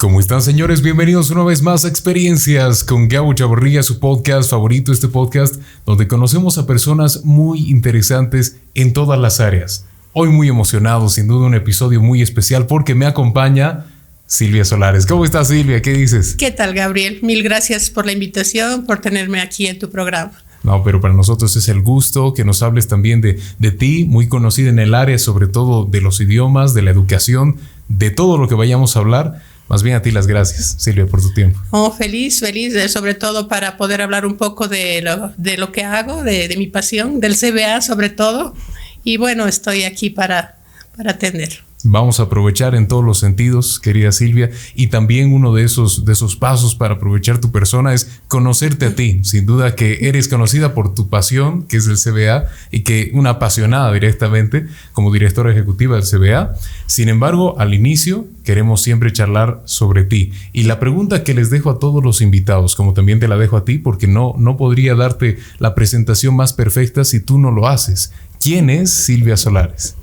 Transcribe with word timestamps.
¿Cómo 0.00 0.18
están 0.18 0.40
señores? 0.40 0.80
Bienvenidos 0.80 1.30
una 1.30 1.44
vez 1.44 1.60
más 1.60 1.84
a 1.84 1.88
Experiencias 1.88 2.84
con 2.84 3.06
Gabo 3.06 3.34
Chavarría, 3.34 3.82
su 3.82 4.00
podcast 4.00 4.48
favorito, 4.48 4.92
este 4.92 5.08
podcast 5.08 5.56
donde 5.84 6.08
conocemos 6.08 6.56
a 6.56 6.66
personas 6.66 7.26
muy 7.26 7.70
interesantes 7.70 8.56
en 8.74 8.94
todas 8.94 9.20
las 9.20 9.40
áreas. 9.40 9.84
Hoy 10.14 10.30
muy 10.30 10.48
emocionado, 10.48 11.10
sin 11.10 11.28
duda 11.28 11.46
un 11.46 11.54
episodio 11.54 12.00
muy 12.00 12.22
especial 12.22 12.66
porque 12.66 12.94
me 12.94 13.04
acompaña 13.04 13.88
Silvia 14.26 14.64
Solares. 14.64 15.04
¿Cómo 15.04 15.26
estás 15.26 15.48
Silvia? 15.48 15.82
¿Qué 15.82 15.92
dices? 15.92 16.34
¿Qué 16.34 16.50
tal 16.50 16.72
Gabriel? 16.72 17.18
Mil 17.20 17.42
gracias 17.42 17.90
por 17.90 18.06
la 18.06 18.12
invitación, 18.12 18.86
por 18.86 19.02
tenerme 19.02 19.42
aquí 19.42 19.66
en 19.66 19.78
tu 19.78 19.90
programa. 19.90 20.32
No, 20.62 20.82
pero 20.82 21.02
para 21.02 21.12
nosotros 21.12 21.54
es 21.56 21.68
el 21.68 21.82
gusto 21.82 22.32
que 22.32 22.46
nos 22.46 22.62
hables 22.62 22.88
también 22.88 23.20
de, 23.20 23.38
de 23.58 23.70
ti, 23.70 24.06
muy 24.06 24.28
conocida 24.28 24.70
en 24.70 24.78
el 24.78 24.94
área, 24.94 25.18
sobre 25.18 25.46
todo 25.46 25.84
de 25.84 26.00
los 26.00 26.22
idiomas, 26.22 26.72
de 26.72 26.80
la 26.80 26.90
educación, 26.90 27.58
de 27.88 28.10
todo 28.10 28.38
lo 28.38 28.48
que 28.48 28.54
vayamos 28.54 28.96
a 28.96 29.00
hablar. 29.00 29.42
Más 29.70 29.84
bien 29.84 29.94
a 29.94 30.02
ti 30.02 30.10
las 30.10 30.26
gracias, 30.26 30.74
Silvia, 30.80 31.06
por 31.06 31.22
tu 31.22 31.32
tiempo. 31.32 31.60
Oh, 31.70 31.92
feliz, 31.92 32.40
feliz, 32.40 32.74
eh, 32.74 32.88
sobre 32.88 33.14
todo 33.14 33.46
para 33.46 33.76
poder 33.76 34.02
hablar 34.02 34.26
un 34.26 34.36
poco 34.36 34.66
de 34.66 35.00
lo, 35.00 35.32
de 35.36 35.56
lo 35.58 35.70
que 35.70 35.84
hago, 35.84 36.24
de, 36.24 36.48
de, 36.48 36.56
mi 36.56 36.66
pasión, 36.66 37.20
del 37.20 37.36
CBA 37.36 37.80
sobre 37.80 38.10
todo. 38.10 38.56
Y 39.04 39.16
bueno, 39.16 39.46
estoy 39.46 39.84
aquí 39.84 40.10
para, 40.10 40.56
para 40.96 41.12
atender. 41.12 41.62
Vamos 41.84 42.20
a 42.20 42.24
aprovechar 42.24 42.74
en 42.74 42.88
todos 42.88 43.04
los 43.04 43.18
sentidos, 43.18 43.80
querida 43.80 44.12
Silvia, 44.12 44.50
y 44.74 44.88
también 44.88 45.32
uno 45.32 45.54
de 45.54 45.64
esos, 45.64 46.04
de 46.04 46.12
esos 46.12 46.36
pasos 46.36 46.74
para 46.74 46.94
aprovechar 46.94 47.38
tu 47.38 47.50
persona 47.50 47.94
es 47.94 48.20
conocerte 48.28 48.86
a 48.86 48.94
ti. 48.94 49.20
Sin 49.24 49.46
duda 49.46 49.74
que 49.74 50.08
eres 50.08 50.28
conocida 50.28 50.74
por 50.74 50.94
tu 50.94 51.08
pasión, 51.08 51.62
que 51.62 51.78
es 51.78 51.86
el 51.86 51.96
CBA, 51.96 52.48
y 52.70 52.80
que 52.80 53.10
una 53.14 53.30
apasionada 53.30 53.92
directamente 53.92 54.66
como 54.92 55.12
directora 55.12 55.52
ejecutiva 55.52 55.96
del 55.96 56.04
CBA. 56.04 56.54
Sin 56.86 57.08
embargo, 57.08 57.58
al 57.58 57.72
inicio 57.72 58.26
queremos 58.44 58.82
siempre 58.82 59.12
charlar 59.12 59.62
sobre 59.64 60.04
ti. 60.04 60.32
Y 60.52 60.64
la 60.64 60.80
pregunta 60.80 61.24
que 61.24 61.34
les 61.34 61.50
dejo 61.50 61.70
a 61.70 61.78
todos 61.78 62.04
los 62.04 62.20
invitados, 62.20 62.76
como 62.76 62.92
también 62.92 63.20
te 63.20 63.28
la 63.28 63.36
dejo 63.36 63.56
a 63.56 63.64
ti, 63.64 63.78
porque 63.78 64.06
no, 64.06 64.34
no 64.36 64.56
podría 64.56 64.94
darte 64.94 65.38
la 65.58 65.74
presentación 65.74 66.36
más 66.36 66.52
perfecta 66.52 67.04
si 67.04 67.20
tú 67.20 67.38
no 67.38 67.50
lo 67.50 67.68
haces. 67.68 68.12
¿Quién 68.40 68.70
es 68.70 68.90
Silvia 68.90 69.36
Solares? 69.36 69.96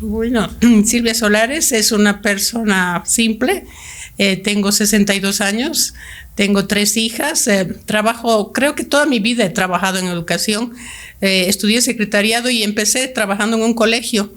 Bueno, 0.00 0.48
Silvia 0.84 1.14
Solares 1.14 1.72
es 1.72 1.92
una 1.92 2.22
persona 2.22 3.02
simple. 3.04 3.64
Eh, 4.16 4.36
tengo 4.36 4.72
62 4.72 5.40
años, 5.40 5.94
tengo 6.34 6.66
tres 6.66 6.96
hijas, 6.96 7.46
eh, 7.48 7.64
trabajo, 7.84 8.52
creo 8.52 8.74
que 8.74 8.84
toda 8.84 9.06
mi 9.06 9.18
vida 9.18 9.44
he 9.44 9.50
trabajado 9.50 9.98
en 9.98 10.06
educación. 10.06 10.72
Eh, 11.20 11.46
estudié 11.48 11.80
secretariado 11.82 12.50
y 12.50 12.62
empecé 12.62 13.08
trabajando 13.08 13.56
en 13.56 13.62
un 13.62 13.74
colegio 13.74 14.32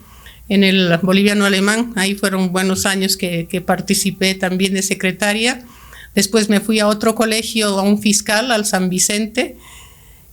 en 0.50 0.64
el 0.64 0.98
boliviano 1.02 1.46
alemán. 1.46 1.94
Ahí 1.96 2.16
fueron 2.16 2.52
buenos 2.52 2.86
años 2.86 3.16
que, 3.16 3.48
que 3.48 3.62
participé 3.62 4.34
también 4.36 4.74
de 4.74 4.82
secretaria. 4.82 5.64
Después 6.16 6.50
me 6.50 6.60
fui 6.60 6.80
a 6.80 6.88
otro 6.88 7.16
colegio, 7.16 7.80
a 7.80 7.84
un 7.84 8.02
fiscal, 8.02 8.52
al 8.52 8.66
San 8.66 8.90
Vicente. 8.90 9.58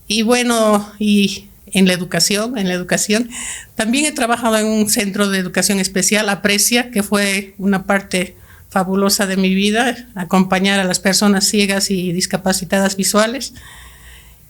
Y 0.09 0.23
bueno, 0.23 0.91
y 0.99 1.48
en 1.73 1.87
la 1.87 1.93
educación, 1.93 2.59
en 2.59 2.69
la 2.69 2.75
educación. 2.75 3.31
También 3.75 4.07
he 4.07 4.13
trabajado 4.13 4.57
en 4.59 4.67
un 4.67 4.89
centro 4.89 5.29
de 5.29 5.39
educación 5.39 5.79
especial, 5.81 6.29
Aprecia, 6.29 6.91
que 6.91 7.03
fue 7.03 7.55
una 7.59 7.85
parte 7.85 8.37
fabulosa 8.71 9.27
de 9.27 9.37
mi 9.37 9.55
vida, 9.55 10.09
acompañar 10.15 10.79
a 10.81 10.85
las 10.85 11.01
personas 11.01 11.45
ciegas 11.45 11.91
y 11.91 12.13
discapacitadas 12.13 12.97
visuales. 12.97 13.55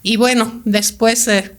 Y 0.03 0.17
bueno, 0.17 0.61
después 0.65 1.27
eh, 1.27 1.51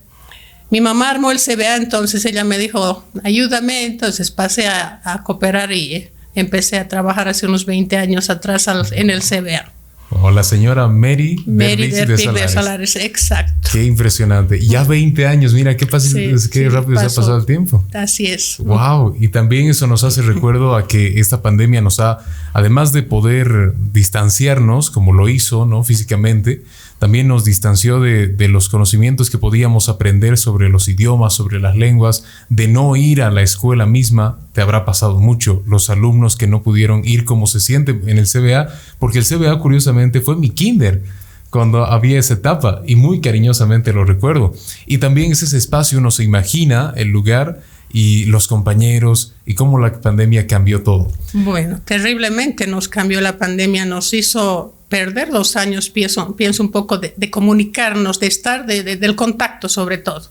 mi 0.71 0.81
mamá 0.81 1.11
armó 1.11 1.31
el 1.31 1.39
CBA, 1.39 1.77
entonces 1.77 2.25
ella 2.25 2.45
me 2.45 2.59
dijo, 2.59 3.05
ayúdame, 3.25 3.85
entonces 3.85 4.31
pasé 4.31 4.69
a, 4.69 5.01
a 5.05 5.23
cooperar 5.23 5.73
y 5.73 5.95
eh, 5.95 6.13
empecé 6.35 6.79
a 6.79 6.89
trabajar 6.89 7.29
hace 7.29 7.47
unos 7.47 7.67
20 7.67 7.97
años 7.97 8.31
atrás 8.31 8.69
al, 8.69 8.87
en 8.93 9.11
el 9.11 9.23
CBA. 9.23 9.73
O 10.13 10.31
la 10.33 10.43
señora 10.43 10.89
Mary, 10.89 11.43
Mary 11.47 11.89
de, 11.89 12.05
de, 12.05 12.19
Salares. 12.19 12.43
de, 12.43 12.49
Salares. 12.49 12.97
exacto. 12.97 13.69
Qué 13.73 13.85
impresionante. 13.85 14.61
Ya 14.61 14.83
20 14.83 15.27
años, 15.27 15.55
mira 15.55 15.77
qué, 15.77 15.87
fácil, 15.87 16.11
sí, 16.39 16.49
qué 16.51 16.61
sí, 16.61 16.69
rápido 16.69 16.97
pasó. 16.97 17.09
se 17.09 17.15
ha 17.15 17.21
pasado 17.21 17.39
el 17.39 17.47
tiempo. 17.47 17.85
Así 17.95 18.27
es. 18.27 18.57
Wow. 18.59 19.17
Y 19.21 19.29
también 19.29 19.69
eso 19.69 19.87
nos 19.87 20.03
hace 20.03 20.23
recuerdo 20.23 20.75
a 20.75 20.89
que 20.89 21.21
esta 21.21 21.43
pandemia 21.43 21.81
nos 21.81 22.01
ha, 22.01 22.19
además 22.53 22.93
de 22.93 23.05
poder 23.05 23.73
distanciarnos, 23.93 24.91
como 24.91 25.13
lo 25.13 25.29
hizo, 25.29 25.65
¿no? 25.65 25.85
Físicamente, 25.85 26.65
también 27.01 27.29
nos 27.29 27.47
distanció 27.47 27.99
de, 27.99 28.49
los 28.49 28.69
conocimientos 28.69 29.31
que 29.31 29.39
podíamos 29.39 29.89
aprender 29.89 30.37
sobre 30.37 30.69
los 30.69 30.87
idiomas, 30.87 31.33
sobre 31.33 31.59
las 31.59 31.75
lenguas, 31.75 32.25
de 32.51 32.69
no 32.69 32.95
ir 32.95 33.23
a 33.23 33.31
la 33.31 33.41
escuela 33.41 33.87
misma. 33.87 34.39
Te 34.53 34.61
habrá 34.61 34.85
pasado 34.85 35.19
mucho 35.19 35.63
los 35.67 35.89
alumnos 35.89 36.37
que 36.37 36.47
no 36.47 36.63
pudieron 36.63 37.01
ir 37.07 37.25
como 37.25 37.47
se 37.47 37.59
siente 37.59 37.99
en 38.05 38.19
el 38.19 38.27
CBA, 38.27 38.69
porque 38.99 39.19
el 39.19 39.25
CBA 39.25 39.59
curiosamente 39.61 40.21
fue 40.21 40.37
mi 40.37 40.51
kinder 40.51 41.03
cuando 41.49 41.87
había 41.87 42.19
esa 42.19 42.35
etapa 42.35 42.83
y 42.87 42.97
muy 42.97 43.23
cariñosamente 43.23 43.95
lo 43.95 44.05
recuerdo. 44.05 44.53
Y 44.85 44.99
también 44.99 45.33
es 45.33 45.43
ese 45.43 45.57
espacio, 45.57 46.01
uno 46.01 46.11
se 46.11 46.23
imagina 46.23 46.93
el 46.97 47.09
lugar 47.09 47.63
y 47.91 48.27
los 48.27 48.47
compañeros 48.47 49.33
y 49.47 49.55
cómo 49.55 49.79
la 49.79 50.03
pandemia 50.03 50.47
cambió 50.47 50.83
todo. 50.83 51.11
Bueno, 51.33 51.81
terriblemente 51.83 52.67
nos 52.67 52.89
cambió 52.89 53.23
la 53.23 53.39
pandemia, 53.39 53.87
nos 53.87 54.13
hizo 54.13 54.75
perder 54.91 55.31
los 55.31 55.57
años, 55.57 55.89
pienso, 55.89 56.37
pienso 56.37 56.63
un 56.63 56.71
poco 56.71 56.99
de, 56.99 57.15
de 57.17 57.31
comunicarnos, 57.31 58.21
de 58.21 58.27
estar, 58.27 58.67
de, 58.67 58.83
de, 58.83 58.97
del 58.97 59.15
contacto 59.17 59.71
sobre 59.71 59.97
todo, 59.97 60.31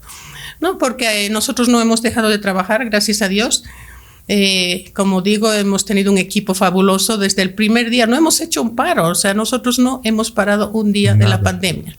¿no? 0.60 0.78
Porque 0.78 1.26
eh, 1.26 1.30
nosotros 1.30 1.70
no 1.70 1.82
hemos 1.82 2.04
dejado 2.04 2.30
de 2.30 2.38
trabajar, 2.38 2.88
gracias 2.88 3.24
a 3.24 3.30
Dios. 3.30 3.64
Eh, 4.28 4.92
como 4.94 5.24
digo, 5.24 5.52
hemos 5.54 5.86
tenido 5.86 6.12
un 6.12 6.20
equipo 6.20 6.54
fabuloso 6.54 7.18
desde 7.18 7.42
el 7.42 7.56
primer 7.56 7.90
día, 7.90 8.06
no 8.06 8.16
hemos 8.16 8.42
hecho 8.42 8.62
un 8.62 8.76
paro, 8.76 9.08
o 9.08 9.16
sea, 9.16 9.34
nosotros 9.34 9.80
no 9.80 10.02
hemos 10.04 10.30
parado 10.30 10.70
un 10.72 10.92
día 10.92 11.16
Nada. 11.16 11.24
de 11.24 11.30
la 11.30 11.42
pandemia. 11.42 11.98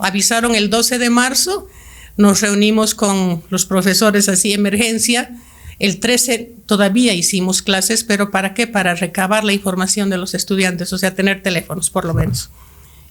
Avisaron 0.00 0.56
el 0.56 0.68
12 0.68 0.98
de 0.98 1.10
marzo, 1.10 1.68
nos 2.16 2.40
reunimos 2.40 2.96
con 2.96 3.44
los 3.50 3.66
profesores 3.66 4.28
así, 4.28 4.52
emergencia, 4.52 5.36
el 5.80 5.98
13 5.98 6.52
todavía 6.66 7.14
hicimos 7.14 7.62
clases, 7.62 8.04
pero 8.04 8.30
¿para 8.30 8.52
qué? 8.54 8.66
Para 8.66 8.94
recabar 8.94 9.44
la 9.44 9.54
información 9.54 10.10
de 10.10 10.18
los 10.18 10.34
estudiantes, 10.34 10.92
o 10.92 10.98
sea, 10.98 11.14
tener 11.14 11.42
teléfonos 11.42 11.88
por 11.90 12.04
lo 12.04 12.12
menos. 12.12 12.50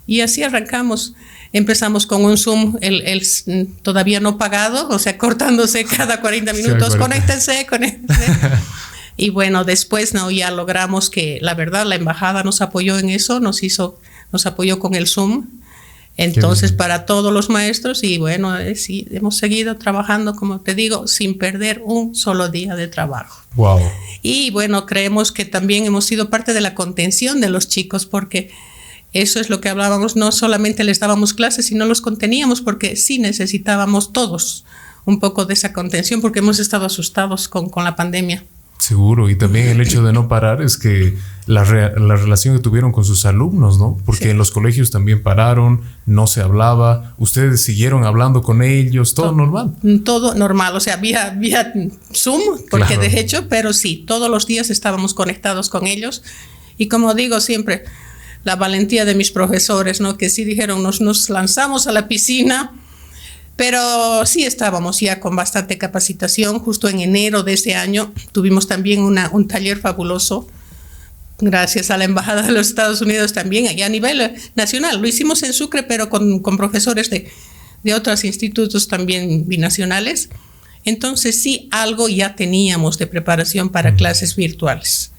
Y 0.05 0.21
así 0.21 0.43
arrancamos. 0.43 1.13
Empezamos 1.51 2.05
con 2.05 2.23
un 2.23 2.37
Zoom, 2.37 2.77
el, 2.81 3.01
el 3.01 3.67
todavía 3.81 4.19
no 4.19 4.37
pagado, 4.37 4.87
o 4.89 4.99
sea, 4.99 5.17
cortándose 5.17 5.83
cada 5.85 6.21
40 6.21 6.53
minutos, 6.53 6.93
sí, 6.93 6.99
conéctense, 6.99 7.65
conéctense. 7.65 8.31
y 9.17 9.31
bueno, 9.31 9.63
después 9.63 10.13
no, 10.13 10.29
ya 10.29 10.51
logramos 10.51 11.09
que, 11.09 11.39
la 11.41 11.55
verdad, 11.55 11.87
la 11.87 11.95
embajada 11.95 12.43
nos 12.43 12.61
apoyó 12.61 12.99
en 12.99 13.09
eso, 13.09 13.39
nos 13.39 13.63
hizo, 13.63 13.99
nos 14.31 14.45
apoyó 14.45 14.77
con 14.77 14.93
el 14.93 15.07
Zoom, 15.07 15.47
entonces, 16.21 16.73
para 16.73 17.05
todos 17.05 17.31
los 17.31 17.49
maestros, 17.49 18.03
y 18.03 18.17
bueno, 18.17 18.57
eh, 18.57 18.75
sí, 18.75 19.07
hemos 19.09 19.37
seguido 19.37 19.77
trabajando, 19.77 20.35
como 20.35 20.59
te 20.59 20.75
digo, 20.75 21.07
sin 21.07 21.37
perder 21.37 21.81
un 21.85 22.13
solo 22.13 22.49
día 22.49 22.75
de 22.75 22.89
trabajo. 22.89 23.41
Wow. 23.55 23.79
Y 24.21 24.51
bueno, 24.51 24.85
creemos 24.85 25.31
que 25.31 25.45
también 25.45 25.85
hemos 25.85 26.03
sido 26.03 26.29
parte 26.29 26.53
de 26.53 26.59
la 26.59 26.75
contención 26.75 27.39
de 27.39 27.47
los 27.47 27.69
chicos, 27.69 28.05
porque 28.05 28.51
eso 29.13 29.39
es 29.39 29.49
lo 29.49 29.61
que 29.61 29.69
hablábamos, 29.69 30.17
no 30.17 30.33
solamente 30.33 30.83
les 30.83 30.99
dábamos 30.99 31.33
clases, 31.33 31.67
sino 31.67 31.85
los 31.85 32.01
conteníamos, 32.01 32.59
porque 32.59 32.97
sí 32.97 33.19
necesitábamos 33.19 34.11
todos 34.11 34.65
un 35.05 35.21
poco 35.21 35.45
de 35.45 35.53
esa 35.53 35.71
contención, 35.71 36.19
porque 36.19 36.39
hemos 36.39 36.59
estado 36.59 36.85
asustados 36.85 37.47
con, 37.47 37.69
con 37.69 37.85
la 37.85 37.95
pandemia. 37.95 38.43
Seguro, 38.79 39.29
y 39.29 39.35
también 39.35 39.67
el 39.67 39.81
hecho 39.81 40.03
de 40.03 40.13
no 40.13 40.29
parar 40.29 40.61
es 40.61 40.77
que 40.77 41.17
la, 41.47 41.65
re, 41.65 41.99
la 41.99 42.15
relación 42.15 42.55
que 42.55 42.61
tuvieron 42.61 42.93
con 42.93 43.03
sus 43.03 43.25
alumnos, 43.25 43.77
¿no? 43.77 43.97
Porque 44.05 44.25
sí. 44.25 44.29
en 44.29 44.37
los 44.37 44.51
colegios 44.51 44.89
también 44.89 45.21
pararon, 45.21 45.81
no 46.05 46.27
se 46.27 46.39
hablaba, 46.39 47.13
ustedes 47.17 47.61
siguieron 47.61 48.05
hablando 48.05 48.41
con 48.41 48.63
ellos, 48.63 49.15
todo, 49.15 49.27
todo 49.27 49.35
normal. 49.35 49.75
Todo 50.05 50.33
normal, 50.33 50.77
o 50.77 50.79
sea, 50.79 50.95
vía, 50.95 51.31
vía 51.31 51.73
Zoom, 52.13 52.39
porque 52.71 52.95
claro. 52.95 53.01
de 53.01 53.19
hecho, 53.19 53.49
pero 53.49 53.73
sí, 53.73 54.05
todos 54.07 54.29
los 54.29 54.47
días 54.47 54.69
estábamos 54.69 55.13
conectados 55.13 55.67
con 55.67 55.85
ellos. 55.85 56.23
Y 56.77 56.87
como 56.87 57.13
digo 57.13 57.41
siempre, 57.41 57.83
la 58.45 58.55
valentía 58.55 59.03
de 59.03 59.13
mis 59.13 59.31
profesores, 59.31 59.99
¿no? 59.99 60.17
Que 60.17 60.29
sí 60.29 60.45
dijeron, 60.45 60.81
nos, 60.81 61.01
nos 61.01 61.29
lanzamos 61.29 61.87
a 61.87 61.91
la 61.91 62.07
piscina 62.07 62.71
pero 63.59 64.25
sí 64.25 64.45
estábamos 64.45 65.01
ya 65.01 65.19
con 65.19 65.35
bastante 65.35 65.77
capacitación. 65.77 66.59
Justo 66.59 66.87
en 66.87 67.01
enero 67.01 67.43
de 67.43 67.51
ese 67.51 67.75
año 67.75 68.13
tuvimos 68.31 68.69
también 68.69 69.01
una, 69.01 69.29
un 69.33 69.49
taller 69.49 69.77
fabuloso, 69.77 70.47
gracias 71.39 71.91
a 71.91 71.97
la 71.97 72.05
Embajada 72.05 72.43
de 72.43 72.53
los 72.53 72.67
Estados 72.67 73.01
Unidos 73.01 73.33
también, 73.33 73.77
y 73.77 73.81
a 73.81 73.89
nivel 73.89 74.33
nacional. 74.55 75.01
Lo 75.01 75.07
hicimos 75.09 75.43
en 75.43 75.51
Sucre, 75.51 75.83
pero 75.83 76.09
con, 76.09 76.39
con 76.39 76.55
profesores 76.55 77.09
de, 77.09 77.29
de 77.83 77.93
otros 77.93 78.23
institutos 78.23 78.87
también 78.87 79.45
binacionales. 79.45 80.29
Entonces 80.85 81.41
sí, 81.41 81.67
algo 81.69 82.07
ya 82.07 82.37
teníamos 82.37 82.97
de 82.97 83.07
preparación 83.07 83.67
para 83.67 83.93
clases 83.93 84.37
virtuales. 84.37 85.11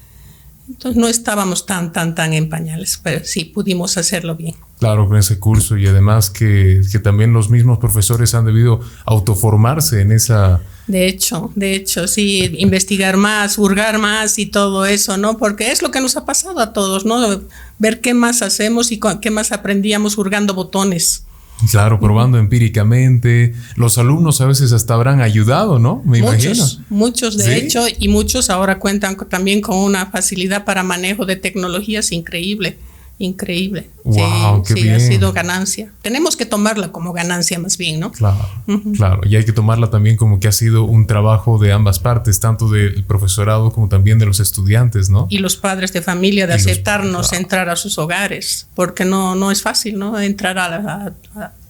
Entonces 0.67 0.99
no 0.99 1.07
estábamos 1.07 1.65
tan, 1.65 1.91
tan, 1.91 2.15
tan 2.15 2.33
en 2.33 2.49
pañales, 2.49 2.99
pero 3.01 3.25
sí 3.25 3.45
pudimos 3.45 3.97
hacerlo 3.97 4.35
bien. 4.35 4.55
Claro, 4.79 5.07
con 5.07 5.17
ese 5.17 5.37
curso 5.37 5.77
y 5.77 5.87
además 5.87 6.29
que, 6.29 6.81
que 6.91 6.99
también 6.99 7.33
los 7.33 7.49
mismos 7.49 7.77
profesores 7.79 8.33
han 8.33 8.45
debido 8.45 8.79
autoformarse 9.05 10.01
en 10.01 10.11
esa, 10.11 10.61
De 10.87 11.07
hecho, 11.07 11.51
de 11.55 11.75
hecho, 11.75 12.07
sí, 12.07 12.55
investigar 12.57 13.17
más, 13.17 13.57
hurgar 13.57 13.99
más 13.99 14.39
y 14.39 14.47
todo 14.47 14.85
eso, 14.85 15.17
¿no? 15.17 15.37
Porque 15.37 15.71
es 15.71 15.81
lo 15.81 15.91
que 15.91 16.01
nos 16.01 16.17
ha 16.17 16.25
pasado 16.25 16.59
a 16.59 16.73
todos, 16.73 17.05
¿no? 17.05 17.41
Ver 17.77 18.01
qué 18.01 18.13
más 18.13 18.41
hacemos 18.41 18.91
y 18.91 18.99
qué 19.21 19.29
más 19.29 19.51
aprendíamos 19.51 20.17
hurgando 20.17 20.53
botones. 20.53 21.25
Claro, 21.69 21.99
probando 21.99 22.37
empíricamente. 22.37 23.53
Los 23.75 23.97
alumnos 23.97 24.41
a 24.41 24.45
veces 24.45 24.71
hasta 24.71 24.93
habrán 24.93 25.21
ayudado, 25.21 25.77
¿no? 25.79 26.01
Me 26.05 26.21
muchos, 26.21 26.43
imagino. 26.45 26.85
Muchos, 26.89 27.37
de 27.37 27.57
hecho, 27.57 27.85
y 27.99 28.07
muchos 28.07 28.49
ahora 28.49 28.79
cuentan 28.79 29.17
también 29.29 29.61
con 29.61 29.77
una 29.77 30.07
facilidad 30.07 30.65
para 30.65 30.83
manejo 30.83 31.25
de 31.25 31.35
tecnologías 31.35 32.11
increíble 32.11 32.77
increíble. 33.21 33.89
Wow, 34.03 34.63
sí, 34.65 34.89
ha 34.89 34.99
sido 34.99 35.31
ganancia. 35.31 35.91
Tenemos 36.01 36.35
que 36.35 36.45
tomarla 36.45 36.91
como 36.91 37.13
ganancia 37.13 37.59
más 37.59 37.77
bien, 37.77 37.99
¿no? 37.99 38.11
Claro, 38.11 38.49
claro. 38.95 39.21
Y 39.23 39.35
hay 39.35 39.45
que 39.45 39.53
tomarla 39.53 39.89
también 39.89 40.17
como 40.17 40.39
que 40.39 40.47
ha 40.47 40.51
sido 40.51 40.83
un 40.83 41.07
trabajo 41.07 41.57
de 41.59 41.71
ambas 41.71 41.99
partes, 41.99 42.39
tanto 42.39 42.67
del 42.69 43.03
profesorado 43.03 43.71
como 43.71 43.89
también 43.89 44.19
de 44.19 44.25
los 44.25 44.39
estudiantes, 44.39 45.09
¿no? 45.09 45.27
Y 45.29 45.37
los 45.37 45.55
padres 45.55 45.93
de 45.93 46.01
familia 46.01 46.47
de 46.47 46.55
aceptarnos 46.55 47.33
entrar 47.33 47.69
a 47.69 47.75
sus 47.75 47.97
hogares, 47.97 48.67
porque 48.75 49.05
no, 49.05 49.35
no 49.35 49.51
es 49.51 49.61
fácil, 49.61 49.99
¿no? 49.99 50.19
Entrar 50.19 50.57
a, 50.57 51.13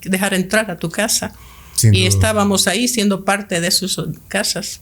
dejar 0.01 0.33
entrar 0.33 0.71
a 0.71 0.77
tu 0.77 0.89
casa. 0.89 1.33
y 1.83 2.05
estábamos 2.05 2.67
ahí 2.67 2.87
siendo 2.87 3.25
parte 3.25 3.59
de 3.59 3.71
sus 3.71 3.99
casas. 4.27 4.81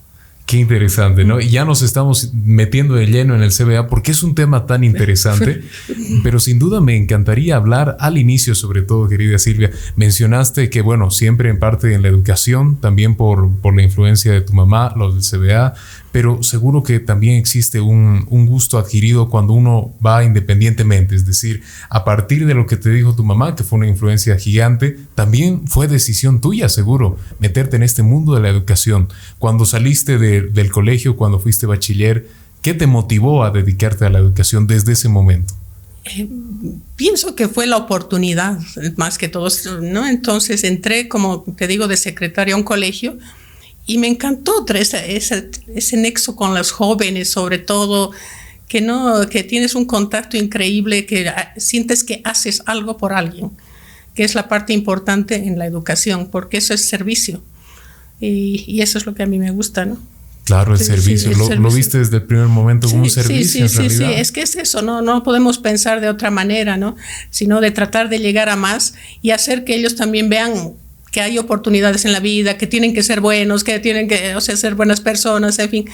Qué 0.50 0.58
interesante, 0.58 1.26
¿no? 1.26 1.40
Y 1.40 1.50
ya 1.50 1.64
nos 1.64 1.84
estamos 1.84 2.34
metiendo 2.34 2.96
de 2.96 3.06
lleno 3.06 3.36
en 3.36 3.44
el 3.44 3.52
CBA 3.52 3.86
porque 3.86 4.10
es 4.10 4.24
un 4.24 4.34
tema 4.34 4.66
tan 4.66 4.84
interesante, 4.84 5.62
pero 6.24 6.40
sin 6.40 6.58
duda 6.58 6.82
me 6.82 6.98
encantaría 6.98 7.56
hablar 7.56 7.98
al 8.00 8.18
inicio, 8.18 8.56
sobre 8.56 8.82
todo, 8.82 9.08
querida 9.08 9.38
Silvia. 9.38 9.70
Mencionaste 9.96 10.72
que, 10.72 10.82
bueno, 10.82 11.12
siempre 11.12 11.52
en 11.52 11.60
parte 11.60 11.94
en 11.94 12.02
la 12.02 12.08
educación, 12.08 12.78
también 12.78 13.14
por, 13.14 13.58
por 13.58 13.76
la 13.76 13.84
influencia 13.84 14.32
de 14.32 14.42
tu 14.42 14.54
mamá, 14.54 14.92
lo 14.98 15.14
del 15.14 15.22
CBA, 15.22 15.76
pero 16.12 16.42
seguro 16.42 16.84
que 16.84 17.00
también 17.00 17.36
existe 17.36 17.80
un, 17.82 18.26
gusto 18.48 18.78
adquirido 18.78 19.30
cuando 19.30 19.54
uno 19.54 19.94
va 20.06 20.24
independientemente, 20.24 21.16
es 21.16 21.26
decir, 21.26 21.62
a 21.90 22.04
partir 22.04 22.46
de 22.46 22.54
lo 22.54 22.66
que 22.66 22.78
te 22.78 22.90
dijo 22.90 23.16
tu 23.16 23.24
mamá, 23.24 23.56
que 23.56 23.64
fue 23.64 23.78
una 23.78 23.88
influencia 23.88 24.38
gigante, 24.38 24.98
también 25.14 25.68
fue 25.68 25.88
decisión 25.88 26.42
tuya, 26.42 26.68
seguro, 26.70 27.18
meterte 27.40 27.76
en 27.76 27.84
este 27.84 28.02
mundo 28.02 28.34
de 28.34 28.42
la 28.42 28.50
educación. 28.50 29.10
Cuando 29.38 29.66
saliste 29.66 30.18
del 30.18 30.72
colegio, 30.72 31.16
cuando 31.16 31.40
fuiste 31.40 31.66
bachiller, 31.66 32.28
¿qué 32.62 32.74
te 32.74 32.88
motivó 32.88 33.44
a 33.44 33.52
dedicarte 33.52 34.06
a 34.06 34.10
la 34.10 34.20
educación 34.20 34.66
desde 34.66 34.94
ese 34.94 35.10
momento? 35.10 35.54
Eh, 36.06 36.28
pienso 36.96 37.36
que 37.36 37.48
fue 37.48 37.68
la 37.68 37.78
oportunidad, 37.78 38.58
más 38.96 39.18
que 39.18 39.28
todo, 39.28 39.48
¿no? 39.82 40.08
Entonces 40.08 40.64
entré, 40.64 41.08
como 41.08 41.44
te 41.44 41.68
digo, 41.68 41.88
de 41.88 41.98
secretaria 41.98 42.56
a 42.56 42.58
un 42.58 42.64
colegio 42.64 43.18
y 43.90 43.98
me 43.98 44.08
encantó 44.08 44.64
ese, 44.76 45.16
ese, 45.16 45.50
ese, 45.74 45.98
nexo 45.98 46.36
con 46.36 46.54
los 46.54 46.72
jóvenes, 46.72 47.32
sobre 47.32 47.58
todo, 47.58 48.12
que, 48.68 48.82
no, 48.82 49.28
que 49.28 49.44
tienes 49.44 49.74
un 49.74 49.86
contacto 49.86 50.38
increíble, 50.38 51.08
que 51.08 51.34
sientes 51.58 52.04
que 52.04 52.22
haces 52.24 52.62
algo 52.68 52.98
por 52.98 53.14
alguien, 53.14 53.52
que 54.14 54.24
es 54.24 54.36
la 54.36 54.48
parte 54.48 54.74
importante 54.74 55.36
en 55.36 55.58
la 55.58 55.66
educación, 55.66 56.30
porque 56.30 56.58
eso 56.58 56.76
es 56.76 56.86
servicio. 56.86 57.42
Y, 58.20 58.64
y 58.68 58.82
eso 58.82 59.00
es 59.00 59.08
lo 59.08 59.16
que 59.16 59.24
a 59.24 59.26
mí 59.26 59.40
me 59.40 59.50
gusta, 59.50 59.86
¿no? 59.86 59.98
Claro, 60.44 60.74
el, 60.74 60.80
servicio. 60.80 61.32
lo, 61.32 61.72
viste 61.72 61.98
desde 61.98 62.18
el 62.18 62.24
primer 62.24 62.48
momento 62.48 62.90
como 62.90 63.04
un 63.04 63.10
servicio. 63.10 63.68
Sí, 63.68 63.76
sí, 63.76 63.90
sí, 63.90 63.98
sí, 63.98 64.04
es 64.04 64.32
que 64.32 64.42
es 64.42 64.56
eso, 64.56 64.84
¿no? 64.84 65.02
no 65.02 65.24
podemos 65.24 65.58
pensar 65.58 66.00
de 66.00 66.10
otra 66.10 66.30
manera, 66.32 66.78
¿no? 66.78 66.96
Sino 67.32 67.60
de 67.62 67.72
tratar 67.72 68.10
de 68.10 68.20
llegar 68.20 68.50
a 68.50 68.56
más 68.56 68.94
y 69.22 69.32
hacer 69.32 69.64
que 69.64 69.76
ellos 69.76 69.96
también 69.96 70.28
vean 70.28 70.74
que 71.12 71.22
hay 71.22 71.38
oportunidades 71.38 72.06
en 72.06 72.12
la 72.12 72.20
vida, 72.20 72.58
que 72.58 72.68
tienen 72.68 72.94
que 72.94 73.04
ser 73.04 73.22
buenos, 73.22 73.64
que 73.64 73.80
tienen 73.80 74.08
que 74.08 74.36
o 74.36 74.42
sea, 74.42 74.56
ser 74.58 74.76
buenas 74.76 75.02
personas, 75.02 75.60
en 75.60 75.70
fin, 75.70 75.86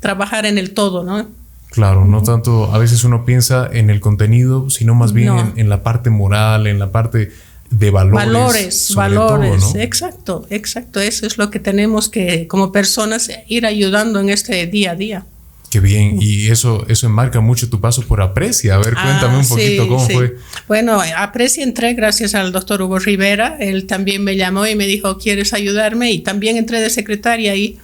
trabajar 0.00 0.46
en 0.46 0.58
el 0.58 0.72
todo, 0.72 1.02
¿no? 1.02 1.26
Claro, 1.70 2.04
no 2.04 2.22
tanto, 2.22 2.72
a 2.72 2.78
veces 2.78 3.02
uno 3.02 3.24
piensa 3.24 3.68
en 3.72 3.90
el 3.90 3.98
contenido, 3.98 4.70
sino 4.70 4.94
más 4.94 5.12
bien 5.12 5.54
en, 5.56 5.68
la 5.68 5.82
parte 5.82 6.08
moral, 6.08 6.68
en 6.68 6.78
la 6.78 6.92
parte 6.92 7.32
de 7.70 7.90
valores. 7.90 8.26
Valores, 8.26 8.94
valores, 8.94 9.74
exacto, 9.74 10.46
exacto. 10.50 11.00
Eso 11.00 11.26
es 11.26 11.36
lo 11.36 11.50
que 11.50 11.58
tenemos 11.58 12.08
que, 12.08 12.46
como 12.46 12.70
personas, 12.70 13.28
ir 13.48 13.66
ayudando 13.66 14.20
en 14.20 14.28
este 14.28 14.68
día 14.68 14.92
a 14.92 14.94
día. 14.94 15.26
Qué 15.74 15.80
bien, 15.80 16.18
y 16.20 16.50
eso, 16.50 16.86
eso 16.86 17.08
enmarca 17.08 17.40
mucho 17.40 17.68
tu 17.68 17.80
paso 17.80 18.02
por 18.02 18.22
Aprecia. 18.22 18.76
A 18.76 18.78
ver, 18.78 18.94
cuéntame 18.94 19.38
un 19.38 19.44
ah, 19.44 19.48
poquito 19.48 19.88
cómo 19.88 20.08
fue. 20.08 20.36
Bueno, 20.68 21.02
Aprecia 21.16 21.64
entré 21.64 21.94
gracias 21.94 22.36
al 22.36 22.52
doctor 22.52 22.80
Hugo 22.80 23.00
Rivera. 23.00 23.56
Él 23.58 23.88
también 23.88 24.22
me 24.22 24.36
llamó 24.36 24.68
y 24.68 24.76
me 24.76 24.86
dijo, 24.86 25.18
¿quieres 25.18 25.52
ayudarme? 25.52 26.12
Y 26.12 26.20
también 26.20 26.58
entré 26.58 26.80
de 26.80 26.90
secretaria 26.90 27.50
ahí. 27.50 27.80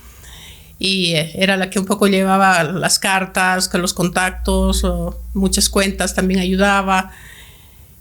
Y 0.78 1.14
eh, 1.16 1.32
era 1.34 1.56
la 1.56 1.68
que 1.68 1.80
un 1.80 1.84
poco 1.84 2.06
llevaba 2.06 2.62
las 2.62 3.00
cartas, 3.00 3.68
con 3.68 3.82
los 3.82 3.92
contactos, 3.92 4.84
o 4.84 5.20
muchas 5.34 5.68
cuentas 5.68 6.14
también 6.14 6.38
ayudaba. 6.38 7.10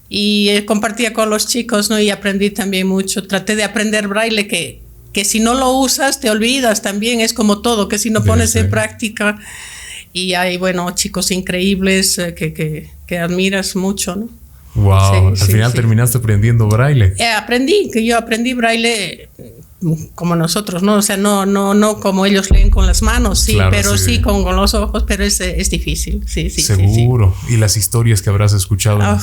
Y 0.08 0.50
eh, 0.50 0.66
compartía 0.66 1.12
con 1.12 1.30
los 1.30 1.48
chicos, 1.48 1.90
¿no? 1.90 1.98
Y 1.98 2.10
aprendí 2.10 2.50
también 2.50 2.86
mucho. 2.86 3.26
Traté 3.26 3.56
de 3.56 3.64
aprender 3.64 4.06
braille, 4.06 4.46
que, 4.46 4.82
que 5.12 5.24
si 5.24 5.40
no 5.40 5.54
lo 5.54 5.72
usas 5.72 6.20
te 6.20 6.30
olvidas 6.30 6.80
también. 6.80 7.20
Es 7.20 7.34
como 7.34 7.60
todo, 7.60 7.88
que 7.88 7.98
si 7.98 8.10
no 8.10 8.22
pones 8.22 8.54
en 8.54 8.70
práctica 8.70 9.36
y 10.12 10.34
hay, 10.34 10.56
bueno, 10.56 10.90
chicos 10.92 11.30
increíbles 11.30 12.18
eh, 12.18 12.34
que, 12.34 12.52
que, 12.52 12.90
que, 13.06 13.18
admiras 13.18 13.76
mucho, 13.76 14.16
¿no? 14.16 14.28
Wow, 14.74 15.28
al 15.28 15.36
final 15.36 15.72
terminaste 15.72 16.18
aprendiendo 16.18 16.68
braille. 16.68 17.14
Eh, 17.18 17.26
aprendí, 17.26 17.90
que 17.92 18.04
yo 18.04 18.16
aprendí 18.16 18.54
braille 18.54 19.28
mm, 19.80 19.94
como 20.14 20.36
nosotros, 20.36 20.82
¿no? 20.82 20.96
O 20.96 21.02
sea, 21.02 21.16
no, 21.16 21.44
no, 21.44 21.74
no 21.74 21.98
como 21.98 22.24
ellos 22.24 22.50
leen 22.50 22.70
con 22.70 22.86
las 22.86 23.02
manos, 23.02 23.40
sí, 23.40 23.58
pero 23.70 23.98
sí, 23.98 24.20
con, 24.20 24.44
con, 24.44 24.54
los 24.56 24.74
ojos, 24.74 25.04
pero 25.06 25.24
es, 25.24 25.40
es 25.40 25.70
difícil, 25.70 26.22
sí, 26.26 26.50
sí. 26.50 26.60
Seguro. 26.60 27.34
Y 27.48 27.56
las 27.56 27.76
historias 27.76 28.22
que 28.22 28.30
habrás 28.30 28.52
escuchado 28.52 28.98
en 28.98 29.06
ah, 29.06 29.20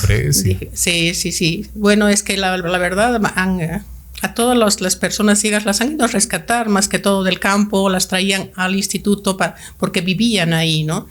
Sí, 0.73 1.13
sí, 1.13 1.31
sí. 1.31 1.65
Bueno, 1.75 2.09
es 2.09 2.23
que 2.23 2.35
la, 2.35 2.57
la 2.57 2.77
verdad 2.77 3.21
han, 3.35 3.61
eh, 3.61 3.83
a 4.21 4.33
todas 4.33 4.81
las 4.81 4.95
personas 4.95 5.39
ciegas 5.39 5.65
las 5.65 5.81
han 5.81 5.93
ido 5.93 6.05
a 6.05 6.07
rescatar 6.07 6.69
más 6.69 6.87
que 6.87 6.99
todo 6.99 7.23
del 7.23 7.39
campo, 7.39 7.89
las 7.89 8.07
traían 8.07 8.51
al 8.55 8.75
instituto 8.75 9.37
para, 9.37 9.55
porque 9.77 10.01
vivían 10.01 10.53
ahí, 10.53 10.83
¿no? 10.83 11.07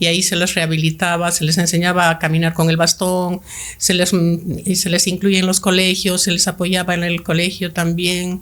Y 0.00 0.06
ahí 0.06 0.22
se 0.22 0.36
les 0.36 0.54
rehabilitaba, 0.54 1.30
se 1.32 1.44
les 1.44 1.58
enseñaba 1.58 2.10
a 2.10 2.18
caminar 2.18 2.54
con 2.54 2.70
el 2.70 2.76
bastón, 2.76 3.40
se 3.78 3.94
les, 3.94 4.12
y 4.12 4.76
se 4.76 4.90
les 4.90 5.06
incluía 5.06 5.40
en 5.40 5.46
los 5.46 5.60
colegios, 5.60 6.22
se 6.22 6.30
les 6.30 6.46
apoyaba 6.46 6.94
en 6.94 7.04
el 7.04 7.22
colegio 7.22 7.72
también. 7.72 8.40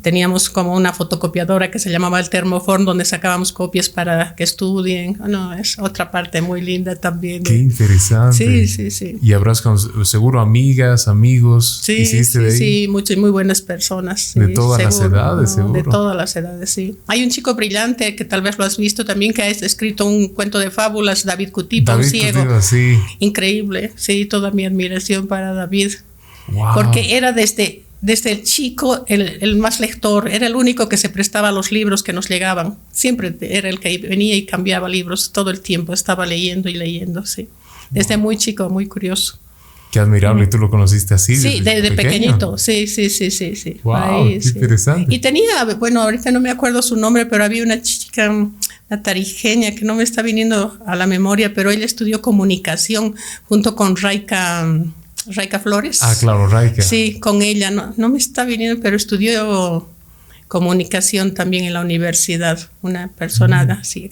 Teníamos 0.00 0.48
como 0.48 0.74
una 0.74 0.94
fotocopiadora 0.94 1.70
que 1.70 1.78
se 1.78 1.90
llamaba 1.90 2.18
el 2.18 2.30
Thermoform, 2.30 2.86
donde 2.86 3.04
sacábamos 3.04 3.52
copias 3.52 3.90
para 3.90 4.34
que 4.34 4.42
estudien. 4.42 5.18
No, 5.28 5.52
es 5.52 5.78
otra 5.78 6.10
parte 6.10 6.40
muy 6.40 6.62
linda 6.62 6.96
también. 6.96 7.42
Qué 7.42 7.56
interesante. 7.56 8.36
Sí, 8.36 8.66
sí, 8.66 8.90
sí. 8.90 9.18
Y 9.22 9.34
habrás 9.34 9.60
con, 9.60 9.78
seguro 10.06 10.40
amigas, 10.40 11.08
amigos. 11.08 11.80
Sí, 11.82 12.06
sí, 12.06 12.38
de 12.38 12.46
ahí? 12.46 12.56
sí, 12.56 12.88
muchas, 12.88 13.18
muy 13.18 13.28
buenas 13.28 13.60
personas. 13.60 14.32
de 14.34 14.48
todas 14.48 14.82
las 14.82 14.98
edades, 14.98 15.52
seguro. 15.52 15.74
De 15.74 15.82
todas 15.82 16.16
las 16.16 16.34
edades, 16.36 16.70
sí. 16.70 16.96
Hay 17.06 17.22
un 17.22 17.28
chico 17.28 17.54
brillante 17.54 18.16
que 18.16 18.24
tal 18.24 18.40
vez 18.40 18.56
lo 18.56 18.64
has 18.64 18.78
visto 18.78 19.04
también, 19.04 19.34
que 19.34 19.42
ha 19.42 19.48
escrito 19.48 20.06
un 20.06 20.28
cuento 20.28 20.58
de 20.58 20.70
fábulas, 20.70 21.26
David 21.26 21.50
Cutipa, 21.50 21.96
un 21.96 22.04
ciego. 22.04 22.62
sí. 22.62 22.98
Increíble, 23.18 23.92
sí, 23.96 24.24
toda 24.24 24.52
mi 24.52 24.64
admiración 24.64 25.26
para 25.26 25.52
David. 25.52 25.92
Wow. 26.48 26.74
Porque 26.74 27.16
era 27.16 27.32
desde 27.32 27.82
desde 28.02 28.32
el 28.32 28.42
chico, 28.42 29.04
el, 29.06 29.56
más 29.58 29.78
lector, 29.78 30.28
era 30.28 30.48
el 30.48 30.56
único 30.56 30.88
que 30.88 30.96
se 30.96 31.08
prestaba 31.08 31.50
a 31.50 31.52
los 31.52 31.70
libros 31.70 32.02
que 32.02 32.12
nos 32.12 32.28
llegaban. 32.28 32.76
Siempre 32.90 33.32
era 33.40 33.68
el 33.68 33.78
que 33.78 33.96
venía 33.98 34.34
y 34.34 34.44
cambiaba 34.44 34.88
libros 34.88 35.30
todo 35.30 35.50
el 35.50 35.60
tiempo, 35.60 35.94
estaba 35.94 36.26
leyendo 36.26 36.68
y 36.68 36.74
leyendo, 36.74 37.24
sí. 37.24 37.48
Desde 37.90 38.16
muy 38.16 38.36
chico, 38.36 38.68
muy 38.68 38.86
curioso. 38.86 39.38
Qué 39.92 40.00
admirable, 40.00 40.48
tú 40.48 40.58
lo 40.58 40.68
conociste 40.68 41.14
así. 41.14 41.36
Sí, 41.36 41.60
desde, 41.60 41.92
pequeñito, 41.92 42.58
sí, 42.58 42.88
sí, 42.88 43.08
sí, 43.08 43.30
sí, 43.30 43.54
sí. 43.54 43.78
Wow, 43.84 44.26
qué 44.26 44.48
interesante. 44.48 45.14
Y 45.14 45.20
tenía, 45.20 45.62
bueno, 45.78 46.02
ahorita 46.02 46.32
no 46.32 46.40
me 46.40 46.50
acuerdo 46.50 46.82
su 46.82 46.96
nombre, 46.96 47.26
pero 47.26 47.44
había 47.44 47.62
una 47.62 47.82
chica, 47.82 48.28
una 48.30 49.02
tarijeña, 49.02 49.76
que 49.76 49.84
no 49.84 49.94
me 49.94 50.02
está 50.02 50.22
viniendo 50.22 50.76
a 50.86 50.96
la 50.96 51.06
memoria, 51.06 51.54
pero 51.54 51.70
ella 51.70 51.84
estudió 51.84 52.20
comunicación 52.20 53.14
junto 53.44 53.76
con 53.76 53.94
Raika 53.94 54.66
Raika 55.26 55.58
Flores. 55.60 56.02
Ah, 56.02 56.14
claro, 56.18 56.46
Raika. 56.46 56.82
Sí, 56.82 57.18
con 57.20 57.42
ella. 57.42 57.70
No, 57.70 57.94
no 57.96 58.08
me 58.08 58.18
está 58.18 58.44
viniendo, 58.44 58.80
pero 58.82 58.96
estudió 58.96 59.88
comunicación 60.52 61.32
también 61.32 61.64
en 61.64 61.72
la 61.72 61.80
universidad, 61.80 62.58
una 62.82 63.08
persona 63.08 63.62
así. 63.80 64.10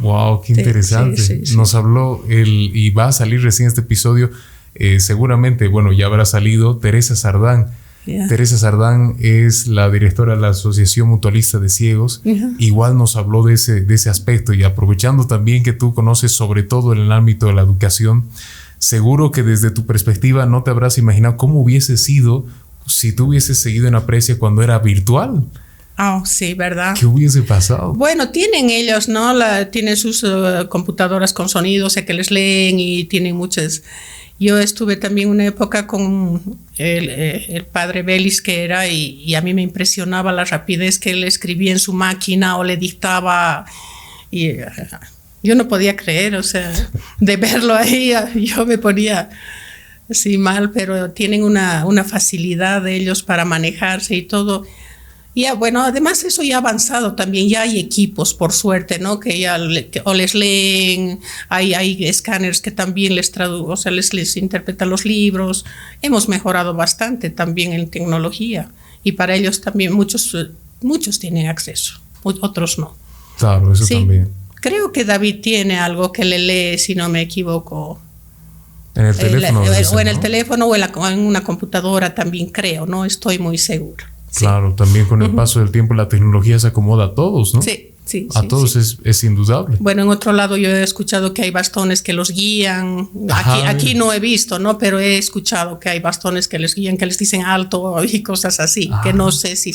Wow, 0.00 0.42
qué 0.42 0.52
interesante. 0.52 1.42
Nos 1.56 1.74
habló 1.74 2.24
el, 2.28 2.70
y 2.72 2.90
va 2.90 3.08
a 3.08 3.12
salir 3.12 3.42
recién 3.42 3.66
este 3.66 3.80
episodio, 3.80 4.30
eh, 4.76 5.00
seguramente, 5.00 5.66
bueno, 5.66 5.92
ya 5.92 6.06
habrá 6.06 6.24
salido 6.24 6.76
Teresa 6.76 7.16
Sardán. 7.16 7.72
Teresa 8.28 8.56
Sardán 8.56 9.16
es 9.18 9.66
la 9.66 9.90
directora 9.90 10.36
de 10.36 10.40
la 10.40 10.50
Asociación 10.50 11.08
Mutualista 11.08 11.58
de 11.58 11.68
Ciegos. 11.68 12.22
Igual 12.58 12.96
nos 12.96 13.16
habló 13.16 13.42
de 13.42 13.54
ese, 13.54 13.80
de 13.80 13.94
ese 13.96 14.08
aspecto 14.08 14.54
y 14.54 14.62
aprovechando 14.62 15.26
también 15.26 15.64
que 15.64 15.72
tú 15.72 15.92
conoces 15.92 16.30
sobre 16.30 16.62
todo 16.62 16.92
en 16.92 17.00
el 17.00 17.10
ámbito 17.10 17.46
de 17.46 17.54
la 17.54 17.62
educación, 17.62 18.26
seguro 18.78 19.30
que 19.30 19.42
desde 19.42 19.70
tu 19.70 19.86
perspectiva 19.86 20.46
no 20.46 20.62
te 20.62 20.70
habrás 20.70 20.98
imaginado 20.98 21.36
cómo 21.36 21.60
hubiese 21.60 21.96
sido 21.96 22.46
si 22.86 23.12
tú 23.12 23.26
hubieses 23.26 23.58
seguido 23.58 23.88
en 23.88 23.94
Aprecia 23.94 24.38
cuando 24.38 24.62
era 24.62 24.78
virtual. 24.78 25.44
Ah, 25.96 26.22
sí, 26.26 26.54
¿verdad? 26.54 26.94
¿Qué 26.98 27.06
hubiese 27.06 27.42
pasado? 27.42 27.94
Bueno, 27.94 28.30
tienen 28.30 28.68
ellos, 28.68 29.08
¿no? 29.08 29.32
La, 29.32 29.70
tienen 29.70 29.96
sus 29.96 30.22
uh, 30.22 30.68
computadoras 30.68 31.32
con 31.32 31.48
sonido, 31.48 31.86
o 31.86 31.90
sea 31.90 32.04
que 32.04 32.12
les 32.12 32.30
leen 32.30 32.78
y 32.78 33.04
tienen 33.04 33.34
muchas. 33.34 33.82
Yo 34.38 34.58
estuve 34.58 34.96
también 34.96 35.30
una 35.30 35.46
época 35.46 35.86
con 35.86 36.58
el, 36.76 37.08
eh, 37.08 37.46
el 37.48 37.64
padre 37.64 38.02
Belis, 38.02 38.42
que 38.42 38.64
era, 38.64 38.86
y, 38.86 39.22
y, 39.22 39.34
a 39.34 39.40
mí 39.40 39.54
me 39.54 39.62
impresionaba 39.62 40.32
la 40.32 40.44
rapidez 40.44 40.98
que 40.98 41.12
él 41.12 41.24
escribía 41.24 41.72
en 41.72 41.78
su 41.78 41.94
máquina 41.94 42.58
o 42.58 42.64
le 42.64 42.76
dictaba. 42.76 43.64
Y 44.30 44.52
uh, 44.52 44.66
yo 45.46 45.54
no 45.54 45.68
podía 45.68 45.96
creer, 45.96 46.34
o 46.36 46.42
sea, 46.42 46.72
de 47.20 47.36
verlo 47.36 47.74
ahí, 47.74 48.12
yo 48.34 48.66
me 48.66 48.78
ponía 48.78 49.30
así 50.10 50.38
mal, 50.38 50.70
pero 50.70 51.10
tienen 51.10 51.42
una, 51.42 51.86
una 51.86 52.04
facilidad 52.04 52.82
de 52.82 52.96
ellos 52.96 53.22
para 53.22 53.44
manejarse 53.44 54.14
y 54.14 54.22
todo. 54.22 54.64
Y 55.34 55.46
bueno, 55.58 55.82
además 55.82 56.24
eso 56.24 56.42
ya 56.42 56.54
ha 56.56 56.58
avanzado 56.60 57.14
también, 57.14 57.46
ya 57.48 57.60
hay 57.60 57.78
equipos, 57.78 58.32
por 58.32 58.52
suerte, 58.52 58.98
¿no? 58.98 59.20
Que 59.20 59.38
ya 59.38 59.58
le, 59.58 59.88
que, 59.88 60.00
o 60.04 60.14
les 60.14 60.34
leen, 60.34 61.20
hay, 61.50 61.74
hay 61.74 62.06
escáneres 62.06 62.62
que 62.62 62.70
también 62.70 63.14
les 63.14 63.32
traducen, 63.32 63.70
o 63.70 63.76
sea, 63.76 63.92
les, 63.92 64.14
les 64.14 64.36
interpretan 64.38 64.88
los 64.88 65.04
libros. 65.04 65.66
Hemos 66.00 66.30
mejorado 66.30 66.72
bastante 66.72 67.28
también 67.28 67.74
en 67.74 67.90
tecnología 67.90 68.70
y 69.04 69.12
para 69.12 69.34
ellos 69.34 69.60
también 69.60 69.92
muchos, 69.92 70.34
muchos 70.80 71.18
tienen 71.18 71.48
acceso, 71.48 72.00
otros 72.22 72.78
no. 72.78 72.96
Claro, 73.38 73.74
eso 73.74 73.84
sí, 73.84 73.94
también. 73.94 74.30
Creo 74.56 74.92
que 74.92 75.04
David 75.04 75.40
tiene 75.42 75.78
algo 75.78 76.12
que 76.12 76.24
le 76.24 76.38
lee, 76.38 76.78
si 76.78 76.94
no 76.94 77.08
me 77.08 77.20
equivoco. 77.20 78.00
En 78.94 79.06
el 79.06 79.16
teléfono. 79.16 79.62
El, 79.64 79.76
dicen, 79.76 79.96
o 79.96 80.00
en 80.00 80.06
¿no? 80.06 80.10
el 80.10 80.20
teléfono 80.20 80.66
o 80.66 80.74
en, 80.74 80.80
la, 80.80 80.92
en 81.10 81.18
una 81.20 81.44
computadora 81.44 82.14
también 82.14 82.48
creo, 82.48 82.86
no 82.86 83.04
estoy 83.04 83.38
muy 83.38 83.58
segura. 83.58 84.10
Claro, 84.34 84.74
también 84.74 85.06
con 85.06 85.22
el 85.22 85.30
paso 85.30 85.60
del 85.60 85.70
tiempo 85.70 85.94
la 85.94 86.08
tecnología 86.08 86.58
se 86.58 86.66
acomoda 86.68 87.06
a 87.06 87.14
todos, 87.14 87.54
¿no? 87.54 87.62
Sí, 87.62 87.94
sí. 88.06 88.28
A 88.34 88.40
sí, 88.40 88.48
todos 88.48 88.72
sí. 88.72 88.78
Es, 88.78 88.98
es, 89.04 89.24
indudable. 89.24 89.76
Bueno, 89.80 90.02
en 90.02 90.08
otro 90.08 90.32
lado 90.32 90.56
yo 90.56 90.70
he 90.70 90.82
escuchado 90.82 91.34
que 91.34 91.42
hay 91.42 91.50
bastones 91.50 92.00
que 92.00 92.14
los 92.14 92.30
guían. 92.30 93.10
Aquí, 93.30 93.30
Ajá, 93.32 93.68
aquí 93.68 93.94
no 93.94 94.12
he 94.14 94.20
visto, 94.20 94.58
¿no? 94.58 94.78
Pero 94.78 94.98
he 94.98 95.18
escuchado 95.18 95.78
que 95.78 95.90
hay 95.90 96.00
bastones 96.00 96.48
que 96.48 96.58
les 96.58 96.74
guían, 96.74 96.96
que 96.96 97.04
les 97.06 97.18
dicen 97.18 97.42
alto 97.44 98.02
y 98.04 98.22
cosas 98.24 98.58
así, 98.60 98.88
Ah. 98.92 99.00
que 99.04 99.12
no 99.12 99.30
sé 99.32 99.56
si 99.56 99.74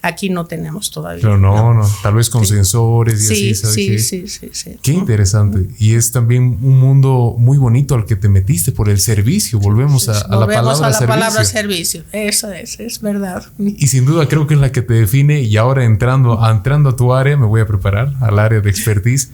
aquí 0.00 0.30
no 0.30 0.46
tenemos 0.46 0.90
todavía. 0.90 1.20
Pero 1.22 1.36
no, 1.36 1.74
no, 1.74 1.86
tal 2.02 2.14
vez 2.14 2.30
con 2.30 2.46
sensores 2.46 3.22
y 3.22 3.26
Sí, 3.34 3.50
así, 3.50 3.54
¿sabes 3.54 3.74
sí, 3.74 3.86
qué? 3.88 3.98
sí, 3.98 4.28
sí, 4.28 4.48
sí. 4.52 4.70
Qué 4.82 4.92
interesante. 4.92 5.68
Y 5.78 5.94
es 5.94 6.12
también 6.12 6.58
un 6.62 6.78
mundo 6.78 7.34
muy 7.36 7.58
bonito 7.58 7.94
al 7.94 8.06
que 8.06 8.16
te 8.16 8.28
metiste 8.28 8.72
por 8.72 8.88
el 8.88 9.00
servicio. 9.00 9.58
Volvemos 9.58 10.08
a, 10.08 10.12
a 10.20 10.28
la 10.28 10.36
Volvemos 10.46 10.78
palabra 10.80 10.86
a 10.86 10.90
la 10.90 10.92
servicio. 10.98 11.06
palabra 11.08 11.44
servicio. 11.44 12.04
Eso 12.12 12.50
es, 12.52 12.78
es 12.80 13.00
verdad. 13.00 13.44
Y 13.58 13.88
sin 13.88 14.04
duda 14.04 14.28
creo 14.28 14.46
que 14.46 14.54
es 14.54 14.60
la 14.60 14.70
que 14.72 14.82
te 14.82 14.94
define 14.94 15.40
y 15.42 15.56
ahora 15.56 15.84
entrando, 15.84 16.38
entrando 16.48 16.90
a 16.90 16.96
tu 16.96 17.12
área, 17.12 17.36
me 17.36 17.46
voy 17.46 17.60
a 17.60 17.66
preparar 17.72 18.12
al 18.20 18.38
área 18.38 18.60
de 18.60 18.70
expertise. 18.70 19.30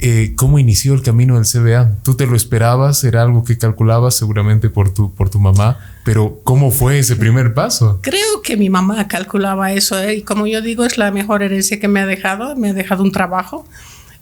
Eh, 0.00 0.34
¿Cómo 0.36 0.60
inició 0.60 0.94
el 0.94 1.02
camino 1.02 1.34
del 1.34 1.44
CBA? 1.44 1.96
¿Tú 2.04 2.14
te 2.14 2.26
lo 2.26 2.36
esperabas? 2.36 3.02
¿Era 3.02 3.22
algo 3.22 3.42
que 3.42 3.58
calculabas 3.58 4.14
seguramente 4.14 4.70
por 4.70 4.94
tu, 4.94 5.12
por 5.12 5.28
tu 5.28 5.40
mamá? 5.40 5.78
Pero 6.04 6.40
¿cómo 6.44 6.70
fue 6.70 7.00
ese 7.00 7.16
primer 7.16 7.52
paso? 7.52 7.98
Creo 8.00 8.42
que 8.44 8.56
mi 8.56 8.70
mamá 8.70 9.08
calculaba 9.08 9.72
eso 9.72 9.98
¿eh? 9.98 10.16
y 10.16 10.22
como 10.22 10.46
yo 10.46 10.62
digo 10.62 10.84
es 10.84 10.98
la 10.98 11.10
mejor 11.10 11.42
herencia 11.42 11.80
que 11.80 11.88
me 11.88 12.00
ha 12.00 12.06
dejado. 12.06 12.54
Me 12.54 12.70
ha 12.70 12.74
dejado 12.74 13.02
un 13.02 13.10
trabajo, 13.10 13.66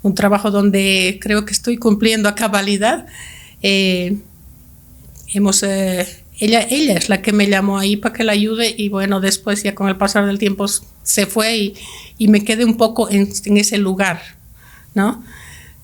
un 0.03 0.15
trabajo 0.15 0.51
donde 0.51 1.19
creo 1.21 1.45
que 1.45 1.53
estoy 1.53 1.77
cumpliendo 1.77 2.31
a 2.31 2.35
cabalidad. 2.35 3.07
Eh, 3.61 4.17
hemos, 5.35 5.63
eh, 5.63 6.07
ella, 6.39 6.67
ella 6.69 6.95
es 6.95 7.09
la 7.09 7.23
que 7.23 7.33
me 7.33 7.49
llamó 7.49 7.79
ahí 7.79 7.97
para 7.97 8.15
que 8.15 8.25
la 8.25 8.33
ayude 8.33 8.75
y 8.77 8.89
bueno, 8.89 9.21
después 9.21 9.63
ya 9.63 9.75
con 9.75 9.89
el 9.89 9.97
pasar 9.97 10.27
del 10.27 10.39
tiempo 10.39 10.67
se 11.03 11.27
fue 11.27 11.57
y, 11.57 11.75
y 12.19 12.29
me 12.29 12.45
quedé 12.45 12.65
un 12.65 12.77
poco 12.77 13.09
en, 13.11 13.29
ese 13.57 13.79
lugar, 13.79 14.21
¿no? 14.95 15.25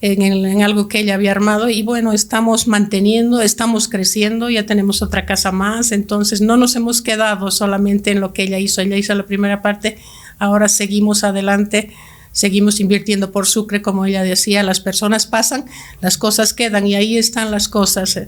En, 0.02 0.20
en, 0.20 0.62
algo 0.62 0.88
que 0.88 0.98
ella 0.98 1.14
había 1.14 1.30
armado 1.30 1.70
y 1.70 1.82
bueno, 1.82 2.12
estamos 2.12 2.66
manteniendo, 2.66 3.40
estamos 3.40 3.88
creciendo, 3.88 4.50
ya 4.50 4.66
tenemos 4.66 5.00
otra 5.00 5.24
casa 5.24 5.52
más, 5.52 5.92
entonces 5.92 6.40
no 6.40 6.56
nos 6.56 6.74
hemos 6.76 7.02
quedado 7.02 7.50
solamente 7.50 8.10
en 8.10 8.20
lo 8.20 8.32
que 8.32 8.42
ella 8.42 8.58
hizo, 8.58 8.80
ella 8.80 8.96
hizo 8.96 9.14
la 9.14 9.26
primera 9.26 9.62
parte, 9.62 9.98
ahora 10.38 10.68
seguimos 10.68 11.22
adelante, 11.24 11.92
seguimos 12.32 12.80
invirtiendo 12.80 13.30
por 13.30 13.46
Sucre, 13.46 13.82
como 13.82 14.04
ella 14.04 14.22
decía, 14.22 14.62
las 14.62 14.80
personas 14.80 15.26
pasan, 15.26 15.66
las 16.00 16.18
cosas 16.18 16.52
quedan 16.54 16.86
y 16.86 16.94
ahí 16.94 17.16
están 17.16 17.50
las 17.50 17.68
cosas, 17.68 18.18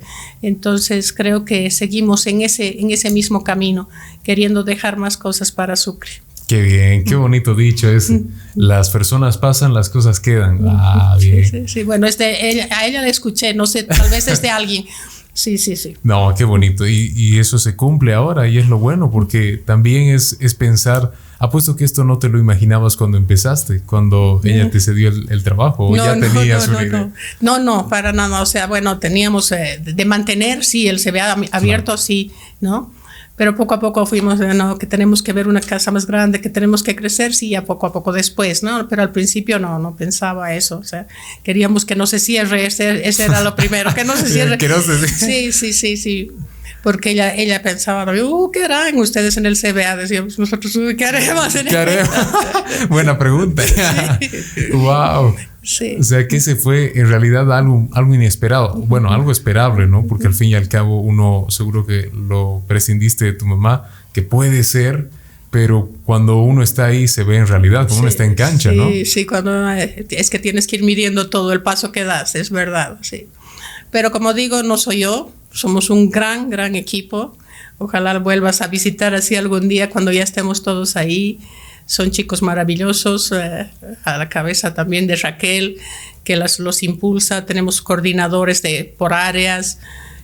entonces 0.43 1.13
creo 1.13 1.45
que 1.45 1.71
seguimos 1.71 2.27
en 2.27 2.43
ese, 2.43 2.81
en 2.81 2.91
ese 2.91 3.11
mismo 3.11 3.43
camino, 3.43 3.89
queriendo 4.23 4.63
dejar 4.63 4.97
más 4.97 5.17
cosas 5.17 5.53
para 5.53 5.77
Sucre. 5.77 6.11
Qué 6.47 6.61
bien, 6.61 7.05
qué 7.05 7.15
bonito 7.15 7.55
dicho 7.55 7.89
es. 7.89 8.13
Las 8.55 8.91
personas 8.91 9.39
pasan, 9.39 9.73
las 9.73 9.89
cosas 9.89 10.21
quedan. 10.21 10.61
Ah, 10.69 11.17
bien. 11.19 11.43
Sí, 11.43 11.51
sí, 11.51 11.69
sí. 11.69 11.83
Bueno, 11.85 12.07
este, 12.07 12.51
ella, 12.51 12.69
a 12.71 12.87
ella 12.87 13.01
le 13.01 13.09
escuché, 13.09 13.55
no 13.55 13.67
sé, 13.67 13.85
tal 13.85 14.11
vez 14.11 14.29
es 14.29 14.43
de 14.43 14.51
alguien. 14.51 14.85
Sí, 15.33 15.57
sí, 15.59 15.75
sí. 15.77 15.97
No, 16.03 16.35
qué 16.37 16.45
bonito. 16.45 16.87
Y, 16.87 17.13
y, 17.17 17.39
eso 17.39 17.59
se 17.59 17.75
cumple 17.77 18.13
ahora 18.15 18.47
y 18.47 18.59
es 18.59 18.69
lo 18.69 18.79
bueno 18.79 19.11
porque 19.11 19.57
también 19.57 20.15
es, 20.15 20.37
es 20.39 20.55
pensar, 20.55 21.13
apuesto 21.45 21.77
que 21.77 21.85
esto 21.85 22.05
no 22.05 22.19
te 22.19 22.29
lo 22.29 22.39
imaginabas 22.39 22.97
cuando 22.97 23.19
empezaste, 23.19 23.83
cuando 23.83 24.41
ella 24.45 24.71
te 24.71 24.81
cedió 24.81 25.09
el, 25.09 25.31
el 25.31 25.43
trabajo 25.43 25.87
o 25.87 25.97
no, 25.97 26.05
ya 26.05 26.17
no, 26.17 26.27
tenías 26.27 26.69
no, 26.69 26.73
una 26.75 26.83
no, 26.83 26.87
idea. 26.89 27.11
No. 27.41 27.59
no, 27.59 27.65
no, 27.65 27.89
para 27.89 28.13
nada. 28.13 28.43
O 28.43 28.47
sea, 28.47 28.67
bueno, 28.67 28.99
teníamos 28.99 29.53
eh, 29.53 29.81
de 29.83 30.05
mantener, 30.05 30.65
sí, 30.65 30.89
el 30.89 31.01
CBA 31.01 31.33
abierto, 31.53 31.85
claro. 31.87 31.99
sí, 31.99 32.33
¿no? 32.61 32.93
Pero 33.37 33.57
poco 33.57 33.75
a 33.75 33.81
poco 33.81 34.07
fuimos, 34.07 34.39
no, 34.39 34.79
que 34.79 34.87
tenemos 34.87 35.23
que 35.23 35.33
ver 35.33 35.49
una 35.49 35.61
casa 35.61 35.91
más 35.91 36.07
grande, 36.07 36.41
que 36.41 36.51
tenemos 36.51 36.83
que 36.83 36.95
crecer, 36.95 37.35
sí, 37.35 37.51
ya 37.51 37.65
poco 37.65 37.87
a 37.87 37.93
poco 37.93 38.13
después, 38.13 38.63
¿no? 38.63 38.89
Pero 38.89 39.03
al 39.03 39.11
principio 39.11 39.59
no, 39.59 39.79
no 39.79 39.97
pensaba 39.97 40.55
eso, 40.55 40.79
o 40.79 40.85
sea, 40.85 41.07
queríamos 41.43 41.85
que 41.85 41.97
no 41.97 42.07
se 42.07 42.21
cierre, 42.21 42.67
ese, 42.67 43.09
ese 43.09 43.25
era 43.25 43.41
lo 43.41 43.57
primero, 43.57 43.93
que 43.95 44.05
no 44.05 44.17
se 44.17 44.29
cierre. 44.31 44.59
que 44.59 44.69
no 44.69 44.81
se 44.81 45.09
sí, 45.09 45.53
sí, 45.53 45.73
sí, 45.73 45.97
sí. 45.97 46.31
Porque 46.83 47.13
ella, 47.13 47.35
ella 47.35 47.63
pensaba, 47.63 48.05
uh, 48.13 48.51
¿qué 48.51 48.65
harán 48.65 48.99
ustedes 48.99 49.39
en 49.39 49.47
el 49.47 49.59
CBA? 49.59 49.97
Decíamos 49.97 50.39
nosotros, 50.39 50.79
¿qué 50.99 51.05
haremos 51.07 51.55
en 51.55 51.67
¿Qué 51.67 51.79
haremos? 51.79 52.11
Buena 52.91 53.19
pregunta. 53.19 53.63
Wow. 54.73 55.35
Sí. 55.65 55.97
O 55.99 56.03
sea 56.03 56.29
que 56.29 56.37
ese 56.37 56.57
fue 56.57 56.93
en 56.95 57.09
realidad 57.09 57.51
algo, 57.53 57.89
algo 57.93 58.15
inesperado. 58.15 58.75
Bueno, 58.75 59.13
algo 59.13 59.33
esperable, 59.33 59.87
¿no? 59.87 60.07
Porque 60.07 60.27
al 60.27 60.35
fin 60.35 60.51
y 60.51 60.55
al 60.55 60.69
cabo 60.69 61.01
uno 61.01 61.47
seguro 61.49 61.87
que 61.87 62.11
lo 62.13 62.63
prescindiste 62.69 63.25
de 63.25 63.33
tu 63.33 63.47
mamá, 63.47 63.91
que 64.13 64.23
puede 64.23 64.63
ser, 64.63 65.11
pero 65.51 65.91
cuando 66.05 66.43
uno 66.43 66.63
está 66.63 66.87
ahí 66.87 67.09
se 67.09 67.25
ve 67.25 67.39
en 67.39 67.47
realidad, 67.47 67.89
cuando 67.89 67.95
sí, 67.95 68.01
uno 68.01 68.09
está 68.09 68.25
en 68.25 68.35
cancha, 68.35 68.71
sí, 68.71 68.77
¿no? 68.77 68.91
Sí, 69.05 69.25
cuando 69.25 69.71
es 69.71 70.31
que 70.31 70.39
tienes 70.39 70.67
que 70.67 70.77
ir 70.77 70.85
midiendo 70.85 71.31
todo 71.31 71.53
el 71.53 71.63
paso 71.63 71.93
que 71.93 72.05
das, 72.05 72.35
es 72.35 72.51
verdad, 72.51 72.99
sí. 73.01 73.29
Pero 73.91 74.11
como 74.13 74.35
digo, 74.35 74.63
no 74.63 74.77
soy 74.77 75.01
yo, 75.01 75.33
somos 75.51 75.89
un 75.89 76.11
gran, 76.11 76.51
gran 76.51 76.75
equipo. 76.75 77.37
Ojalá 77.79 78.19
vuelvas 78.19 78.61
a 78.61 78.69
visitar 78.69 79.15
así 79.15 79.37
algún 79.37 79.69
día 79.69 79.89
cuando 79.89 80.13
ya 80.13 80.23
estemos 80.23 80.63
todos 80.63 80.97
ahí 80.97 81.41
son 81.87 82.11
chicos 82.11 82.43
maravillosos, 82.43 83.33
eh, 83.33 83.71
a 84.05 84.19
la 84.19 84.29
cabeza 84.29 84.75
también 84.75 85.07
de 85.07 85.17
Raquel, 85.17 85.77
que 86.25 86.37
las, 86.37 86.59
los 86.59 86.83
impulsa, 86.83 87.47
tenemos 87.47 87.83
coordinadores 87.83 88.63
de, 88.63 88.95
por 88.97 89.13
áreas, 89.13 89.79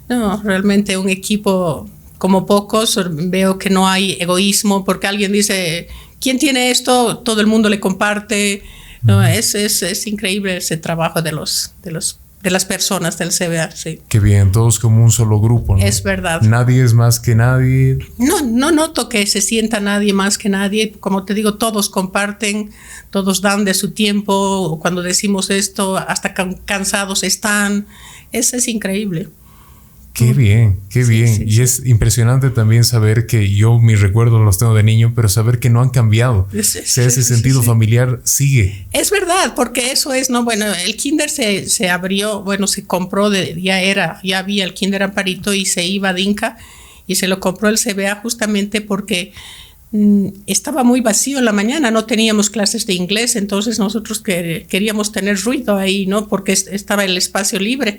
no, 0.09 0.43
realmente 0.43 0.97
un 0.97 1.09
equipo 1.09 1.88
como 2.19 2.47
pocos, 2.47 2.99
veo 3.11 3.59
que 3.59 3.71
no 3.71 3.88
hay 3.88 4.17
egoísmo, 4.21 4.85
porque 4.85 5.07
alguien 5.07 5.33
dice, 5.33 5.88
¿quién 6.21 6.38
tiene 6.38 6.71
esto? 6.71 7.19
Todo 7.19 7.40
el 7.40 7.47
mundo 7.47 7.69
le 7.69 7.81
comparte, 7.81 8.62
no, 9.02 9.25
es, 9.25 9.55
es, 9.55 9.83
es 9.83 10.07
increíble 10.07 10.59
ese 10.59 10.76
trabajo 10.76 11.23
de 11.23 11.33
los, 11.33 11.73
de 11.83 11.93
los 11.93 12.19
de 12.42 12.50
las 12.50 12.64
personas 12.64 13.18
del 13.18 13.30
CBA, 13.30 13.70
sí. 13.73 14.00
Qué 14.09 14.18
bien, 14.18 14.50
todos 14.50 14.78
como 14.78 15.04
un 15.04 15.11
solo 15.11 15.40
grupo, 15.40 15.76
¿no? 15.76 15.85
Es 15.85 16.02
verdad. 16.02 16.40
Nadie 16.40 16.82
es 16.82 16.94
más 16.94 17.20
que 17.20 17.35
nadie. 17.35 17.99
No, 18.16 18.40
no 18.40 18.73
noto 18.73 19.09
que 19.09 19.26
se 19.26 19.42
sienta 19.42 19.80
nadie 19.80 20.14
más 20.14 20.38
que 20.38 20.49
nadie. 20.49 20.92
Como 21.00 21.25
te 21.25 21.35
digo, 21.35 21.54
todos 21.54 21.90
comparten, 21.90 22.70
todos 23.11 23.42
dan 23.42 23.64
de 23.64 23.75
su 23.75 23.90
tiempo. 23.90 24.78
Cuando 24.80 25.02
decimos 25.02 25.50
esto, 25.50 25.99
hasta 25.99 26.32
can 26.32 26.54
cansados 26.64 27.25
están. 27.25 27.87
Eso 28.32 28.56
es 28.56 28.68
increíble. 28.68 29.28
Qué 30.12 30.33
bien, 30.35 30.81
qué 30.90 31.05
Sí, 31.05 31.11
bien. 31.11 31.35
sí, 31.37 31.45
y 31.47 31.52
sí. 31.52 31.62
es 31.62 31.83
impresionante 31.87 32.50
también 32.50 32.85
saber 32.85 33.26
que 33.26 33.52
yo 33.55 33.79
mis 33.79 34.00
recuerdos 34.00 34.40
los 34.45 34.59
tengo 34.59 34.75
de 34.75 34.83
niño, 34.83 35.12
pero 35.14 35.29
saber 35.29 35.61
que 35.61 35.71
no 35.71 35.81
han 35.81 35.90
cambiado. 35.90 36.49
Es- 36.52 36.76
O 36.76 36.81
sea, 36.85 37.07
ese 37.07 37.23
sentido 37.23 37.62
familiar 37.62 38.21
sigue. 38.25 38.87
Es 38.93 39.11
verdad, 39.11 39.55
porque 39.55 39.93
eso 39.93 40.12
es, 40.12 40.29
no, 40.29 40.45
bueno, 40.45 40.67
el 40.85 40.97
kinder 40.97 41.31
se, 41.31 41.69
se 41.69 41.88
abrió, 41.90 42.43
bueno, 42.43 42.67
se 42.67 42.85
compró, 42.87 43.31
de, 43.31 43.61
ya 43.62 43.81
era, 43.81 44.21
ya 44.25 44.40
había 44.40 44.64
el 44.64 44.75
kinder 44.75 45.02
Amparito 45.05 45.55
y 45.55 45.64
se 45.64 45.87
iba 45.87 46.12
de 46.12 46.21
Inca 46.23 46.59
y 47.07 47.14
se 47.14 47.29
lo 47.29 47.40
compró 47.40 47.69
el 47.69 47.79
CBA 47.79 48.17
justamente 48.17 48.81
porque 48.81 49.33
mm, 49.93 50.26
estaba 50.47 50.83
muy 50.85 51.00
vacío 51.00 51.38
en 51.38 51.45
la 51.45 51.52
mañana, 51.52 51.90
no 51.90 52.05
teníamos 52.05 52.50
clases 52.50 52.85
de 52.87 52.95
inglés, 52.95 53.37
entonces 53.37 53.79
nosotros 53.79 54.21
que, 54.21 54.67
queríamos 54.69 55.12
tener 55.12 55.40
ruido 55.40 55.76
ahí, 55.76 56.07
¿no? 56.07 56.29
Porque 56.29 56.52
es- 56.52 56.67
estaba 56.67 57.05
el 57.05 57.17
espacio 57.17 57.59
libre. 57.59 57.99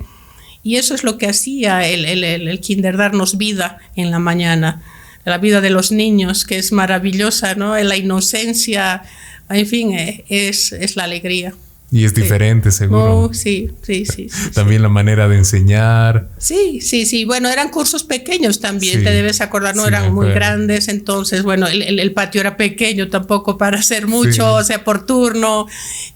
Y 0.64 0.76
eso 0.76 0.94
es 0.94 1.04
lo 1.04 1.18
que 1.18 1.28
hacía 1.28 1.88
el, 1.88 2.06
el, 2.06 2.60
kinder, 2.60 2.98
darnos 2.98 3.38
vida 3.38 3.80
en 3.96 4.12
la 4.12 4.20
mañana. 4.20 4.82
la 5.26 5.38
vida 5.38 5.62
de 5.62 5.70
los 5.70 5.92
niños, 5.92 6.46
que 6.46 6.58
es 6.58 6.72
maravillosa, 6.72 7.56
¿no? 7.56 7.78
La 7.78 7.98
inocencia, 7.98 9.04
en 9.50 9.68
fin, 9.68 9.94
eh, 9.94 10.26
es, 10.30 10.72
es 10.72 10.96
la 10.96 11.06
alegría. 11.06 11.54
Y 11.94 12.06
es 12.06 12.14
diferente, 12.14 12.72
seguro. 12.72 13.20
Oh, 13.20 13.34
sí, 13.34 13.70
sí, 13.82 14.06
sí, 14.06 14.30
También 14.54 14.82
la 14.82 14.88
manera 14.88 15.28
de 15.28 15.36
enseñar. 15.36 16.30
Sí, 16.38 16.80
sí, 16.80 17.06
sí. 17.06 17.26
Bueno, 17.26 17.50
eran 17.50 17.68
cursos 17.68 18.06
pequeños 18.06 18.62
también, 18.62 19.04
te 19.04 19.12
debes 19.12 19.42
acordar, 19.42 19.76
no 19.76 19.86
eran 19.86 20.14
muy 20.14 20.30
grandes. 20.30 20.88
Entonces, 20.88 21.44
bueno, 21.44 21.68
el, 21.68 22.00
el, 22.00 22.14
patio 22.14 22.40
era 22.40 22.56
pequeño 22.56 23.10
tampoco 23.10 23.58
para 23.58 23.80
hacer 23.80 24.08
mucho, 24.08 24.54
o 24.54 24.64
sea, 24.64 24.86
por 24.86 25.06
turno. 25.06 25.68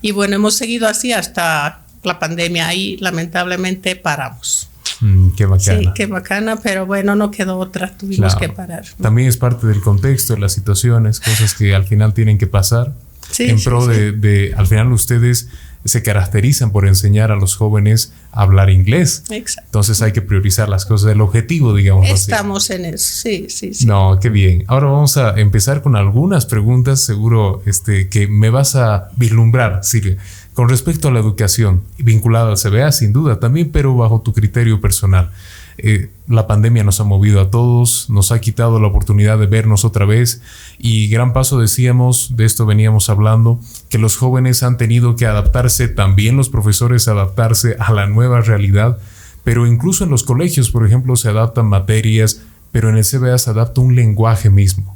Y 0.01 0.11
bueno, 0.11 0.37
hemos 0.37 0.55
seguido 0.55 0.87
así 0.87 1.11
hasta 1.11 1.84
la 2.05 2.19
pandemia. 2.19 2.67
Ahí, 2.67 2.97
lamentablemente, 2.97 3.95
paramos. 3.95 4.69
Mm, 5.01 5.29
qué 5.31 5.45
bacana. 5.45 5.79
Sí, 5.79 5.89
qué 5.95 6.05
bacana, 6.05 6.57
pero 6.57 6.85
bueno, 6.85 7.15
no 7.15 7.31
quedó 7.31 7.57
otra, 7.57 7.97
tuvimos 7.97 8.35
que 8.35 8.49
parar. 8.49 8.85
También 9.01 9.27
es 9.27 9.37
parte 9.37 9.67
del 9.67 9.81
contexto, 9.81 10.35
de 10.35 10.39
las 10.39 10.53
situaciones, 10.53 11.19
cosas 11.19 11.53
que 11.53 11.75
al 11.75 11.85
final 11.85 12.13
tienen 12.13 12.37
que 12.37 12.47
pasar 12.47 12.93
en 13.39 13.61
pro 13.63 13.87
de, 13.87 14.53
al 14.55 14.67
final 14.67 14.91
ustedes 14.91 15.49
se 15.83 16.01
caracterizan 16.01 16.71
por 16.71 16.87
enseñar 16.87 17.31
a 17.31 17.35
los 17.35 17.55
jóvenes 17.55 18.11
a 18.31 18.41
hablar 18.41 18.71
inglés. 18.71 19.23
Exacto. 19.29 19.67
Entonces 19.67 20.01
hay 20.01 20.13
que 20.13 20.21
priorizar 20.21 20.67
las 20.67 20.85
cosas, 20.85 21.11
el 21.11 21.21
objetivo, 21.21 21.75
digamos. 21.75 22.09
Estamos 22.09 22.71
en 22.71 22.85
eso, 22.85 23.21
sí, 23.21 23.45
sí, 23.49 23.73
sí. 23.75 23.85
No, 23.85 24.19
qué 24.19 24.29
bien. 24.29 24.63
Ahora 24.67 24.87
vamos 24.87 25.17
a 25.17 25.39
empezar 25.39 25.83
con 25.83 25.95
algunas 25.95 26.47
preguntas, 26.47 27.03
seguro 27.03 27.61
este, 27.67 28.09
que 28.09 28.27
me 28.27 28.49
vas 28.49 28.75
a 28.75 29.09
vislumbrar, 29.15 29.81
Silvia, 29.83 30.17
con 30.55 30.69
respecto 30.69 31.09
a 31.09 31.11
la 31.11 31.19
educación, 31.19 31.83
vinculada 31.97 32.49
al 32.49 32.57
CBA, 32.57 32.91
sin 32.93 33.11
duda 33.11 33.39
también, 33.41 33.71
pero 33.71 33.95
bajo 33.95 34.21
tu 34.21 34.33
criterio 34.33 34.79
personal. 34.79 35.31
Eh, 35.77 36.09
la 36.29 36.47
pandemia 36.47 36.85
nos 36.85 37.01
ha 37.01 37.03
movido 37.03 37.41
a 37.41 37.51
todos, 37.51 38.09
nos 38.09 38.31
ha 38.31 38.39
quitado 38.39 38.79
la 38.79 38.87
oportunidad 38.87 39.37
de 39.37 39.47
vernos 39.47 39.83
otra 39.83 40.05
vez 40.05 40.41
y 40.79 41.09
gran 41.09 41.33
paso 41.33 41.59
decíamos, 41.59 42.37
de 42.37 42.45
esto 42.45 42.65
veníamos 42.65 43.09
hablando, 43.09 43.59
que 43.89 43.97
los 43.97 44.15
jóvenes 44.15 44.63
han 44.63 44.77
tenido 44.77 45.17
que 45.17 45.25
adaptarse, 45.25 45.89
también 45.89 46.37
los 46.37 46.47
profesores 46.47 47.09
adaptarse 47.09 47.75
a 47.77 47.91
la 47.91 48.07
nueva 48.07 48.39
realidad, 48.39 48.97
pero 49.43 49.67
incluso 49.67 50.05
en 50.05 50.09
los 50.09 50.23
colegios, 50.23 50.71
por 50.71 50.87
ejemplo, 50.87 51.17
se 51.17 51.27
adaptan 51.27 51.67
materias, 51.67 52.41
pero 52.71 52.89
en 52.89 52.95
el 52.95 53.03
CBA 53.03 53.37
se 53.37 53.49
adapta 53.49 53.81
un 53.81 53.93
lenguaje 53.93 54.49
mismo. 54.49 54.94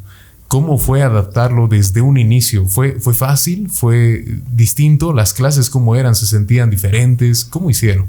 ¿Cómo 0.50 0.80
fue 0.80 1.04
adaptarlo 1.04 1.68
desde 1.68 2.02
un 2.02 2.18
inicio? 2.18 2.68
¿Fue, 2.68 3.00
¿Fue 3.00 3.14
fácil? 3.14 3.70
¿Fue 3.70 4.26
distinto? 4.52 5.14
¿Las 5.14 5.32
clases 5.32 5.70
cómo 5.70 5.96
eran? 5.96 6.16
¿Se 6.16 6.26
sentían 6.26 6.72
diferentes? 6.72 7.46
¿Cómo 7.46 7.70
hicieron? 7.70 8.08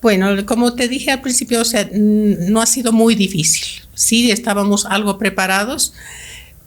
Bueno, 0.00 0.46
como 0.46 0.74
te 0.74 0.86
dije 0.86 1.10
al 1.10 1.22
principio, 1.22 1.62
no 1.92 2.62
ha 2.62 2.66
sido 2.66 2.92
muy 2.92 3.16
difícil. 3.16 3.82
Sí, 3.92 4.30
estábamos 4.30 4.86
algo 4.86 5.18
preparados, 5.18 5.94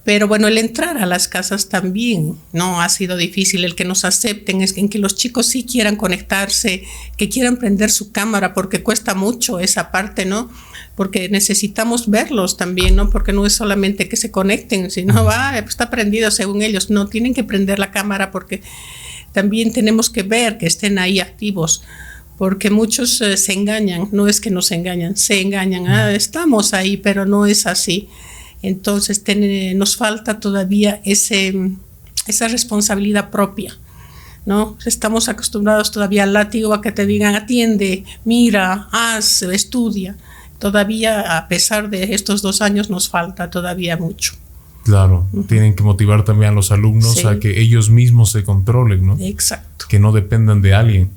pero 0.03 0.27
bueno, 0.27 0.49
el 0.49 0.57
entrar 0.57 0.97
a 0.97 1.05
las 1.05 1.29
casas 1.29 1.69
también 1.69 2.35
no 2.51 2.81
ha 2.81 2.89
sido 2.89 3.15
difícil. 3.15 3.63
El 3.63 3.75
que 3.75 3.85
nos 3.85 4.03
acepten 4.03 4.61
es 4.61 4.75
en 4.75 4.89
que 4.89 4.99
los 4.99 5.15
chicos 5.15 5.45
sí 5.45 5.63
quieran 5.65 5.95
conectarse, 5.95 6.83
que 7.15 7.29
quieran 7.29 7.55
prender 7.55 7.91
su 7.91 8.11
cámara, 8.11 8.53
porque 8.53 8.83
cuesta 8.83 9.15
mucho 9.15 9.59
esa 9.59 9.89
parte, 9.89 10.25
¿no? 10.25 10.49
Porque 10.99 11.29
necesitamos 11.29 12.09
verlos 12.09 12.57
también, 12.57 12.97
¿no? 12.97 13.09
Porque 13.09 13.31
no 13.31 13.45
es 13.45 13.53
solamente 13.53 14.09
que 14.09 14.17
se 14.17 14.31
conecten, 14.31 14.91
sino, 14.91 15.23
va, 15.23 15.51
ah, 15.51 15.59
está 15.59 15.89
prendido 15.89 16.29
según 16.29 16.61
ellos. 16.61 16.89
No, 16.89 17.07
tienen 17.07 17.33
que 17.33 17.45
prender 17.45 17.79
la 17.79 17.91
cámara 17.91 18.31
porque 18.31 18.61
también 19.31 19.71
tenemos 19.71 20.09
que 20.09 20.23
ver 20.23 20.57
que 20.57 20.67
estén 20.67 20.99
ahí 20.99 21.21
activos 21.21 21.83
porque 22.37 22.69
muchos 22.69 23.21
eh, 23.21 23.37
se 23.37 23.53
engañan, 23.53 24.09
no 24.11 24.27
es 24.27 24.41
que 24.41 24.51
nos 24.51 24.71
engañan, 24.71 25.15
se 25.15 25.39
engañan, 25.39 25.87
ah, 25.87 26.11
estamos 26.13 26.73
ahí, 26.73 26.97
pero 26.97 27.25
no 27.25 27.45
es 27.45 27.65
así. 27.65 28.09
Entonces 28.61 29.23
nos 29.75 29.95
falta 29.95 30.41
todavía 30.41 30.99
ese, 31.05 31.53
esa 32.27 32.49
responsabilidad 32.49 33.29
propia. 33.29 33.77
¿no? 34.45 34.77
Estamos 34.85 35.29
acostumbrados 35.29 35.91
todavía 35.91 36.23
al 36.23 36.33
látigo 36.33 36.73
a 36.73 36.81
que 36.81 36.91
te 36.91 37.05
digan 37.05 37.35
atiende, 37.35 38.03
mira, 38.25 38.89
haz, 38.91 39.43
estudia. 39.43 40.17
Todavía, 40.59 41.37
a 41.37 41.47
pesar 41.47 41.89
de 41.89 42.13
estos 42.13 42.41
dos 42.41 42.61
años, 42.61 42.89
nos 42.89 43.09
falta 43.09 43.49
todavía 43.49 43.97
mucho. 43.97 44.33
Claro, 44.83 45.27
tienen 45.47 45.75
que 45.75 45.83
motivar 45.83 46.23
también 46.23 46.51
a 46.51 46.55
los 46.55 46.71
alumnos 46.71 47.23
a 47.25 47.37
que 47.37 47.61
ellos 47.61 47.89
mismos 47.89 48.31
se 48.31 48.43
controlen, 48.43 49.05
¿no? 49.05 49.17
Exacto. 49.19 49.85
Que 49.87 49.99
no 49.99 50.11
dependan 50.11 50.61
de 50.61 50.73
alguien. 50.73 51.11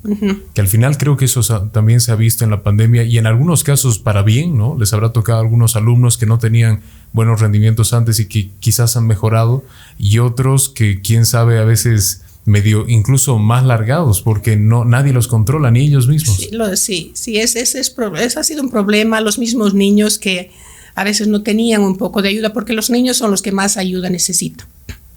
Que 0.53 0.61
al 0.61 0.69
final 0.69 0.99
creo 0.99 1.17
que 1.17 1.25
eso 1.25 1.43
también 1.71 2.01
se 2.01 2.13
ha 2.13 2.17
visto 2.17 2.45
en 2.45 2.51
la 2.51 2.63
pandemia 2.63 3.05
y 3.05 3.17
en 3.17 3.27
algunos 3.27 3.65
casos 3.65 3.99
para 3.99 4.23
bien, 4.23 4.59
¿no? 4.59 4.77
Les 4.79 4.93
habrá 4.93 5.13
tocado 5.13 5.39
a 5.39 5.43
algunos 5.43 5.75
alumnos 5.77 6.19
que 6.19 6.27
no 6.27 6.39
tenían 6.39 6.81
buenos 7.13 7.41
rendimientos 7.41 7.95
antes 7.95 8.21
y 8.21 8.27
que 8.27 8.51
quizás 8.61 8.97
han 8.97 9.07
mejorado 9.07 9.65
y 9.97 10.19
otros 10.19 10.69
que 10.69 11.01
quién 11.01 11.25
sabe 11.25 11.59
a 11.59 11.65
veces 11.65 12.25
medio 12.45 12.87
incluso 12.89 13.39
más 13.39 13.65
largados 13.65 14.21
porque 14.21 14.57
no 14.57 14.85
nadie 14.85 15.13
los 15.13 15.29
controla 15.29 15.71
ni 15.71 15.81
ellos 15.81 16.09
mismos. 16.09 16.37
Sí, 16.37 16.51
sí, 16.77 17.13
sí 17.15 17.37
es, 17.39 17.57
es, 17.57 17.75
es, 17.75 18.37
ha 18.37 18.45
sido 18.45 18.63
un 18.63 18.71
problema 18.71 19.21
los 19.21 19.39
mismos 19.39 19.75
niños 19.75 20.19
que 20.19 20.51
a 20.95 21.05
veces 21.05 21.29
no 21.29 21.43
tenían 21.43 21.83
un 21.83 21.97
poco 21.97 22.21
de 22.21 22.31
ayuda 22.31 22.53
porque 22.53 22.73
los 22.73 22.91
niños 22.91 23.17
son 23.17 23.31
los 23.31 23.43
que 23.43 23.53
más 23.53 23.77
ayuda 23.77 24.11
necesitan. 24.11 24.67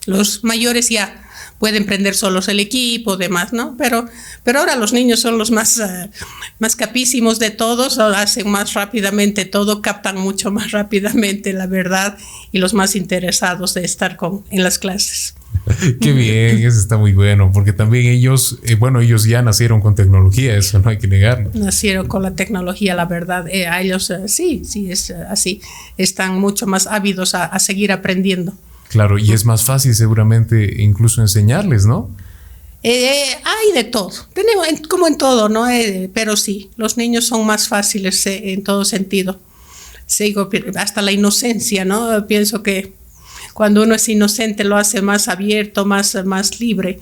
Los 0.05 0.43
mayores 0.43 0.89
ya 0.89 1.24
pueden 1.59 1.85
prender 1.85 2.15
solos 2.15 2.47
el 2.47 2.59
equipo, 2.59 3.17
demás, 3.17 3.53
¿no? 3.53 3.75
Pero, 3.77 4.05
pero 4.43 4.59
ahora 4.59 4.75
los 4.75 4.93
niños 4.93 5.21
son 5.21 5.37
los 5.37 5.51
más, 5.51 5.79
eh, 5.79 6.09
más 6.59 6.75
capísimos 6.75 7.39
de 7.39 7.51
todos, 7.51 7.97
hacen 7.97 8.49
más 8.49 8.73
rápidamente 8.73 9.45
todo, 9.45 9.81
captan 9.81 10.17
mucho 10.17 10.51
más 10.51 10.71
rápidamente 10.71 11.53
la 11.53 11.67
verdad 11.67 12.17
y 12.51 12.59
los 12.59 12.73
más 12.73 12.95
interesados 12.95 13.73
de 13.73 13.85
estar 13.85 14.17
con, 14.17 14.43
en 14.49 14.63
las 14.63 14.79
clases. 14.79 15.35
Qué 16.01 16.11
bien, 16.11 16.57
eso 16.57 16.79
está 16.79 16.97
muy 16.97 17.13
bueno, 17.13 17.51
porque 17.53 17.73
también 17.73 18.05
ellos, 18.07 18.59
eh, 18.63 18.75
bueno, 18.75 18.99
ellos 18.99 19.23
ya 19.23 19.41
nacieron 19.41 19.79
con 19.81 19.95
tecnología, 19.95 20.55
eso 20.57 20.79
no 20.79 20.89
hay 20.89 20.97
que 20.97 21.07
negarlo. 21.07 21.49
Nacieron 21.53 22.07
con 22.07 22.21
la 22.21 22.35
tecnología, 22.35 22.93
la 22.93 23.05
verdad, 23.05 23.47
eh, 23.47 23.65
a 23.65 23.81
ellos 23.81 24.13
sí, 24.27 24.63
sí, 24.65 24.91
es 24.91 25.09
así, 25.11 25.61
están 25.97 26.37
mucho 26.39 26.67
más 26.67 26.85
ávidos 26.85 27.33
a 27.33 27.57
seguir 27.59 27.91
aprendiendo. 27.91 28.53
Claro, 28.89 29.17
y 29.17 29.31
es 29.31 29.45
más 29.45 29.63
fácil 29.63 29.93
seguramente 29.95 30.81
incluso 30.81 31.21
enseñarles, 31.21 31.85
¿no? 31.85 32.09
Eh, 32.83 33.35
hay 33.43 33.73
de 33.73 33.83
todo, 33.83 34.11
tenemos 34.33 34.67
como 34.87 35.07
en 35.07 35.17
todo, 35.17 35.49
¿no? 35.49 35.67
Eh, 35.67 36.09
pero 36.13 36.37
sí, 36.37 36.69
los 36.75 36.97
niños 36.97 37.25
son 37.25 37.45
más 37.45 37.67
fáciles 37.67 38.25
eh, 38.27 38.53
en 38.53 38.63
todo 38.63 38.85
sentido. 38.85 39.39
Sigo 40.05 40.49
hasta 40.75 41.01
la 41.01 41.11
inocencia, 41.11 41.83
¿no? 41.83 42.27
Pienso 42.27 42.61
que 42.61 42.93
cuando 43.55 43.81
uno 43.81 43.95
es 43.95 44.07
inocente 44.07 44.63
lo 44.63 44.77
hace 44.77 45.01
más 45.01 45.27
abierto, 45.29 45.83
más, 45.83 46.15
más 46.25 46.59
libre. 46.59 46.99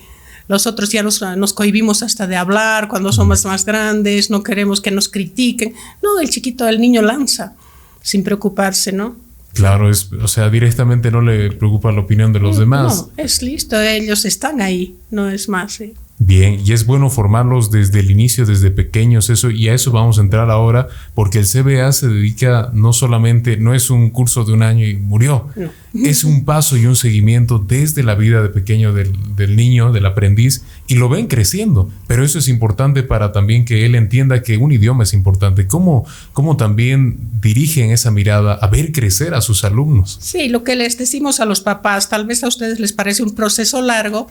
Los 0.47 0.67
otros 0.67 0.89
ya 0.89 1.03
nos, 1.03 1.21
nos 1.21 1.51
cohibimos 1.51 2.01
hasta 2.01 2.27
de 2.27 2.37
hablar 2.37 2.87
cuando 2.87 3.11
somos 3.11 3.43
más 3.43 3.65
grandes, 3.65 4.29
no 4.29 4.41
queremos 4.41 4.79
que 4.79 4.91
nos 4.91 5.09
critiquen. 5.09 5.73
No, 6.01 6.19
el 6.21 6.29
chiquito, 6.29 6.65
el 6.67 6.79
niño 6.79 7.01
lanza 7.01 7.55
sin 8.01 8.23
preocuparse, 8.23 8.91
¿no? 8.91 9.17
Claro, 9.53 9.89
es, 9.89 10.11
o 10.11 10.27
sea, 10.27 10.49
directamente 10.49 11.11
no 11.11 11.21
le 11.21 11.51
preocupa 11.51 11.91
la 11.91 12.01
opinión 12.01 12.33
de 12.33 12.39
los 12.39 12.57
demás. 12.57 13.07
No, 13.07 13.23
es 13.23 13.41
listo, 13.43 13.79
ellos 13.79 14.25
están 14.25 14.61
ahí, 14.61 14.95
no 15.11 15.29
es 15.29 15.47
más. 15.47 15.73
¿sí? 15.73 15.93
Bien, 16.25 16.62
y 16.63 16.71
es 16.71 16.86
bueno 16.86 17.09
formarlos 17.09 17.69
desde 17.69 17.99
el 17.99 18.09
inicio, 18.09 18.45
desde 18.45 18.71
pequeños, 18.71 19.29
eso, 19.29 19.51
y 19.51 19.67
a 19.67 19.73
eso 19.73 19.91
vamos 19.91 20.17
a 20.17 20.21
entrar 20.21 20.49
ahora, 20.49 20.88
porque 21.15 21.39
el 21.39 21.45
CBA 21.45 21.91
se 21.91 22.07
dedica 22.07 22.69
no 22.71 22.93
solamente, 22.93 23.57
no 23.57 23.73
es 23.73 23.89
un 23.89 24.09
curso 24.09 24.45
de 24.45 24.53
un 24.53 24.63
año 24.63 24.86
y 24.86 24.95
murió, 24.95 25.49
es 25.93 26.23
un 26.23 26.45
paso 26.45 26.77
y 26.77 26.86
un 26.86 26.95
seguimiento 26.95 27.59
desde 27.59 28.03
la 28.03 28.15
vida 28.15 28.41
de 28.41 28.47
pequeño 28.47 28.93
del, 28.93 29.12
del, 29.36 29.57
niño, 29.57 29.91
del 29.91 30.05
aprendiz, 30.05 30.63
y 30.88 30.95
lo 30.95 31.09
ven 31.09 31.27
creciendo, 31.27 31.89
pero 32.07 32.23
eso 32.23 32.39
es 32.39 32.47
importante 32.47 33.03
para 33.03 33.33
también 33.33 33.65
que 33.65 33.86
él 33.86 33.93
entienda 33.93 34.43
que 34.43 34.55
un 34.55 34.71
idioma 34.71 35.03
es 35.03 35.13
importante, 35.13 35.67
cómo, 35.67 36.05
cómo 36.31 36.55
también 36.55 37.17
dirigen 37.41 37.91
esa 37.91 38.12
mirada 38.12 38.53
a 38.53 38.67
ver 38.67 38.93
crecer 38.93 39.33
a 39.33 39.41
sus 39.41 39.65
alumnos. 39.65 40.19
Sí, 40.21 40.47
lo 40.47 40.63
que 40.63 40.77
les 40.77 40.97
decimos 40.97 41.41
a 41.41 41.45
los 41.45 41.59
papás, 41.59 42.07
tal 42.07 42.25
vez 42.25 42.45
a 42.45 42.47
ustedes 42.47 42.79
les 42.79 42.93
parece 42.93 43.23
un 43.23 43.36
proceso 43.36 43.81
largo, 43.81 44.27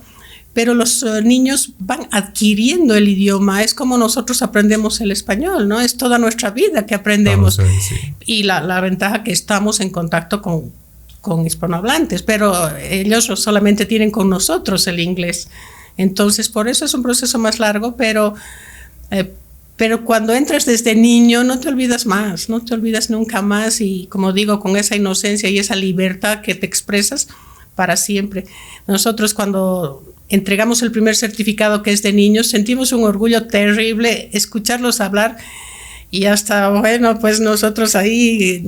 pero 0.53 0.75
los 0.75 1.03
eh, 1.03 1.23
niños 1.23 1.73
van 1.79 2.09
adquiriendo 2.11 2.95
el 2.95 3.09
idioma. 3.09 3.63
Es 3.63 3.75
como 3.75 3.97
nosotros 3.97 4.43
aprendemos 4.43 5.01
el 5.01 5.11
español, 5.11 5.69
¿no? 5.69 5.81
Es 5.81 5.97
toda 5.97 6.19
nuestra 6.19 6.51
vida 6.51 6.87
que 6.87 6.95
aprendemos. 6.95 7.59
Y 8.27 8.43
la, 8.43 8.61
la, 8.61 8.81
ventaja 8.81 9.25
que 9.25 9.33
estamos 9.33 9.81
en 9.81 9.91
contacto 9.91 10.43
con, 10.43 10.71
con 11.23 11.47
hispanohablantes, 11.47 12.23
pero 12.23 12.77
ellos 12.77 13.27
solamente 13.37 13.87
tienen 13.87 14.11
con 14.11 14.29
nosotros 14.29 14.87
el 14.89 15.01
inglés. 15.01 15.49
Entonces, 15.97 16.49
por 16.49 16.69
eso 16.69 16.85
es 16.85 16.95
un 16.95 17.03
proceso 17.03 17.39
más 17.39 17.59
largo, 17.61 17.97
pero, 17.97 18.35
eh, 19.11 19.33
pero 19.77 20.05
cuando 20.05 20.35
entras 20.35 20.67
desde 20.67 20.95
niño 20.95 21.45
no 21.45 21.61
te 21.61 21.69
olvidas 21.69 22.07
más, 22.07 22.49
no 22.49 22.65
te 22.65 22.75
olvidas 22.75 23.09
nunca 23.09 23.41
más 23.41 23.81
y 23.81 24.07
como 24.09 24.33
digo, 24.33 24.61
con 24.61 24.77
esa 24.77 24.97
inocencia 24.97 25.49
y 25.49 25.59
esa 25.59 25.77
libertad 25.77 26.41
que 26.41 26.55
te 26.55 26.67
expresas 26.67 27.29
para 27.75 27.97
siempre. 27.97 28.45
Nosotros 28.87 29.33
cuando 29.33 30.12
entregamos 30.29 30.83
el 30.83 30.93
primer 30.93 31.17
certificado 31.17 31.83
que 31.83 31.93
es 31.93 32.03
de 32.03 32.13
niños, 32.13 32.49
sentimos 32.49 32.93
un 32.93 33.05
orgullo 33.05 33.47
terrible 33.47 34.31
escucharlos 34.33 35.01
hablar 35.01 35.37
Y 36.11 36.27
hasta, 36.27 36.69
bueno, 36.69 37.19
pues 37.19 37.41
nosotros 37.41 37.97
ahí 37.97 38.67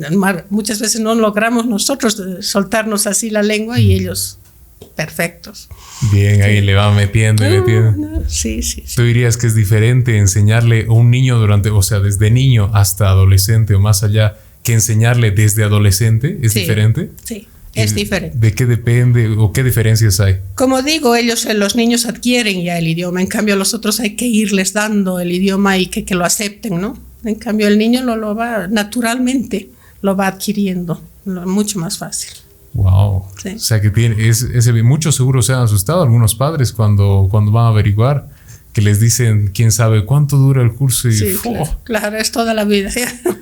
muchas 0.48 0.80
veces 0.80 1.00
no 1.00 1.14
logramos 1.14 1.66
nosotros 1.66 2.20
soltarnos 2.40 3.06
así 3.06 3.28
la 3.28 3.42
lengua 3.42 3.78
y 3.78 3.92
ellos 3.92 4.38
perfectos. 4.96 5.68
Bien, 6.12 6.42
ahí 6.42 6.60
le 6.60 6.74
va 6.74 6.92
metiendo 6.92 7.46
y 7.46 7.58
metiendo. 7.58 8.22
sí, 8.28 8.62
sí, 8.62 8.84
¿Tú 8.94 9.02
dirías 9.02 9.36
que 9.36 9.46
es 9.46 9.54
diferente 9.54 10.16
enseñarle 10.16 10.86
a 10.88 10.92
un 10.92 11.10
niño 11.10 11.38
durante, 11.38 11.70
o 11.70 11.82
sea, 11.82 12.00
desde 12.00 12.30
niño 12.30 12.70
hasta 12.72 13.08
adolescente 13.08 13.74
o 13.74 13.80
más 13.80 14.02
allá, 14.02 14.36
que 14.62 14.72
enseñarle 14.72 15.30
desde 15.30 15.64
adolescente? 15.64 16.38
¿Es 16.42 16.54
diferente? 16.54 17.10
Sí. 17.24 17.48
Es 17.74 17.94
diferente. 17.94 18.38
¿De 18.38 18.54
qué 18.54 18.66
depende 18.66 19.28
o 19.36 19.52
qué 19.52 19.62
diferencias 19.64 20.20
hay? 20.20 20.38
Como 20.54 20.82
digo, 20.82 21.14
ellos, 21.14 21.46
eh, 21.46 21.54
los 21.54 21.76
niños 21.76 22.06
adquieren 22.06 22.62
ya 22.62 22.78
el 22.78 22.86
idioma, 22.88 23.20
en 23.20 23.26
cambio 23.26 23.56
los 23.56 23.74
otros 23.74 24.00
hay 24.00 24.16
que 24.16 24.26
irles 24.26 24.72
dando 24.72 25.18
el 25.20 25.32
idioma 25.32 25.78
y 25.78 25.86
que, 25.86 26.04
que 26.04 26.14
lo 26.14 26.24
acepten, 26.24 26.80
¿no? 26.80 26.98
En 27.24 27.36
cambio 27.36 27.68
el 27.68 27.78
niño 27.78 28.02
lo, 28.02 28.16
lo 28.16 28.34
va 28.34 28.68
naturalmente, 28.68 29.70
lo 30.02 30.14
va 30.14 30.28
adquiriendo, 30.28 31.00
mucho 31.24 31.78
más 31.78 31.98
fácil. 31.98 32.30
Wow. 32.74 32.90
O 32.90 33.28
sea 33.56 33.80
que 33.80 33.90
tiene, 33.90 34.28
es, 34.28 34.42
ese, 34.42 34.72
muchos 34.82 35.14
seguro 35.14 35.42
se 35.42 35.52
han 35.52 35.62
asustado 35.62 36.02
algunos 36.02 36.34
padres 36.34 36.72
cuando, 36.72 37.28
cuando 37.30 37.52
van 37.52 37.66
a 37.66 37.68
averiguar 37.68 38.28
que 38.74 38.82
les 38.82 39.00
dicen 39.00 39.52
quién 39.54 39.72
sabe 39.72 40.04
cuánto 40.04 40.36
dura 40.36 40.60
el 40.60 40.74
curso 40.74 41.08
y 41.08 41.16
sí, 41.16 41.36
claro, 41.84 42.18
es 42.18 42.32
toda 42.32 42.52
la 42.54 42.64
vida. 42.64 42.90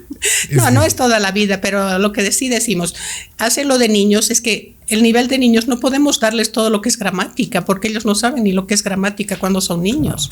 no, 0.52 0.70
no 0.70 0.84
es 0.84 0.94
toda 0.94 1.18
la 1.18 1.32
vida, 1.32 1.60
pero 1.60 1.98
lo 1.98 2.12
que 2.12 2.30
sí 2.32 2.48
decimos, 2.48 2.94
hacerlo 3.38 3.78
de 3.78 3.88
niños 3.88 4.30
es 4.30 4.40
que 4.42 4.76
el 4.88 5.02
nivel 5.02 5.28
de 5.28 5.38
niños 5.38 5.68
no 5.68 5.80
podemos 5.80 6.20
darles 6.20 6.52
todo 6.52 6.68
lo 6.68 6.82
que 6.82 6.90
es 6.90 6.98
gramática, 6.98 7.64
porque 7.64 7.88
ellos 7.88 8.04
no 8.04 8.14
saben 8.14 8.44
ni 8.44 8.52
lo 8.52 8.66
que 8.66 8.74
es 8.74 8.84
gramática 8.84 9.38
cuando 9.38 9.62
son 9.62 9.82
niños. 9.82 10.30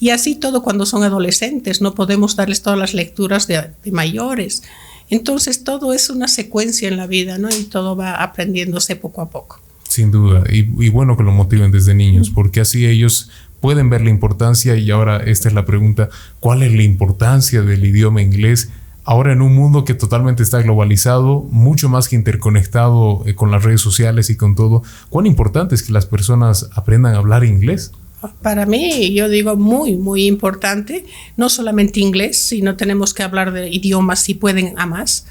Y 0.00 0.10
así 0.10 0.34
todo 0.34 0.62
cuando 0.62 0.86
son 0.86 1.04
adolescentes, 1.04 1.80
no 1.80 1.94
podemos 1.94 2.34
darles 2.34 2.62
todas 2.62 2.78
las 2.78 2.94
lecturas 2.94 3.46
de, 3.46 3.70
de 3.84 3.92
mayores. 3.92 4.64
Entonces 5.08 5.62
todo 5.62 5.92
es 5.92 6.10
una 6.10 6.26
secuencia 6.26 6.88
en 6.88 6.96
la 6.96 7.06
vida, 7.06 7.38
¿no? 7.38 7.48
Y 7.48 7.64
todo 7.64 7.94
va 7.94 8.14
aprendiéndose 8.14 8.96
poco 8.96 9.20
a 9.20 9.30
poco. 9.30 9.60
Sin 9.92 10.10
duda, 10.10 10.42
y, 10.50 10.62
bueno 10.88 11.18
que 11.18 11.22
lo 11.22 11.32
motiven 11.32 11.70
desde 11.70 11.94
niños, 11.94 12.30
porque 12.30 12.60
así 12.60 12.86
ellos 12.86 13.28
pueden 13.62 13.88
ver 13.88 14.02
la 14.02 14.10
importancia 14.10 14.76
y 14.76 14.90
ahora 14.90 15.18
esta 15.18 15.48
es 15.48 15.54
la 15.54 15.64
pregunta, 15.64 16.10
¿cuál 16.40 16.64
es 16.64 16.74
la 16.74 16.82
importancia 16.82 17.62
del 17.62 17.84
idioma 17.84 18.20
inglés? 18.20 18.70
Ahora 19.04 19.32
en 19.32 19.40
un 19.40 19.54
mundo 19.54 19.84
que 19.84 19.94
totalmente 19.94 20.42
está 20.42 20.60
globalizado, 20.60 21.46
mucho 21.50 21.88
más 21.88 22.08
que 22.08 22.16
interconectado 22.16 23.22
eh, 23.24 23.36
con 23.36 23.52
las 23.52 23.62
redes 23.62 23.80
sociales 23.80 24.30
y 24.30 24.36
con 24.36 24.56
todo, 24.56 24.82
¿cuán 25.08 25.26
importante 25.26 25.76
es 25.76 25.84
que 25.84 25.92
las 25.92 26.06
personas 26.06 26.70
aprendan 26.74 27.14
a 27.14 27.18
hablar 27.18 27.44
inglés? 27.44 27.92
para 28.40 28.66
mí, 28.66 29.12
yo 29.14 29.28
digo 29.28 29.56
muy, 29.56 29.96
muy 29.96 30.26
importante, 30.26 31.04
no 31.36 31.48
solamente 31.48 31.98
inglés, 31.98 32.40
sino 32.40 32.76
tenemos 32.76 33.14
que 33.14 33.24
hablar 33.24 33.52
de 33.52 33.68
idiomas 33.68 34.20
si 34.20 34.34
pueden 34.34 34.78
a 34.78 34.86
más, 34.86 35.26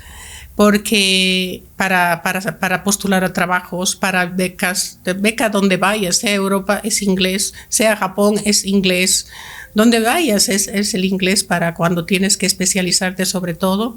porque 0.56 1.64
para, 1.76 2.22
para, 2.22 2.60
para 2.60 2.84
postular 2.84 3.24
a 3.24 3.34
trabajos, 3.34 3.96
para 3.96 4.26
becas, 4.26 5.00
beca 5.18 5.50
donde 5.50 5.78
vayas, 5.78 6.18
sea 6.18 6.34
Europa 6.34 6.82
es 6.84 7.02
inglés, 7.02 7.54
sea 7.70 7.96
Japón 7.96 8.36
es 8.46 8.66
inglés, 8.66 9.28
donde 9.74 10.00
vayas 10.00 10.50
es, 10.50 10.68
es 10.68 10.94
el 10.94 11.06
inglés 11.06 11.44
para 11.44 11.74
cuando 11.74 12.06
tienes 12.06 12.38
que 12.38 12.46
especializarte 12.46 13.26
sobre 13.26 13.54
todo. 13.54 13.96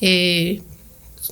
Eh, 0.00 0.62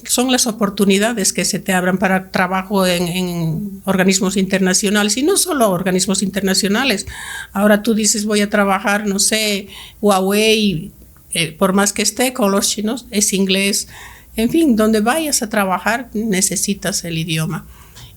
son 0.07 0.31
las 0.31 0.47
oportunidades 0.47 1.33
que 1.33 1.45
se 1.45 1.59
te 1.59 1.73
abran 1.73 1.99
para 1.99 2.31
trabajo 2.31 2.87
en, 2.87 3.83
organismos 3.85 4.37
internacionales 4.37 5.17
y 5.17 5.23
no 5.23 5.37
solo 5.37 5.71
organismos 5.71 6.23
internacionales. 6.23 7.07
Ahora 7.53 7.83
tú 7.83 7.95
dices 7.95 8.25
voy 8.25 8.41
a 8.41 8.51
trabajar, 8.51 9.07
no 9.07 9.19
sé, 9.19 9.69
Huawei, 10.01 10.93
eh, 11.33 11.53
por 11.53 11.73
más 11.73 11.93
que 11.93 12.03
esté 12.03 12.33
con 12.33 12.51
los 12.51 12.69
chinos, 12.69 13.07
es 13.11 13.33
inglés. 13.33 13.89
En 14.37 14.51
fin, 14.51 14.77
donde 14.77 15.01
vayas 15.01 15.43
a 15.43 15.49
trabajar 15.49 16.11
necesitas 16.13 17.05
el 17.05 17.19
idioma. 17.19 17.67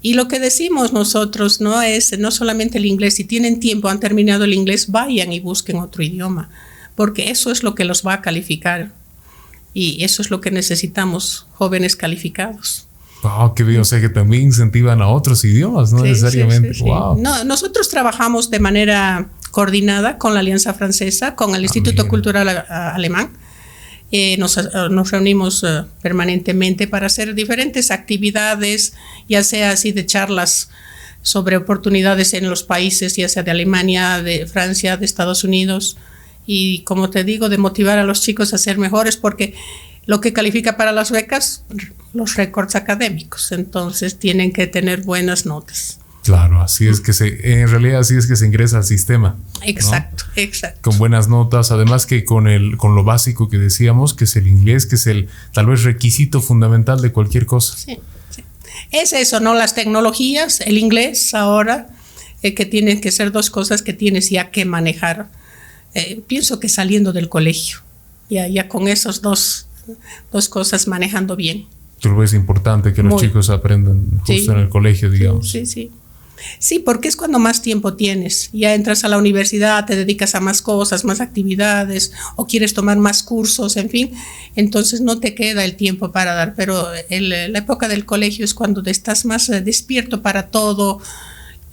Y 0.02 0.14
lo 0.14 0.28
que 0.28 0.40
decimos 0.40 0.94
nosotros 0.94 1.60
no 1.60 1.82
es 1.82 2.18
no 2.18 2.32
solamente 2.32 2.78
el 2.78 2.86
inglés, 2.86 3.16
si 3.16 3.24
tienen 3.24 3.60
tiempo, 3.60 3.90
han 3.90 4.00
terminado 4.00 4.46
el 4.46 4.54
inglés, 4.54 4.92
vayan 4.92 5.34
y 5.34 5.40
busquen 5.40 5.78
otro 5.78 6.04
idioma, 6.04 6.50
porque 6.96 7.30
eso 7.30 7.52
es 7.52 7.64
lo 7.64 7.76
que 7.76 7.84
los 7.84 8.06
va 8.06 8.14
a 8.14 8.22
calificar 8.22 8.92
y 9.74 10.04
eso 10.04 10.22
es 10.22 10.32
lo 10.32 10.42
que 10.42 10.50
necesitamos, 10.50 11.48
jóvenes 11.54 11.96
calificados. 11.96 12.88
Wow, 13.24 13.56
qué 13.56 13.64
bien, 13.64 13.82
o 13.82 13.86
sea 13.86 14.00
que 14.00 14.10
también 14.10 14.44
incentivan 14.44 15.02
a 15.02 15.08
otros 15.08 15.44
idiomas, 15.44 15.92
no 15.92 16.04
necesariamente. 16.04 16.72
wow. 16.82 17.20
No, 17.20 17.44
nosotros 17.44 17.90
trabajamos 17.90 18.50
de 18.50 18.60
manera 18.60 19.30
coordinada 19.52 20.18
con 20.18 20.34
la 20.34 20.40
Alianza 20.40 20.74
Francesa, 20.74 21.36
con 21.36 21.56
el 21.56 21.64
Instituto 21.64 22.08
Cultural 22.08 22.66
Alemán. 22.70 23.32
Eh, 24.12 24.38
nos, 24.38 24.58
eh, 24.58 24.64
nos, 24.90 25.12
reunimos 25.12 25.64
eh, 25.64 25.84
permanentemente 26.02 26.88
para 26.88 27.08
hacer 27.08 27.36
diferentes 27.36 27.92
actividades, 27.92 28.94
ya 29.28 29.44
sea 29.44 29.72
así 29.72 29.92
de 29.92 30.06
charlas 30.06 30.70
sobre 31.22 31.58
oportunidades 31.58 32.34
en 32.34 32.50
los 32.50 32.64
países, 32.64 33.18
ya 33.18 33.28
sea 33.28 33.44
de 33.44 33.52
Alemania, 33.52 34.22
de 34.22 34.48
Francia, 34.48 34.96
de 34.96 35.06
Estados 35.06 35.44
Unidos, 35.44 35.98
y 36.46 36.84
como 36.84 37.10
te 37.10 37.26
digo, 37.26 37.50
de 37.50 37.58
motivar 37.58 38.00
a 38.00 38.06
los 38.06 38.22
chicos 38.22 38.54
a 38.54 38.58
ser 38.58 38.78
mejores 38.78 39.18
porque 39.18 39.56
lo 40.06 40.22
que 40.22 40.32
califica 40.32 40.78
para 40.78 40.94
las 40.94 41.12
becas, 41.12 41.66
los 42.14 42.36
récords 42.36 42.76
académicos, 42.76 43.52
entonces 43.52 44.18
tienen 44.18 44.54
que 44.54 44.68
tener 44.68 45.02
buenas 45.02 45.46
notas. 45.46 46.00
Claro, 46.28 46.62
así 46.62 46.86
es 46.90 47.00
que 47.00 47.14
se, 47.14 47.62
en 47.62 47.70
realidad 47.70 48.02
así 48.02 48.18
es 48.18 48.28
que 48.28 48.36
se 48.36 48.46
ingresa 48.46 48.80
al 48.80 48.84
sistema. 48.84 49.38
Exacto, 49.64 50.26
exacto. 50.36 50.90
Con 50.90 50.98
buenas 50.98 51.30
notas, 51.30 51.72
además 51.72 52.06
que 52.06 52.26
con 52.26 52.50
el, 52.50 52.76
con 52.76 52.96
lo 52.96 53.06
básico 53.06 53.48
que 53.48 53.58
decíamos, 53.58 54.14
que 54.14 54.26
es 54.26 54.36
el 54.36 54.46
inglés, 54.46 54.86
que 54.86 54.96
es 54.96 55.08
el 55.08 55.30
tal 55.54 55.68
vez 55.68 55.84
requisito 55.84 56.42
fundamental 56.42 57.00
de 57.00 57.14
cualquier 57.14 57.46
cosa. 57.46 57.78
Sí, 57.78 58.00
sí. 58.30 58.44
Es 58.92 59.14
eso, 59.14 59.40
¿no? 59.40 59.54
Las 59.54 59.74
tecnologías, 59.74 60.60
el 60.60 60.78
inglés 60.78 61.34
ahora, 61.34 61.88
eh, 62.44 62.54
que 62.54 62.66
tienen 62.66 63.00
que 63.00 63.14
ser 63.14 63.32
dos 63.32 63.50
cosas 63.50 63.82
que 63.82 63.94
tienes 63.94 64.30
ya 64.30 64.52
que 64.52 64.66
manejar 64.66 65.30
eh, 65.94 66.22
pienso 66.28 66.60
que 66.60 66.68
saliendo 66.68 67.14
del 67.14 67.30
colegio, 67.30 67.78
ya, 68.30 68.50
ya 68.50 68.68
con 68.68 68.90
esas 68.90 69.22
dos, 69.22 69.70
dos 70.34 70.50
cosas 70.50 70.90
manejando 70.90 71.38
bien. 71.38 71.68
Tú 72.02 72.10
lo 72.10 72.18
ves 72.18 72.34
importante 72.34 72.92
que 72.92 73.02
los 73.02 73.22
chicos 73.22 73.50
aprendan 73.50 74.20
justo 74.26 74.52
en 74.52 74.60
el 74.60 74.68
colegio, 74.68 75.10
digamos. 75.10 75.50
Sí, 75.50 75.66
sí. 75.66 75.90
Sí, 76.60 76.80
porque 76.80 77.08
es 77.08 77.16
cuando 77.16 77.40
más 77.40 77.62
tiempo 77.62 77.96
tienes. 77.96 78.50
Ya 78.54 78.74
entras 78.74 79.04
a 79.04 79.10
la 79.10 79.18
universidad, 79.18 79.86
te 79.86 79.96
dedicas 79.96 80.36
a 80.36 80.40
más 80.40 80.62
cosas, 80.62 81.06
más 81.06 81.22
actividades, 81.22 82.12
o 82.36 82.46
quieres 82.48 82.74
tomar 82.74 82.98
más 82.98 83.24
cursos, 83.24 83.78
en 83.78 83.90
fin. 83.90 84.12
Entonces 84.56 85.02
no 85.02 85.20
te 85.20 85.36
queda 85.36 85.66
el 85.66 85.76
tiempo 85.76 86.12
para 86.12 86.34
dar. 86.34 86.56
Pero 86.56 86.88
la 87.10 87.60
época 87.60 87.88
del 87.88 88.06
colegio 88.06 88.46
es 88.46 88.54
cuando 88.54 88.82
estás 88.86 89.26
más 89.26 89.50
eh, 89.50 89.62
despierto 89.62 90.22
para 90.22 90.48
todo 90.48 91.00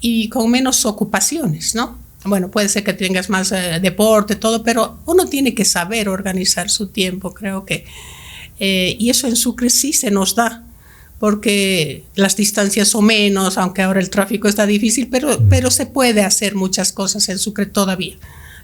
y 0.00 0.28
con 0.28 0.50
menos 0.50 0.84
ocupaciones, 0.84 1.74
¿no? 1.74 2.04
bueno, 2.24 2.50
puede 2.50 2.68
ser 2.68 2.84
que 2.84 2.94
tengas 2.94 3.28
más 3.28 3.52
eh, 3.52 3.78
deporte, 3.80 4.36
todo, 4.36 4.62
pero 4.62 4.98
uno 5.06 5.26
tiene 5.26 5.54
que 5.54 5.64
saber 5.64 6.08
organizar 6.08 6.70
su 6.70 6.88
tiempo, 6.88 7.34
creo 7.34 7.64
que. 7.64 7.84
Eh, 8.60 8.96
y 8.98 9.10
eso 9.10 9.26
en 9.26 9.36
Sucre 9.36 9.68
sí 9.68 9.92
se 9.92 10.10
nos 10.10 10.34
da, 10.34 10.63
porque 11.18 12.04
las 12.14 12.36
distancias 12.36 12.88
son 12.88 13.06
menos, 13.06 13.58
aunque 13.58 13.82
ahora 13.82 14.00
el 14.00 14.10
tráfico 14.10 14.48
está 14.48 14.66
difícil, 14.66 15.08
pero, 15.10 15.38
pero 15.48 15.70
se 15.70 15.86
puede 15.86 16.22
hacer 16.22 16.54
muchas 16.54 16.92
cosas 16.92 17.28
en 17.28 17.38
Sucre 17.38 17.66
todavía, 17.66 18.16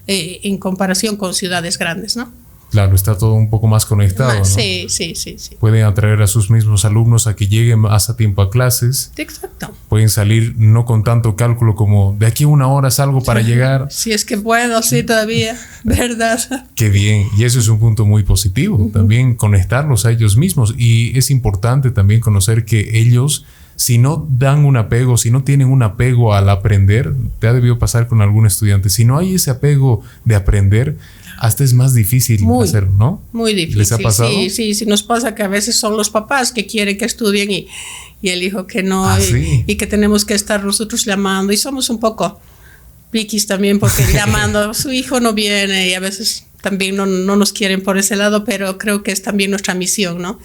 eh, 0.07 0.41
en 0.43 0.57
comparación 0.57 1.15
con 1.15 1.33
ciudades 1.33 1.77
grandes, 1.77 2.15
¿no? 2.15 2.31
Claro, 2.71 2.95
está 2.95 3.17
todo 3.17 3.33
un 3.33 3.49
poco 3.49 3.67
más 3.67 3.85
conectado. 3.85 4.39
¿no? 4.39 4.45
Sí, 4.45 4.85
sí, 4.87 5.13
sí, 5.15 5.35
sí. 5.37 5.57
Pueden 5.59 5.83
atraer 5.83 6.21
a 6.21 6.27
sus 6.27 6.49
mismos 6.49 6.85
alumnos 6.85 7.27
a 7.27 7.35
que 7.35 7.47
lleguen 7.47 7.79
más 7.79 8.09
a 8.09 8.15
tiempo 8.15 8.41
a 8.41 8.49
clases. 8.49 9.11
Exacto. 9.17 9.73
Pueden 9.89 10.07
salir 10.07 10.55
no 10.57 10.85
con 10.85 11.03
tanto 11.03 11.35
cálculo 11.35 11.75
como 11.75 12.15
de 12.17 12.27
aquí 12.27 12.45
a 12.45 12.47
una 12.47 12.67
hora 12.67 12.89
salgo 12.89 13.21
para 13.21 13.41
llegar. 13.41 13.87
Si 13.91 14.13
es 14.13 14.23
que 14.23 14.37
puedo, 14.37 14.81
sí, 14.83 15.03
todavía, 15.03 15.57
¿verdad? 15.83 16.39
Qué 16.75 16.89
bien. 16.89 17.27
Y 17.37 17.43
eso 17.43 17.59
es 17.59 17.67
un 17.67 17.77
punto 17.77 18.05
muy 18.05 18.23
positivo. 18.23 18.89
También 18.93 19.35
conectarlos 19.35 20.05
a 20.05 20.11
ellos 20.11 20.37
mismos. 20.37 20.73
Y 20.77 21.17
es 21.17 21.29
importante 21.29 21.91
también 21.91 22.21
conocer 22.21 22.63
que 22.63 22.99
ellos 22.99 23.45
si 23.81 23.97
no 23.97 24.27
dan 24.29 24.63
un 24.65 24.77
apego, 24.77 25.17
si 25.17 25.31
no 25.31 25.43
tienen 25.43 25.67
un 25.67 25.81
apego 25.81 26.35
al 26.35 26.49
aprender, 26.49 27.15
te 27.39 27.47
ha 27.47 27.53
debido 27.53 27.79
pasar 27.79 28.07
con 28.07 28.21
algún 28.21 28.45
estudiante, 28.45 28.91
si 28.91 29.05
no 29.05 29.17
hay 29.17 29.35
ese 29.35 29.49
apego 29.49 30.03
de 30.23 30.35
aprender, 30.35 30.97
hasta 31.41 31.63
es 31.63 31.73
más 31.73 31.95
difícil 31.95 32.45
hacer, 32.61 32.87
¿no? 32.87 33.19
Muy 33.31 33.55
difícil. 33.55 33.79
¿Les 33.79 33.91
ha 33.91 33.97
pasado? 33.97 34.29
Sí, 34.29 34.51
sí, 34.51 34.75
sí, 34.75 34.85
nos 34.85 35.01
pasa 35.01 35.33
que 35.33 35.41
a 35.41 35.47
veces 35.47 35.75
son 35.75 35.97
los 35.97 36.11
papás 36.11 36.51
que 36.51 36.67
quieren 36.67 36.99
que 36.99 37.05
estudien 37.05 37.49
y, 37.49 37.67
y 38.21 38.29
el 38.29 38.43
hijo 38.43 38.67
que 38.67 38.83
no, 38.83 39.09
ah, 39.09 39.17
y, 39.65 39.75
que 39.75 39.87
tenemos 39.87 40.23
que 40.23 40.35
estar 40.35 40.63
nosotros 40.63 41.03
llamando 41.03 41.51
y 41.51 41.57
somos 41.57 41.89
un 41.89 41.99
poco 41.99 42.39
piquis 43.09 43.47
también 43.47 43.79
porque 43.79 44.05
llamando, 44.13 44.75
su 44.75 44.91
hijo 44.91 45.19
no 45.19 45.33
viene 45.33 45.89
y 45.89 45.95
a 45.95 45.99
veces 45.99 46.45
también 46.61 46.95
no, 46.95 47.07
no, 47.07 47.35
nos 47.35 47.53
quieren 47.53 47.81
por 47.81 47.97
ese 47.97 48.15
lado, 48.15 48.45
pero 48.45 48.77
creo 48.77 49.01
que 49.01 49.11
es 49.11 49.23
también 49.23 49.49
nuestra 49.49 49.73
misión, 49.73 50.21
¿no? 50.21 50.37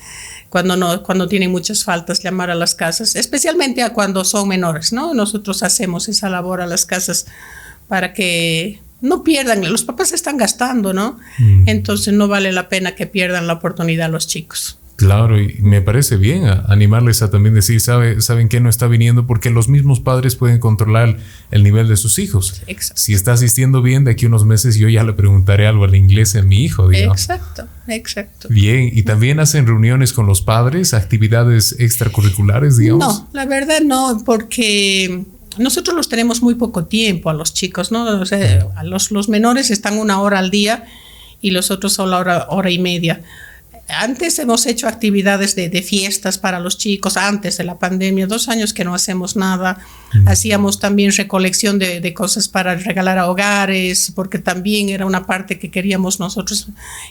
Cuando, 0.48 0.78
no, 0.78 1.02
cuando 1.02 1.28
tienen 1.28 1.50
muchas 1.50 1.84
faltas, 1.84 2.22
llamar 2.22 2.50
a 2.50 2.54
las 2.54 2.74
casas, 2.74 3.16
especialmente 3.16 3.82
a 3.82 3.92
cuando 3.92 4.24
son 4.24 4.48
menores, 4.48 4.94
¿no? 4.94 5.12
Nosotros 5.12 5.62
hacemos 5.62 6.08
esa 6.08 6.30
labor 6.30 6.62
a 6.62 6.66
las 6.66 6.86
casas 6.86 7.26
para 7.86 8.14
que 8.14 8.80
no 9.00 9.22
pierdan, 9.22 9.70
los 9.70 9.84
papás 9.84 10.12
están 10.12 10.36
gastando, 10.36 10.92
¿no? 10.92 11.18
Mm. 11.38 11.68
Entonces 11.68 12.14
no 12.14 12.28
vale 12.28 12.52
la 12.52 12.68
pena 12.68 12.94
que 12.94 13.06
pierdan 13.06 13.46
la 13.46 13.54
oportunidad 13.54 14.10
los 14.10 14.26
chicos. 14.26 14.78
Claro, 14.96 15.38
y 15.38 15.58
me 15.60 15.82
parece 15.82 16.16
bien 16.16 16.44
animarles 16.68 17.20
a 17.20 17.30
también 17.30 17.54
decir, 17.54 17.80
sabe, 17.82 18.22
saben 18.22 18.48
que 18.48 18.60
no 18.60 18.70
está 18.70 18.86
viniendo 18.86 19.26
porque 19.26 19.50
los 19.50 19.68
mismos 19.68 20.00
padres 20.00 20.36
pueden 20.36 20.58
controlar 20.58 21.18
el 21.50 21.62
nivel 21.62 21.86
de 21.88 21.96
sus 21.96 22.18
hijos. 22.18 22.62
Si 22.94 23.12
está 23.12 23.34
asistiendo 23.34 23.82
bien, 23.82 24.04
de 24.04 24.12
aquí 24.12 24.24
a 24.24 24.28
unos 24.28 24.46
meses 24.46 24.76
yo 24.76 24.88
ya 24.88 25.04
le 25.04 25.12
preguntaré 25.12 25.66
algo 25.66 25.84
al 25.84 25.94
inglés 25.94 26.34
a 26.34 26.42
mi 26.42 26.64
hijo. 26.64 26.90
Exacto, 26.90 27.66
exacto. 27.88 28.48
Bien, 28.50 28.90
y 28.90 29.02
también 29.02 29.38
hacen 29.38 29.66
reuniones 29.66 30.14
con 30.14 30.26
los 30.26 30.40
padres, 30.40 30.94
actividades 30.94 31.76
extracurriculares, 31.78 32.78
digamos. 32.78 33.20
No, 33.20 33.28
la 33.34 33.44
verdad 33.44 33.82
no, 33.82 34.22
porque 34.24 35.26
nosotros 35.58 35.96
los 35.96 36.08
tenemos 36.08 36.42
muy 36.42 36.54
poco 36.54 36.84
tiempo 36.86 37.30
a 37.30 37.34
los 37.34 37.54
chicos, 37.54 37.92
¿no? 37.92 38.04
O 38.20 38.26
sea, 38.26 38.68
a 38.76 38.84
los, 38.84 39.10
los 39.10 39.28
menores 39.28 39.70
están 39.70 39.98
una 39.98 40.20
hora 40.20 40.38
al 40.38 40.50
día 40.50 40.84
y 41.40 41.50
los 41.50 41.70
otros 41.70 41.94
solo 41.94 42.18
hora, 42.18 42.46
hora 42.50 42.70
y 42.70 42.78
media. 42.78 43.22
Antes 43.88 44.36
hemos 44.40 44.66
hecho 44.66 44.88
actividades 44.88 45.54
de, 45.54 45.82
fiestas 45.82 46.38
para 46.38 46.58
los 46.58 46.76
chicos, 46.76 47.16
antes 47.16 47.56
de 47.56 47.64
la 47.64 47.78
pandemia, 47.78 48.26
dos 48.26 48.48
años 48.48 48.74
que 48.74 48.84
no 48.84 48.94
hacemos 48.94 49.36
nada. 49.36 49.78
Mm. 50.12 50.28
Hacíamos 50.28 50.80
también 50.80 51.12
recolección 51.12 51.78
de, 51.78 52.14
cosas 52.14 52.48
para 52.48 52.74
regalar 52.74 53.18
a 53.18 53.30
hogares, 53.30 54.12
porque 54.14 54.40
también 54.40 54.88
era 54.88 55.06
una 55.06 55.24
parte 55.24 55.60
que 55.60 55.70
queríamos 55.70 56.18
nosotros 56.18 56.66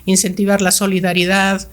incentivar 0.05 0.61
la 0.61 0.71
solidaridad. 0.71 1.65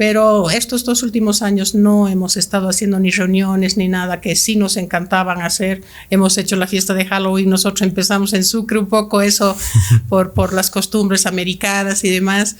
Pero 0.00 0.48
estos 0.48 0.86
dos 0.86 1.02
últimos 1.02 1.42
años 1.42 1.74
no 1.74 2.08
hemos 2.08 2.38
estado 2.38 2.70
haciendo 2.70 2.98
ni 2.98 3.10
reuniones 3.10 3.76
ni 3.76 3.86
nada 3.86 4.22
que 4.22 4.34
sí 4.34 4.56
nos 4.56 4.78
encantaban 4.78 5.42
hacer. 5.42 5.82
Hemos 6.08 6.38
hecho 6.38 6.56
la 6.56 6.66
fiesta 6.66 6.94
de 6.94 7.04
Halloween, 7.04 7.50
nosotros 7.50 7.82
empezamos 7.82 8.32
en 8.32 8.44
Sucre 8.44 8.78
un 8.78 8.86
poco 8.86 9.20
eso 9.20 9.54
por, 10.08 10.32
por 10.32 10.54
las 10.54 10.70
costumbres 10.70 11.26
americanas 11.26 12.02
y 12.04 12.08
demás 12.08 12.56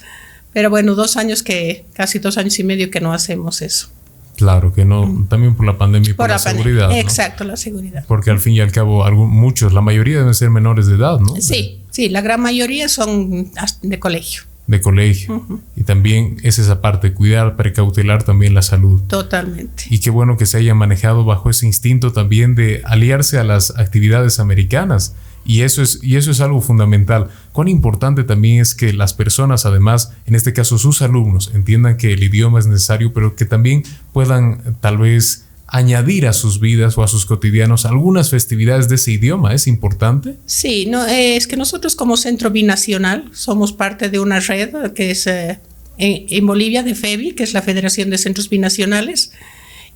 pero 0.53 0.69
bueno, 0.69 0.95
dos 0.95 1.17
años 1.17 1.43
que, 1.43 1.85
casi 1.93 2.19
dos 2.19 2.37
años 2.37 2.59
y 2.59 2.63
medio 2.63 2.91
que 2.91 2.99
no 2.99 3.13
hacemos 3.13 3.61
eso. 3.61 3.87
Claro, 4.35 4.73
que 4.73 4.85
no, 4.85 5.25
también 5.29 5.55
por 5.55 5.65
la 5.65 5.77
pandemia 5.77 6.11
y 6.11 6.13
por, 6.13 6.29
la, 6.29 6.39
seguridad. 6.39 6.91
Exacto, 6.97 7.43
la 7.43 7.57
seguridad. 7.57 8.03
Porque 8.07 8.31
al 8.31 8.39
fin 8.39 8.53
y 8.53 8.59
al 8.59 8.71
cabo, 8.71 9.09
muchos, 9.27 9.71
la 9.71 9.81
mayoría 9.81 10.17
deben 10.17 10.33
ser 10.33 10.49
menores 10.49 10.87
de 10.87 10.95
edad, 10.95 11.19
¿no? 11.19 11.35
Sí, 11.39 11.79
sí, 11.91 12.09
la 12.09 12.21
gran 12.21 12.41
mayoría 12.41 12.89
son 12.89 13.51
de 13.81 13.99
colegio. 13.99 14.43
De 14.71 14.79
colegio. 14.79 15.45
Y 15.75 15.83
también 15.83 16.37
es 16.43 16.57
esa 16.57 16.79
parte, 16.79 17.13
cuidar, 17.13 17.57
precautelar 17.57 18.23
también 18.23 18.53
la 18.53 18.61
salud. 18.61 19.01
Totalmente. 19.03 19.83
Y 19.89 19.99
qué 19.99 20.09
bueno 20.09 20.37
que 20.37 20.45
se 20.45 20.57
haya 20.57 20.73
manejado 20.73 21.25
bajo 21.25 21.49
ese 21.49 21.67
instinto 21.67 22.13
también 22.13 22.55
de 22.55 22.81
aliarse 22.85 23.37
a 23.37 23.43
las 23.43 23.77
actividades 23.77 24.39
americanas 24.39 25.13
y 25.43 25.61
eso, 25.61 25.81
es, 25.81 25.99
y 26.03 26.17
eso 26.17 26.31
es 26.31 26.39
algo 26.41 26.61
fundamental. 26.61 27.29
Cuán 27.51 27.67
importante 27.67 28.23
también 28.23 28.61
es 28.61 28.75
que 28.75 28.93
las 28.93 29.13
personas, 29.13 29.65
además, 29.65 30.13
en 30.25 30.35
este 30.35 30.53
caso 30.53 30.77
sus 30.77 31.01
alumnos, 31.01 31.51
entiendan 31.53 31.97
que 31.97 32.13
el 32.13 32.23
idioma 32.23 32.59
es 32.59 32.67
necesario, 32.67 33.11
pero 33.13 33.35
que 33.35 33.45
también 33.45 33.83
puedan 34.13 34.77
tal 34.79 34.99
vez 34.99 35.47
añadir 35.71 36.27
a 36.27 36.33
sus 36.33 36.59
vidas 36.59 36.97
o 36.97 37.03
a 37.03 37.07
sus 37.07 37.25
cotidianos 37.25 37.85
algunas 37.85 38.29
festividades 38.29 38.89
de 38.89 38.95
ese 38.95 39.13
idioma. 39.13 39.53
¿Es 39.53 39.67
importante? 39.67 40.35
Sí, 40.45 40.85
no, 40.85 41.07
eh, 41.07 41.37
es 41.37 41.47
que 41.47 41.55
nosotros 41.55 41.95
como 41.95 42.17
Centro 42.17 42.51
Binacional 42.51 43.29
somos 43.33 43.71
parte 43.71 44.09
de 44.09 44.19
una 44.19 44.41
red 44.41 44.91
que 44.91 45.11
es 45.11 45.25
eh, 45.27 45.61
en, 45.97 46.45
Bolivia 46.45 46.83
de 46.83 46.93
FEBI, 46.93 47.31
que 47.31 47.43
es 47.43 47.53
la 47.53 47.61
Federación 47.61 48.09
de 48.09 48.17
Centros 48.17 48.49
Binacionales, 48.49 49.31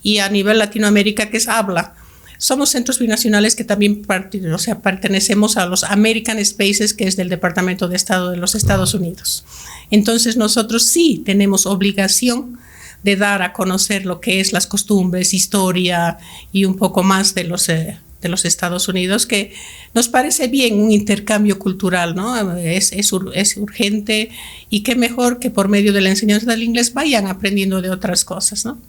y 0.01 0.19
a 0.19 0.29
nivel 0.29 0.59
Latinoamérica 0.59 1.29
que 1.29 1.37
es 1.37 1.47
HABLA 1.47 1.95
somos 2.37 2.69
centros 2.69 2.99
binacionales 2.99 3.55
que 3.55 3.63
también 3.63 4.03
o 4.53 4.57
sea, 4.57 4.81
pertenecemos 4.81 5.55
a 5.55 5.67
los 5.67 5.85
American 5.85 6.43
Spaces, 6.43 6.93
que 6.93 7.07
es 7.07 7.15
del 7.15 7.29
Departamento 7.29 7.87
de 7.87 7.95
Estado 7.95 8.31
de 8.31 8.37
los 8.37 8.55
Estados 8.55 8.93
Unidos. 8.93 9.45
Entonces 9.89 10.35
nosotros 10.35 10.83
sí 10.83 11.21
tenemos 11.25 11.65
obligación 11.65 12.59
de 13.05 13.15
dar 13.15 13.43
a 13.43 13.53
conocer 13.53 14.03
lo 14.03 14.19
que 14.19 14.39
es 14.39 14.51
las 14.51 14.65
costumbres, 14.65 15.35
historia 15.35 16.17
y 16.51 16.65
un 16.65 16.75
poco 16.75 17.03
más 17.03 17.35
de 17.35 17.43
los, 17.43 17.69
eh, 17.69 17.99
de 18.19 18.29
los 18.29 18.45
Estados 18.45 18.87
Unidos, 18.87 19.27
que 19.27 19.53
nos 19.93 20.09
parece 20.09 20.47
bien 20.47 20.81
un 20.81 20.89
intercambio 20.89 21.59
cultural, 21.59 22.15
¿no? 22.15 22.35
Es, 22.57 22.91
es, 22.91 23.13
es, 23.35 23.57
urgente 23.57 24.29
y 24.71 24.81
qué 24.81 24.95
mejor 24.95 25.37
que 25.37 25.51
por 25.51 25.69
medio 25.69 25.93
de 25.93 26.01
la 26.01 26.09
enseñanza 26.09 26.49
del 26.49 26.63
inglés 26.63 26.95
vayan 26.95 27.27
aprendiendo 27.27 27.79
de 27.79 27.91
otras 27.91 28.25
cosas, 28.25 28.65
¿no? 28.65 28.79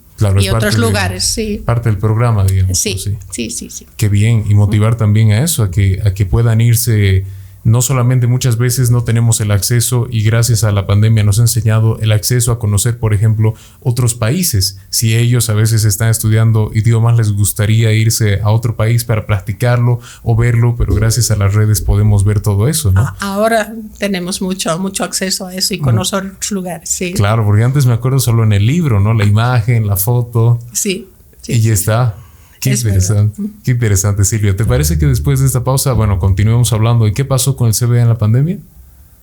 y 0.41 0.49
otros 0.49 0.79
lugares, 0.79 1.23
sí. 1.23 1.61
Parte 1.63 1.89
del 1.89 1.99
programa, 1.99 2.43
digamos. 2.43 2.79
Sí, 2.79 2.97
sí, 2.97 3.51
sí, 3.51 3.69
sí, 3.69 3.85
Qué 3.97 4.09
bien, 4.09 4.45
y 4.49 4.55
motivar 4.55 4.97
también 4.97 5.31
a 5.31 5.43
eso, 5.43 5.61
a 5.61 5.69
que, 5.69 6.01
a 6.03 6.15
que 6.15 6.25
puedan 6.25 6.59
irse 6.59 7.23
no 7.67 7.81
solamente 7.81 8.27
muchas 8.27 8.57
veces 8.57 8.91
no 8.91 9.03
tenemos 9.03 9.41
el 9.41 9.51
acceso 9.51 10.07
y 10.09 10.23
gracias 10.23 10.63
a 10.63 10.71
la 10.71 10.87
pandemia 10.87 11.23
nos 11.25 11.39
ha 11.39 11.41
enseñado 11.41 11.99
el 11.99 12.13
acceso 12.13 12.53
a 12.53 12.59
conocer, 12.59 12.97
por 12.97 13.13
ejemplo, 13.13 13.55
otros 13.81 14.15
países. 14.15 14.79
Si 14.89 15.15
ellos 15.15 15.49
a 15.49 15.53
veces 15.53 15.83
están 15.83 16.09
estudiando 16.09 16.71
idiomas, 16.73 17.17
les 17.17 17.33
gustaría 17.33 17.91
irse 17.91 18.39
a 18.41 18.51
otro 18.51 18.77
país 18.77 19.03
para 19.03 19.25
practicarlo 19.25 19.99
o 20.23 20.35
verlo, 20.37 20.75
pero 20.77 20.95
gracias 20.95 21.29
a 21.29 21.35
las 21.35 21.53
redes 21.53 21.81
podemos 21.81 22.23
ver 22.23 22.39
todo 22.39 22.69
eso, 22.69 22.93
¿no? 22.93 23.13
Ahora 23.19 23.73
tenemos 23.99 24.41
mucho, 24.41 24.79
mucho 24.79 25.03
acceso 25.03 25.45
a 25.45 25.53
eso 25.53 25.73
y 25.73 25.79
conocer 25.79 26.25
otros 26.25 26.51
lugares, 26.51 26.89
sí. 26.89 27.13
Claro, 27.13 27.45
porque 27.45 27.65
antes 27.65 27.85
me 27.85 27.93
acuerdo 27.93 28.19
solo 28.19 28.45
en 28.45 28.53
el 28.53 28.65
libro, 28.65 29.01
¿no? 29.01 29.13
La 29.13 29.25
imagen, 29.25 29.87
la 29.87 29.97
foto. 29.97 30.59
Sí. 30.71 31.09
y 31.47 31.59
ya 31.59 31.73
está. 31.73 32.15
Qué 32.59 32.71
interesante, 32.71 33.41
qué 33.63 33.71
interesante, 33.71 34.25
Silvia. 34.25 34.55
¿Te 34.55 34.65
parece 34.65 34.97
que 34.97 35.05
después 35.05 35.39
de 35.39 35.45
esta 35.45 35.63
pausa, 35.63 35.93
bueno, 35.93 36.19
continuemos 36.19 36.73
hablando 36.73 37.05
de 37.05 37.13
qué 37.13 37.25
pasó 37.25 37.55
con 37.55 37.67
el 37.67 37.73
CBA 37.73 38.01
en 38.01 38.09
la 38.09 38.17
pandemia? 38.17 38.57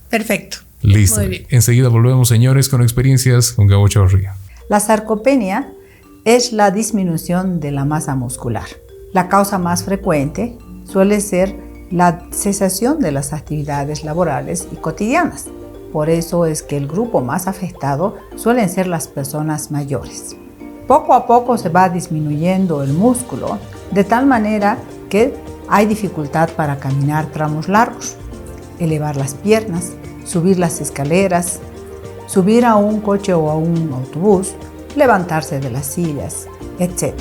Perfecto. 0.08 0.58
Listo. 0.82 1.20
Enseguida 1.48 1.88
volvemos, 1.88 2.28
señores, 2.28 2.68
con 2.68 2.82
experiencias 2.82 3.52
con 3.52 3.66
Gabo 3.66 3.88
Chavarría. 3.88 4.34
La 4.68 4.80
sarcopenia 4.80 5.72
es 6.24 6.52
la 6.52 6.70
disminución 6.70 7.60
de 7.60 7.72
la 7.72 7.84
masa 7.84 8.14
muscular. 8.14 8.66
La 9.12 9.28
causa 9.28 9.58
más 9.58 9.84
frecuente 9.84 10.56
suele 10.84 11.20
ser 11.20 11.56
la 11.90 12.26
cesación 12.30 12.98
de 12.98 13.12
las 13.12 13.32
actividades 13.32 14.04
laborales 14.04 14.66
y 14.72 14.76
cotidianas. 14.76 15.46
Por 15.92 16.10
eso 16.10 16.44
es 16.44 16.62
que 16.62 16.76
el 16.76 16.88
grupo 16.88 17.20
más 17.20 17.46
afectado 17.46 18.16
suelen 18.36 18.68
ser 18.68 18.86
las 18.86 19.06
personas 19.06 19.70
mayores. 19.70 20.36
Poco 20.86 21.14
a 21.14 21.26
poco 21.26 21.56
se 21.56 21.70
va 21.70 21.88
disminuyendo 21.88 22.82
el 22.82 22.92
músculo 22.92 23.58
de 23.90 24.04
tal 24.04 24.26
manera 24.26 24.78
que 25.08 25.34
hay 25.66 25.86
dificultad 25.86 26.50
para 26.50 26.78
caminar 26.78 27.26
tramos 27.26 27.68
largos, 27.68 28.16
elevar 28.78 29.16
las 29.16 29.34
piernas, 29.34 29.92
subir 30.26 30.58
las 30.58 30.82
escaleras, 30.82 31.60
subir 32.26 32.66
a 32.66 32.76
un 32.76 33.00
coche 33.00 33.32
o 33.32 33.50
a 33.50 33.56
un 33.56 33.94
autobús, 33.94 34.54
levantarse 34.94 35.58
de 35.58 35.70
las 35.70 35.86
sillas, 35.86 36.46
etc. 36.78 37.14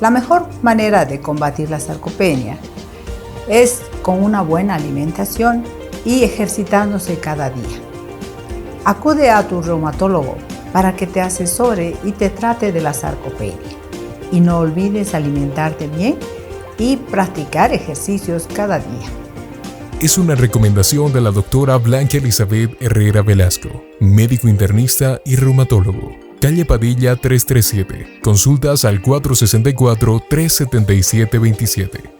La 0.00 0.10
mejor 0.10 0.48
manera 0.62 1.04
de 1.04 1.20
combatir 1.20 1.70
la 1.70 1.78
sarcopenia 1.78 2.58
es 3.48 3.82
con 4.02 4.20
una 4.20 4.42
buena 4.42 4.74
alimentación 4.74 5.62
y 6.04 6.24
ejercitándose 6.24 7.20
cada 7.20 7.50
día. 7.50 7.78
Acude 8.84 9.30
a 9.30 9.46
tu 9.46 9.62
reumatólogo 9.62 10.34
para 10.74 10.96
que 10.96 11.06
te 11.06 11.20
asesore 11.20 11.94
y 12.02 12.10
te 12.10 12.30
trate 12.30 12.72
de 12.72 12.80
la 12.80 12.92
sarcopenia. 12.92 13.54
Y 14.32 14.40
no 14.40 14.58
olvides 14.58 15.14
alimentarte 15.14 15.86
bien 15.86 16.16
y 16.78 16.96
practicar 16.96 17.72
ejercicios 17.72 18.48
cada 18.52 18.80
día. 18.80 19.08
Es 20.00 20.18
una 20.18 20.34
recomendación 20.34 21.12
de 21.12 21.20
la 21.20 21.30
doctora 21.30 21.76
Blanca 21.76 22.16
Elizabeth 22.16 22.76
Herrera 22.82 23.22
Velasco, 23.22 23.84
médico 24.00 24.48
internista 24.48 25.20
y 25.24 25.36
reumatólogo. 25.36 26.10
Calle 26.40 26.64
Padilla 26.64 27.14
337. 27.14 28.20
Consultas 28.20 28.84
al 28.84 29.00
464 29.00 30.24
377 30.28 31.38
27. 31.38 32.13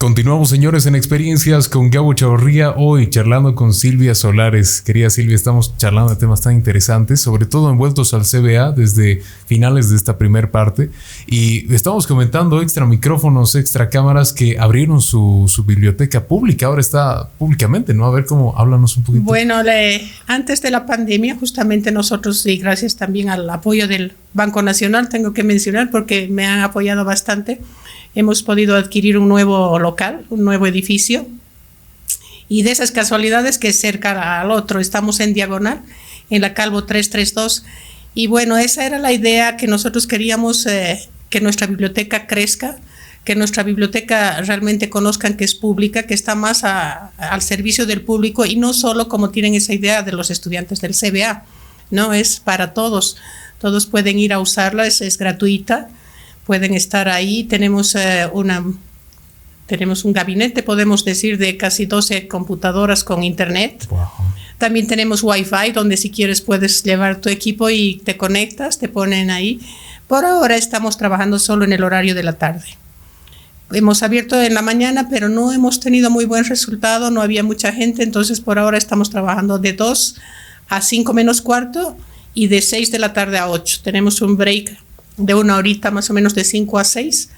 Continuamos, 0.00 0.48
señores, 0.48 0.86
en 0.86 0.94
experiencias 0.94 1.68
con 1.68 1.90
Gabo 1.90 2.14
Chavarría. 2.14 2.70
Hoy 2.70 3.10
charlando 3.10 3.54
con 3.54 3.74
Silvia 3.74 4.14
Solares. 4.14 4.80
Querida 4.80 5.10
Silvia, 5.10 5.36
estamos 5.36 5.76
charlando 5.76 6.14
de 6.14 6.18
temas 6.18 6.40
tan 6.40 6.54
interesantes, 6.54 7.20
sobre 7.20 7.44
todo 7.44 7.68
envueltos 7.68 8.14
al 8.14 8.22
CBA 8.22 8.72
desde 8.72 9.22
finales 9.44 9.90
de 9.90 9.96
esta 9.96 10.16
primer 10.16 10.50
parte. 10.50 10.88
Y 11.26 11.70
estamos 11.74 12.06
comentando 12.06 12.62
extra 12.62 12.86
micrófonos, 12.86 13.54
extra 13.56 13.90
cámaras 13.90 14.32
que 14.32 14.58
abrieron 14.58 15.02
su, 15.02 15.46
biblioteca 15.66 16.24
pública. 16.24 16.64
Ahora 16.64 16.80
está 16.80 17.28
públicamente, 17.38 17.92
¿no? 17.92 18.06
A 18.06 18.10
ver 18.10 18.24
cómo 18.24 18.56
háblanos 18.56 18.96
un 18.96 19.04
poquito. 19.04 19.24
Bueno, 19.24 19.56
antes 20.26 20.62
de 20.62 20.70
la 20.70 20.86
pandemia, 20.86 21.36
justamente 21.38 21.92
nosotros, 21.92 22.46
y 22.46 22.56
gracias 22.56 22.96
también 22.96 23.28
al 23.28 23.50
apoyo 23.50 23.86
del 23.86 24.14
Banco 24.32 24.62
Nacional, 24.62 25.10
tengo 25.10 25.34
que 25.34 25.44
mencionar 25.44 25.90
porque 25.90 26.26
me 26.28 26.46
han 26.46 26.60
apoyado 26.60 27.04
bastante 27.04 27.60
hemos 28.14 28.42
podido 28.42 28.76
adquirir 28.76 29.18
un 29.18 29.28
nuevo 29.28 29.78
local, 29.78 30.24
un 30.30 30.44
nuevo 30.44 30.66
edificio. 30.66 31.26
Y 32.48 32.62
de 32.62 32.72
esas 32.72 32.90
casualidades 32.90 33.58
que 33.58 33.72
cerca 33.72 34.40
al 34.40 34.50
otro, 34.50 34.80
estamos 34.80 35.20
en 35.20 35.34
diagonal, 35.34 35.82
en 36.30 36.40
la 36.40 36.54
Calvo 36.54 36.84
332. 36.84 37.64
Y 38.14 38.26
bueno, 38.26 38.56
esa 38.56 38.86
era 38.86 38.98
la 38.98 39.12
idea 39.12 39.56
que 39.56 39.68
nosotros 39.68 40.06
queríamos, 40.06 40.66
eh, 40.66 41.08
que 41.28 41.40
nuestra 41.40 41.68
biblioteca 41.68 42.26
crezca, 42.26 42.78
que 43.24 43.36
nuestra 43.36 43.62
biblioteca 43.62 44.40
realmente 44.42 44.88
conozcan 44.88 45.36
que 45.36 45.44
es 45.44 45.54
pública, 45.54 46.04
que 46.04 46.14
está 46.14 46.34
más 46.34 46.64
al 46.64 47.42
servicio 47.42 47.86
del 47.86 48.02
público 48.02 48.46
y 48.46 48.56
no 48.56 48.72
solo 48.72 49.08
como 49.08 49.30
tienen 49.30 49.54
esa 49.54 49.74
idea 49.74 50.02
de 50.02 50.12
los 50.12 50.30
estudiantes 50.30 50.80
del 50.80 50.94
CBA, 50.94 51.44
no 51.90 52.14
es 52.14 52.40
para 52.40 52.72
todos, 52.72 53.16
todos 53.58 53.86
pueden 53.86 54.18
ir 54.18 54.32
a 54.32 54.40
usarla, 54.40 54.86
es, 54.86 55.18
gratuita, 55.18 55.90
pueden 56.46 56.74
estar 56.74 57.08
ahí, 57.08 57.44
tenemos 57.44 57.94
eh, 57.94 58.28
una 58.32 58.64
tenemos 59.70 60.04
un 60.04 60.12
gabinete, 60.12 60.64
podemos 60.64 61.04
decir, 61.04 61.38
de 61.38 61.56
casi 61.56 61.86
12 61.86 62.26
computadoras 62.26 63.04
con 63.04 63.22
internet. 63.22 63.86
También 64.58 64.88
tenemos 64.88 65.22
Wi-Fi, 65.22 65.70
donde 65.72 65.96
si 65.96 66.10
quieres 66.10 66.40
puedes 66.40 66.82
llevar 66.82 67.20
tu 67.20 67.28
equipo 67.28 67.70
y 67.70 68.02
te 68.04 68.16
conectas, 68.16 68.80
te 68.80 68.88
ponen 68.88 69.30
ahí. 69.30 69.60
Por 70.08 70.24
ahora 70.24 70.56
estamos 70.56 70.96
trabajando 70.96 71.38
solo 71.38 71.64
en 71.64 71.72
el 71.72 71.84
horario 71.84 72.16
de 72.16 72.24
la 72.24 72.32
tarde. 72.32 72.64
Hemos 73.70 74.02
abierto 74.02 74.42
en 74.42 74.54
la 74.54 74.62
mañana, 74.62 75.08
pero 75.08 75.28
no 75.28 75.52
hemos 75.52 75.78
tenido 75.78 76.10
muy 76.10 76.24
buen 76.24 76.44
resultado, 76.46 77.12
no 77.12 77.22
había 77.22 77.44
mucha 77.44 77.72
gente, 77.72 78.02
entonces 78.02 78.40
por 78.40 78.58
ahora 78.58 78.76
estamos 78.76 79.08
trabajando 79.08 79.60
de 79.60 79.74
2 79.74 80.16
a 80.68 80.80
5 80.80 81.12
menos 81.12 81.40
cuarto 81.40 81.96
y 82.34 82.48
de 82.48 82.60
6 82.60 82.90
de 82.90 82.98
la 82.98 83.12
tarde 83.12 83.38
a 83.38 83.48
8. 83.48 83.82
Tenemos 83.84 84.20
un 84.20 84.36
break 84.36 84.76
de 85.16 85.34
una 85.34 85.56
horita 85.56 85.90
más 85.90 86.10
o 86.10 86.14
menos 86.14 86.34
de 86.34 86.44
5 86.44 86.78
a 86.78 86.84
6 86.84 87.30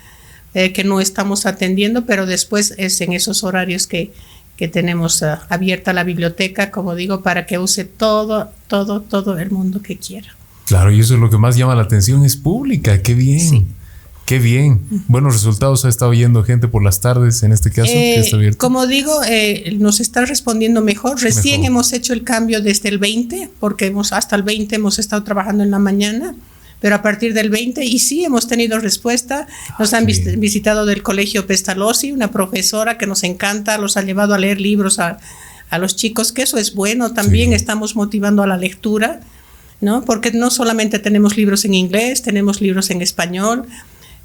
eh, 0.54 0.72
que 0.72 0.84
no 0.84 1.00
estamos 1.00 1.46
atendiendo, 1.46 2.04
pero 2.04 2.26
después 2.26 2.74
es 2.76 3.00
en 3.00 3.12
esos 3.12 3.42
horarios 3.42 3.86
que, 3.86 4.12
que 4.56 4.68
tenemos 4.68 5.22
uh, 5.22 5.38
abierta 5.48 5.92
la 5.92 6.04
biblioteca, 6.04 6.70
como 6.70 6.94
digo, 6.94 7.22
para 7.22 7.46
que 7.46 7.58
use 7.58 7.84
todo, 7.84 8.50
todo, 8.66 9.00
todo 9.00 9.38
el 9.38 9.50
mundo 9.50 9.80
que 9.82 9.96
quiera. 9.96 10.36
Claro, 10.66 10.92
y 10.92 11.00
eso 11.00 11.14
es 11.14 11.20
lo 11.20 11.30
que 11.30 11.38
más 11.38 11.56
llama 11.56 11.74
la 11.74 11.82
atención, 11.82 12.24
es 12.24 12.36
pública, 12.36 13.02
qué 13.02 13.14
bien. 13.14 13.66
Qué 14.26 14.38
bien. 14.38 14.80
Buenos 15.08 15.34
resultados. 15.34 15.84
Ha 15.84 15.88
estado 15.88 16.12
yendo 16.14 16.44
gente 16.44 16.68
por 16.68 16.82
las 16.82 17.00
tardes, 17.00 17.42
en 17.42 17.52
este 17.52 17.70
caso, 17.70 17.92
que 17.92 18.20
está 18.20 18.36
eh. 18.40 18.54
Como 18.54 18.86
digo, 18.86 19.20
eh, 19.26 19.76
nos 19.78 20.00
está 20.00 20.24
respondiendo 20.24 20.80
mejor. 20.80 21.20
Recién 21.20 21.64
hemos 21.64 21.92
hecho 21.92 22.12
el 22.12 22.22
cambio 22.22 22.62
desde 22.62 22.88
el 22.88 22.98
20, 22.98 23.50
porque 23.58 23.86
hemos, 23.86 24.12
hasta 24.12 24.36
el 24.36 24.42
20 24.42 24.76
hemos 24.76 24.98
estado 24.98 25.24
trabajando 25.24 25.64
en 25.64 25.70
la 25.70 25.80
mañana, 25.80 26.34
pero 26.82 26.96
a 26.96 27.02
partir 27.02 27.32
del 27.32 27.48
20, 27.48 27.82
y 27.84 27.98
sí 28.00 28.24
hemos 28.24 28.46
tenido 28.46 28.78
respuesta. 28.78 29.46
Nos 29.78 29.94
han 29.94 30.04
visitado 30.04 30.84
del 30.84 31.02
colegio 31.02 31.46
Pestalozzi, 31.46 32.12
una 32.12 32.30
profesora 32.30 32.98
que 32.98 33.06
nos 33.06 33.22
encanta, 33.22 33.78
los 33.78 33.96
ha 33.96 34.02
llevado 34.02 34.34
a 34.34 34.38
leer 34.38 34.60
libros 34.60 34.98
a, 34.98 35.16
a 35.70 35.78
los 35.78 35.96
chicos, 35.96 36.32
que 36.32 36.42
eso 36.42 36.58
es 36.58 36.74
bueno. 36.74 37.14
También 37.14 37.54
estamos 37.54 37.96
motivando 37.96 38.42
a 38.42 38.46
la 38.46 38.58
lectura 38.58 39.20
¿no? 39.82 40.04
Porque 40.04 40.30
no 40.30 40.50
solamente 40.50 41.00
tenemos 41.00 41.36
libros 41.36 41.64
en 41.64 41.74
inglés, 41.74 42.22
tenemos 42.22 42.60
libros 42.60 42.90
en 42.90 43.02
español, 43.02 43.66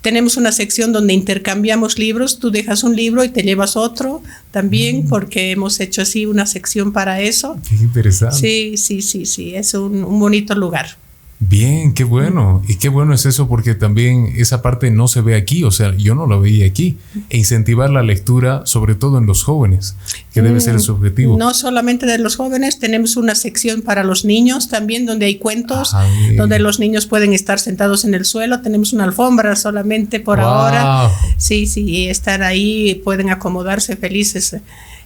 tenemos 0.01 0.37
una 0.37 0.51
sección 0.51 0.93
donde 0.93 1.13
intercambiamos 1.13 1.97
libros, 1.97 2.37
tú 2.39 2.51
dejas 2.51 2.83
un 2.83 2.95
libro 2.95 3.23
y 3.23 3.29
te 3.29 3.41
llevas 3.41 3.75
otro 3.75 4.21
también, 4.51 5.05
mm. 5.05 5.09
porque 5.09 5.51
hemos 5.51 5.79
hecho 5.79 6.03
así 6.03 6.27
una 6.27 6.45
sección 6.45 6.93
para 6.93 7.21
eso. 7.21 7.57
Qué 7.67 7.75
interesante. 7.75 8.37
Sí, 8.37 8.77
sí, 8.77 9.01
sí, 9.01 9.25
sí, 9.25 9.55
es 9.55 9.73
un 9.73 10.19
bonito 10.19 10.53
lugar. 10.53 10.95
Bien, 11.39 11.93
qué 11.93 12.03
bueno. 12.03 12.63
Y 12.67 12.77
qué 12.77 12.89
bueno 12.89 13.13
es 13.13 13.27
eso 13.27 13.47
porque 13.47 13.75
también 13.75 14.33
esa 14.37 14.63
parte 14.63 14.89
no 14.89 15.07
se 15.07 15.21
ve 15.21 15.35
aquí, 15.35 15.63
o 15.63 15.69
sea, 15.69 15.95
yo 15.95 16.15
no 16.15 16.25
lo 16.25 16.41
veía 16.41 16.65
aquí. 16.65 16.97
E 17.29 17.37
incentivar 17.37 17.91
la 17.91 18.01
lectura, 18.01 18.63
sobre 18.65 18.95
todo 18.95 19.19
en 19.19 19.27
los 19.27 19.43
jóvenes, 19.43 19.95
que 20.33 20.41
debe 20.41 20.59
ser 20.59 20.79
su 20.79 20.93
objetivo. 20.93 21.37
No 21.37 21.53
solamente 21.53 22.07
de 22.07 22.17
los 22.17 22.37
jóvenes, 22.37 22.79
tenemos 22.79 23.17
una 23.17 23.35
sección 23.35 23.83
para 23.83 24.03
los 24.03 24.25
niños 24.25 24.67
también, 24.67 25.05
donde 25.05 25.27
hay 25.27 25.37
cuentos, 25.37 25.91
ah, 25.93 26.07
donde 26.35 26.57
los 26.57 26.79
niños 26.79 27.05
pueden 27.05 27.33
estar 27.33 27.59
sentados 27.59 28.03
en 28.03 28.15
el 28.15 28.25
suelo. 28.25 28.61
Tenemos 28.61 28.91
una 28.93 29.03
alfombra 29.03 29.55
solamente 29.55 30.19
por 30.19 30.39
ahora. 30.39 31.11
Sí, 31.37 31.67
sí, 31.67 32.09
estar 32.09 32.41
ahí, 32.41 32.95
pueden 33.03 33.29
acomodarse 33.29 33.95
felices 33.95 34.55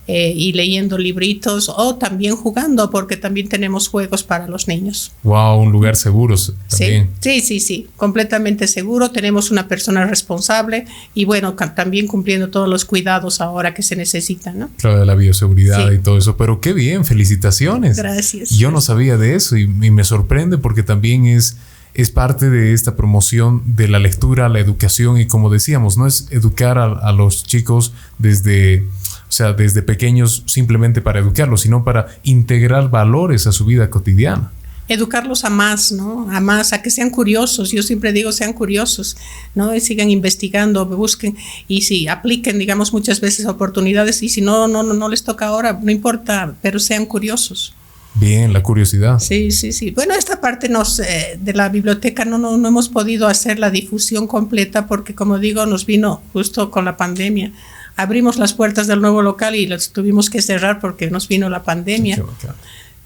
eh, 0.07 0.33
y 0.35 0.51
leyendo 0.53 0.97
libritos 0.97 1.69
o 1.69 1.95
también 1.95 2.35
jugando, 2.35 2.89
porque 2.89 3.17
también 3.17 3.47
tenemos 3.47 3.87
juegos 3.87 4.23
para 4.23 4.47
los 4.47 4.67
niños. 4.67 5.11
Wow, 5.21 5.61
un 5.61 5.71
lugar 5.71 5.95
seguro 5.95 6.35
también. 6.69 7.11
Sí, 7.19 7.39
sí, 7.39 7.59
sí, 7.59 7.87
completamente 7.97 8.67
seguro. 8.67 9.11
Tenemos 9.11 9.51
una 9.51 9.67
persona 9.67 10.05
responsable 10.05 10.85
y 11.13 11.25
bueno, 11.25 11.53
también 11.53 12.07
cumpliendo 12.07 12.49
todos 12.49 12.67
los 12.67 12.83
cuidados 12.83 13.41
ahora 13.41 13.75
que 13.75 13.83
se 13.83 13.95
necesitan, 13.95 14.57
¿no? 14.57 14.69
Claro, 14.77 14.99
de 14.99 15.05
la 15.05 15.13
bioseguridad 15.13 15.91
y 15.91 15.99
todo 15.99 16.17
eso. 16.17 16.35
Pero 16.35 16.59
qué 16.61 16.73
bien, 16.73 17.05
felicitaciones. 17.05 17.97
Gracias. 17.97 18.49
Yo 18.49 18.71
no 18.71 18.81
sabía 18.81 19.17
de 19.17 19.35
eso 19.35 19.55
y, 19.55 19.67
me 19.67 20.03
sorprende 20.03 20.57
porque 20.57 20.83
también 20.83 21.25
es 21.25 21.57
es 21.93 22.09
parte 22.09 22.49
de 22.49 22.73
esta 22.73 22.95
promoción 22.95 23.61
de 23.65 23.89
la 23.89 23.99
lectura, 23.99 24.47
la 24.47 24.59
educación 24.59 25.19
y 25.19 25.27
como 25.27 25.49
decíamos, 25.49 25.97
no 25.97 26.07
es 26.07 26.27
educar 26.31 26.77
a 26.77 27.11
los 27.11 27.43
chicos 27.43 27.91
desde 28.17 28.87
o 29.31 29.33
sea, 29.33 29.53
desde 29.53 29.81
pequeños 29.81 30.43
simplemente 30.45 31.01
para 31.01 31.21
educarlos, 31.21 31.61
sino 31.61 31.85
para 31.85 32.07
integrar 32.23 32.89
valores 32.89 33.47
a 33.47 33.53
su 33.53 33.63
vida 33.63 33.89
cotidiana 33.89 34.51
educarlos 34.89 35.45
a 35.45 35.49
más, 35.49 35.93
¿no? 35.93 36.29
A 36.29 36.41
más, 36.41 36.73
a 36.73 36.81
que 36.81 36.89
sean 36.89 37.11
curiosos. 37.11 37.71
Yo 37.71 37.81
siempre 37.81 38.11
digo, 38.11 38.33
sean 38.33 38.51
curiosos, 38.51 39.15
¿no? 39.55 39.73
Y 39.73 39.79
sigan 39.79 40.09
investigando, 40.09 40.85
busquen 40.85 41.37
y 41.69 41.83
si 41.83 42.09
apliquen, 42.09 42.59
digamos, 42.59 42.91
muchas 42.91 43.21
veces 43.21 43.45
oportunidades 43.45 44.21
y 44.21 44.27
si 44.27 44.41
no, 44.41 44.67
no, 44.67 44.83
no, 44.83 44.93
no 44.93 45.07
les 45.07 45.23
toca 45.23 45.47
ahora, 45.47 45.79
no 45.81 45.91
importa, 45.91 46.55
pero 46.61 46.77
sean 46.77 47.05
curiosos. 47.05 47.73
Bien, 48.15 48.51
la 48.51 48.61
curiosidad. 48.61 49.19
Sí, 49.19 49.51
sí, 49.51 49.71
sí. 49.71 49.91
Bueno, 49.91 50.13
esta 50.13 50.41
parte 50.41 50.67
nos, 50.67 50.99
eh, 50.99 51.39
de 51.39 51.53
la 51.53 51.69
biblioteca 51.69 52.25
no, 52.25 52.37
no, 52.37 52.57
no 52.57 52.67
hemos 52.67 52.89
podido 52.89 53.27
hacer 53.29 53.59
la 53.59 53.71
difusión 53.71 54.27
completa 54.27 54.87
porque, 54.87 55.15
como 55.15 55.39
digo, 55.39 55.65
nos 55.65 55.85
vino 55.85 56.21
justo 56.33 56.69
con 56.69 56.83
la 56.83 56.97
pandemia 56.97 57.53
abrimos 57.95 58.37
las 58.37 58.53
puertas 58.53 58.87
del 58.87 59.01
nuevo 59.01 59.21
local 59.21 59.55
y 59.55 59.67
las 59.67 59.91
tuvimos 59.91 60.29
que 60.29 60.41
cerrar 60.41 60.79
porque 60.79 61.09
nos 61.09 61.27
vino 61.27 61.49
la 61.49 61.63
pandemia. 61.63 62.23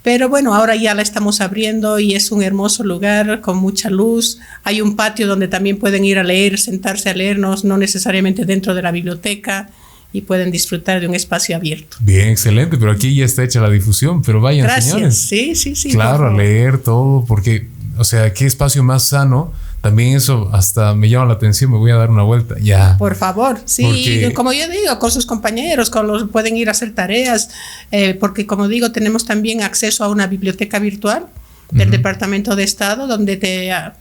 Pero 0.03 0.29
bueno, 0.29 0.53
ahora 0.53 0.75
ya 0.75 0.93
la 0.93 1.01
estamos 1.01 1.41
abriendo 1.41 1.97
y 1.97 2.13
es 2.13 2.31
un 2.31 2.43
hermoso 2.43 2.83
lugar 2.83 3.41
con 3.41 3.57
mucha 3.57 3.89
luz. 3.89 4.37
Hay 4.63 4.79
un 4.79 4.95
patio 4.95 5.25
donde 5.25 5.47
también 5.47 5.79
pueden 5.79 6.05
ir 6.05 6.19
a 6.19 6.23
leer, 6.23 6.59
sentarse 6.59 7.09
a 7.09 7.15
leernos, 7.15 7.63
no 7.63 7.77
necesariamente 7.77 8.45
dentro 8.45 8.75
de 8.75 8.83
la 8.83 8.91
biblioteca 8.91 9.69
y 10.13 10.21
pueden 10.21 10.51
disfrutar 10.51 11.01
de 11.01 11.07
un 11.07 11.15
espacio 11.15 11.55
abierto. 11.55 11.97
Bien, 11.99 12.29
excelente, 12.29 12.77
pero 12.77 12.91
aquí 12.91 13.15
ya 13.15 13.25
está 13.25 13.43
hecha 13.43 13.59
la 13.59 13.69
difusión, 13.69 14.21
pero 14.21 14.39
vayan 14.39 14.65
Gracias. 14.67 14.93
señores. 14.93 15.17
Sí, 15.17 15.55
sí, 15.55 15.75
sí. 15.75 15.89
Claro, 15.89 16.27
a 16.27 16.33
leer 16.33 16.77
todo, 16.77 17.25
porque, 17.25 17.67
o 17.97 18.03
sea, 18.03 18.31
qué 18.31 18.45
espacio 18.45 18.83
más 18.83 19.07
sano 19.07 19.51
también 19.85 20.17
eso 20.17 20.49
hasta 20.51 20.95
me 20.95 21.09
llama 21.09 21.27
la 21.27 21.33
atención, 21.33 21.69
me 21.71 21.77
voy 21.77 21.91
a 21.91 21.95
dar 21.95 22.09
una 22.09 22.23
vuelta, 22.23 22.55
ya. 22.59 22.97
Por 22.97 23.13
favor, 23.13 23.59
sí, 23.65 24.23
como 24.33 24.51
yo 24.51 24.67
digo, 24.67 24.97
con 24.97 25.11
sus 25.11 25.27
compañeros, 25.27 25.91
con 25.91 26.07
los 26.07 26.27
pueden 26.29 26.57
ir 26.57 26.69
a 26.69 26.71
hacer 26.71 26.95
tareas, 26.95 27.51
eh, 27.91 28.15
porque 28.15 28.47
como 28.47 28.67
digo, 28.67 28.91
tenemos 28.91 29.25
también 29.25 29.61
acceso 29.61 30.03
a 30.03 30.09
una 30.09 30.25
biblioteca 30.25 30.79
virtual 30.79 31.27
del 31.69 31.91
Departamento 31.91 32.55
de 32.55 32.63
Estado, 32.63 33.05
donde 33.05 33.37
te, 33.37 33.71
ah, 33.71 33.93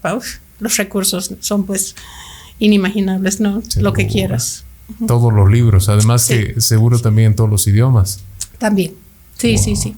los 0.59 0.77
recursos 0.79 1.35
son 1.41 1.67
pues 1.67 1.95
inimaginables, 2.61 3.41
¿no? 3.41 3.63
Lo 3.77 3.93
que 3.93 4.07
quieras. 4.07 4.65
Todos 5.07 5.35
los 5.35 5.51
libros, 5.51 5.91
además 5.91 6.27
que 6.27 6.63
seguro 6.63 6.99
también 6.99 7.37
todos 7.37 7.51
los 7.51 7.67
idiomas. 7.67 8.21
También, 8.57 8.95
sí, 9.37 9.59
sí, 9.59 9.77
sí. 9.77 9.95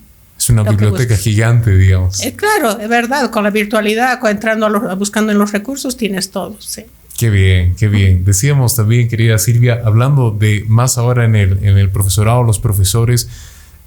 Es 0.46 0.50
una 0.50 0.62
biblioteca 0.62 1.16
gigante, 1.16 1.76
digamos. 1.76 2.22
Eh, 2.22 2.36
claro, 2.36 2.78
es 2.78 2.88
verdad, 2.88 3.32
con 3.32 3.42
la 3.42 3.50
virtualidad, 3.50 4.24
entrando 4.30 4.66
a 4.66 4.94
buscando 4.94 5.32
en 5.32 5.38
los 5.38 5.50
recursos, 5.50 5.96
tienes 5.96 6.30
todo, 6.30 6.54
sí. 6.60 6.84
Qué 7.18 7.30
bien, 7.30 7.74
qué 7.74 7.88
bien. 7.88 8.24
Decíamos 8.24 8.76
también, 8.76 9.08
querida 9.08 9.38
Silvia, 9.38 9.82
hablando 9.84 10.30
de 10.30 10.64
más 10.68 10.98
ahora 10.98 11.24
en 11.24 11.34
el, 11.34 11.64
en 11.64 11.78
el 11.78 11.90
profesorado, 11.90 12.44
los 12.44 12.60
profesores, 12.60 13.28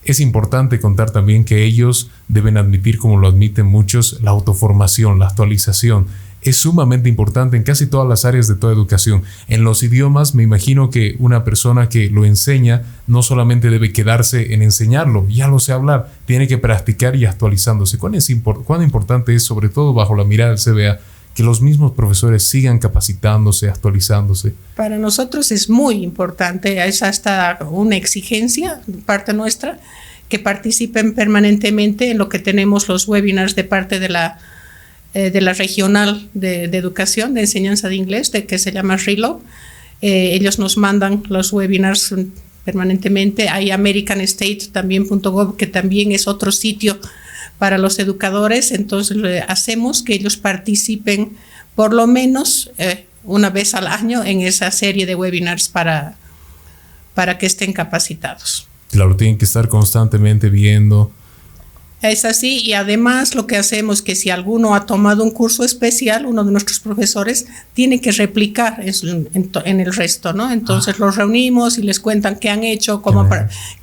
es 0.04 0.20
importante 0.20 0.82
contar 0.82 1.12
también 1.12 1.46
que 1.46 1.64
ellos 1.64 2.12
deben 2.28 2.58
admitir, 2.58 2.98
como 2.98 3.18
lo 3.18 3.30
admiten 3.30 3.66
muchos, 3.66 4.20
la 4.22 4.32
autoformación, 4.32 5.18
la 5.18 5.28
actualización 5.28 6.08
es 6.42 6.58
sumamente 6.58 7.10
importante 7.10 7.58
en 7.58 7.64
casi 7.64 7.88
todas 7.88 8.08
las 8.08 8.26
áreas 8.26 8.48
de 8.48 8.56
toda 8.56 8.74
educación. 8.74 9.24
En 9.48 9.64
los 9.64 9.84
idiomas 9.84 10.36
me 10.36 10.44
imagino 10.44 10.90
que 10.90 11.16
una 11.20 11.44
persona 11.44 11.90
que 11.90 12.10
lo 12.10 12.26
enseña 12.26 12.84
no 13.08 13.22
solamente 13.22 13.70
debe 13.70 13.92
quedarse 13.92 14.54
en 14.54 14.62
enseñarlo, 14.62 15.28
ya 15.30 15.48
lo 15.48 15.60
sé 15.60 15.74
hablar, 15.74 16.12
tiene 16.26 16.48
que 16.48 16.58
practicar 16.58 17.16
y 17.16 17.26
actualizándose. 17.26 17.98
¿Cuán, 17.98 18.16
es 18.16 18.32
cuán 18.66 18.84
importante 18.84 19.36
es, 19.36 19.44
sobre 19.44 19.70
todo 19.70 19.94
bajo 19.94 20.16
la 20.16 20.24
mirada 20.24 20.52
del 20.52 20.60
CBA, 20.60 21.00
que 21.34 21.44
los 21.44 21.62
mismos 21.62 21.94
profesores 21.94 22.44
sigan 22.44 22.80
capacitándose, 22.80 23.70
actualizándose? 23.70 24.54
Para 24.76 24.98
nosotros 24.98 25.52
es 25.52 25.70
muy 25.70 26.04
importante, 26.04 26.86
es 26.86 27.04
hasta 27.04 27.60
una 27.70 27.96
exigencia 27.96 28.82
parte 29.06 29.34
nuestra, 29.34 29.80
que 30.28 30.40
participen 30.40 31.16
permanentemente 31.16 32.12
en 32.12 32.20
lo 32.20 32.30
que 32.30 32.40
tenemos 32.40 32.88
los 32.88 33.08
webinars 33.08 33.56
de 33.56 33.64
parte 33.64 34.00
de 34.00 34.10
la 34.10 34.38
eh, 35.14 35.32
de 35.32 35.42
la 35.42 35.54
regional 35.54 36.30
de, 36.34 36.66
educación, 36.66 37.34
de 37.34 37.42
enseñanza 37.42 37.90
de 37.90 37.96
inglés, 37.96 38.32
de, 38.32 38.46
que 38.46 38.60
se 38.60 38.72
llama 38.72 38.98
RILO. 38.98 39.42
Eh, 40.02 40.32
ellos 40.34 40.60
nos 40.60 40.78
mandan 40.78 41.24
los 41.30 41.52
webinars 41.52 42.14
permanentemente. 42.64 43.50
Hay 43.50 43.72
americanstate 43.72 44.70
también.gov, 44.72 45.58
que 45.58 45.68
también 45.68 46.12
es 46.12 46.28
otro 46.28 46.52
sitio 46.52 47.00
para 47.58 47.78
los 47.78 47.98
educadores. 48.00 48.72
Entonces 48.72 49.18
hacemos 49.48 50.04
que 50.04 50.14
ellos 50.14 50.38
participen 50.38 51.32
por 51.76 51.94
lo 51.94 52.08
menos 52.08 52.72
eh, 52.78 53.06
una 53.24 53.50
vez 53.50 53.74
al 53.74 53.88
año 53.88 54.24
en 54.24 54.42
esa 54.42 54.70
serie 54.70 55.06
de 55.06 55.16
webinars 55.16 55.70
para, 55.70 56.18
para 57.14 57.38
que 57.38 57.46
estén 57.46 57.74
capacitados. 57.74 58.68
Claro, 58.92 59.16
tienen 59.16 59.38
que 59.38 59.46
estar 59.46 59.68
constantemente 59.68 60.50
viendo. 60.50 61.12
Es 62.02 62.24
así, 62.24 62.62
y 62.64 62.74
además 62.74 63.36
lo 63.36 63.46
que 63.46 63.58
hacemos 63.58 63.98
es 63.98 64.02
que 64.04 64.16
si 64.16 64.30
alguno 64.30 64.74
ha 64.74 64.86
tomado 64.86 65.22
un 65.24 65.32
curso 65.32 65.66
especial, 65.66 66.26
uno 66.26 66.46
de 66.46 66.52
nuestros 66.52 66.80
profesores 66.80 67.48
tiene 67.74 68.00
que 68.00 68.14
replicar 68.14 68.82
en, 68.82 69.80
el 69.80 69.94
resto, 69.94 70.32
¿no? 70.32 70.50
Entonces 70.50 70.96
ah. 70.96 70.98
los 71.00 71.18
reunimos 71.18 71.78
y 71.78 71.82
les 71.82 72.00
cuentan 72.00 72.40
qué 72.40 72.50
han 72.50 72.64
hecho, 72.64 73.02
cómo, 73.02 73.28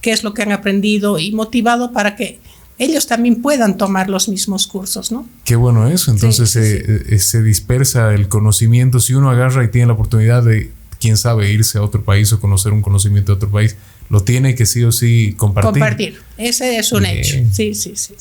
qué 0.00 0.12
es 0.12 0.24
lo 0.24 0.32
que 0.32 0.42
han 0.42 0.52
aprendido 0.52 1.18
y 1.18 1.32
motivado 1.32 1.92
para 1.92 2.16
que 2.16 2.40
ellos 2.78 3.06
también 3.06 3.42
puedan 3.42 3.76
tomar 3.76 4.08
los 4.08 4.28
mismos 4.28 4.66
cursos, 4.66 5.12
¿no? 5.12 5.26
Qué 5.44 5.56
bueno 5.56 5.86
eso, 5.88 6.10
entonces 6.10 6.48
se, 6.48 7.18
se 7.18 7.42
dispersa 7.42 8.14
el 8.14 8.28
conocimiento, 8.28 8.98
si 8.98 9.12
uno 9.12 9.30
agarra 9.30 9.62
y 9.64 9.68
tiene 9.68 9.88
la 9.88 9.92
oportunidad 9.92 10.42
de, 10.42 10.72
quién 11.00 11.16
sabe, 11.16 11.50
irse 11.50 11.78
a 11.78 11.82
otro 11.82 12.02
país 12.02 12.32
o 12.32 12.40
conocer 12.40 12.72
un 12.72 12.82
conocimiento 12.82 13.32
de 13.32 13.36
otro 13.36 13.50
país, 13.50 13.76
lo 14.08 14.22
tiene 14.22 14.54
que 14.54 14.66
sí 14.66 14.84
o 14.84 14.92
sí 14.92 15.34
compartir. 15.36 15.70
Compartir, 15.70 16.20
ese 16.36 16.78
es 16.78 16.92
un 16.92 17.06
hecho, 17.06 17.36
sí, 17.52 17.74
sí, 17.74 17.94
sí. 17.96 18.14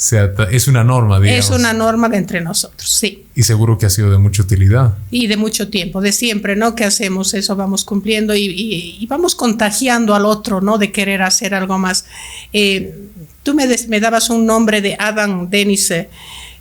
es 0.51 0.67
una 0.67 0.83
norma, 0.83 1.19
digamos. 1.19 1.45
Es 1.45 1.51
una 1.51 1.73
norma 1.73 2.09
entre 2.13 2.41
nosotros, 2.41 2.89
sí. 2.89 3.25
Y 3.35 3.43
seguro 3.43 3.77
que 3.77 3.85
ha 3.85 3.89
sido 3.89 4.09
de 4.09 4.17
mucha 4.17 4.43
utilidad. 4.43 4.97
Y 5.11 5.27
de 5.27 5.37
mucho 5.37 5.69
tiempo, 5.69 6.01
de 6.01 6.11
siempre, 6.11 6.55
¿no? 6.55 6.75
Que 6.75 6.85
hacemos 6.85 7.33
eso, 7.33 7.55
vamos 7.55 7.85
cumpliendo 7.85 8.35
y, 8.35 9.05
vamos 9.09 9.35
contagiando 9.35 10.15
al 10.15 10.25
otro, 10.25 10.61
¿no? 10.61 10.77
De 10.77 10.91
querer 10.91 11.21
hacer 11.21 11.53
algo 11.53 11.77
más. 11.77 12.05
Eh, 12.53 12.95
tú 13.43 13.53
me, 13.53 13.67
me, 13.89 13.99
dabas 13.99 14.29
un 14.29 14.45
nombre 14.45 14.81
de 14.81 14.95
Adam 14.97 15.49
Denis. 15.49 15.91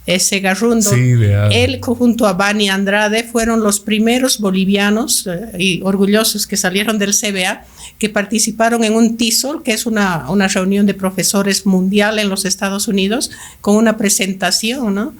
Eh, 0.07 0.19
Segarrundo. 0.19 0.91
Sí, 0.91 1.15
Él 1.51 1.81
junto 1.81 2.27
a 2.27 2.35
Bani 2.35 2.69
Andrade 2.69 3.25
fueron 3.25 3.63
los 3.63 3.81
primeros 3.81 4.39
bolivianos 4.39 5.27
eh, 5.27 5.53
y 5.59 5.81
orgullosos 5.83 6.47
que 6.47 6.59
salieron 6.59 6.99
del 6.99 7.15
CBA 7.15 7.65
que 8.05 8.11
participaron 8.11 8.85
en 8.85 8.93
un 8.93 9.17
TISOL, 9.17 9.63
que 9.63 9.73
es 9.73 9.87
una, 9.87 10.29
una 10.29 10.47
reunión 10.47 10.85
de 10.85 10.93
profesores 10.93 11.65
mundial 11.65 12.19
en 12.19 12.29
los 12.29 12.45
Estados 12.45 12.87
Unidos, 12.87 13.31
con 13.63 13.77
una 13.77 13.97
presentación, 13.97 14.95
¿no? 14.95 15.15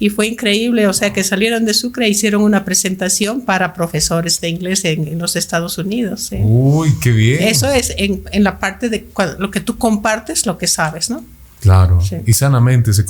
y 0.00 0.10
fue 0.10 0.26
increíble, 0.26 0.88
o 0.88 0.92
sea, 0.92 1.12
que 1.12 1.22
salieron 1.22 1.64
de 1.64 1.74
Sucre 1.74 2.06
e 2.06 2.08
hicieron 2.08 2.42
una 2.42 2.64
presentación 2.64 3.42
para 3.42 3.72
profesores 3.72 4.40
de 4.40 4.48
inglés 4.48 4.84
en, 4.84 5.16
los 5.16 5.36
Estados 5.36 5.78
Unidos. 5.78 6.30
Uy, 6.42 6.92
qué 7.00 7.12
bien. 7.12 7.44
Eso 7.44 7.70
es 7.70 7.94
en, 7.96 8.24
en, 8.32 8.42
la 8.42 8.58
parte 8.58 8.88
de 8.88 9.06
lo 9.38 9.52
que 9.52 9.60
tú 9.60 9.78
compartes, 9.78 10.44
lo 10.44 10.58
que 10.58 10.66
sabes, 10.66 11.10
¿no? 11.10 11.24
Claro, 11.60 12.00
y 12.26 12.32
sanamente 12.32 12.90
ese, 12.90 13.04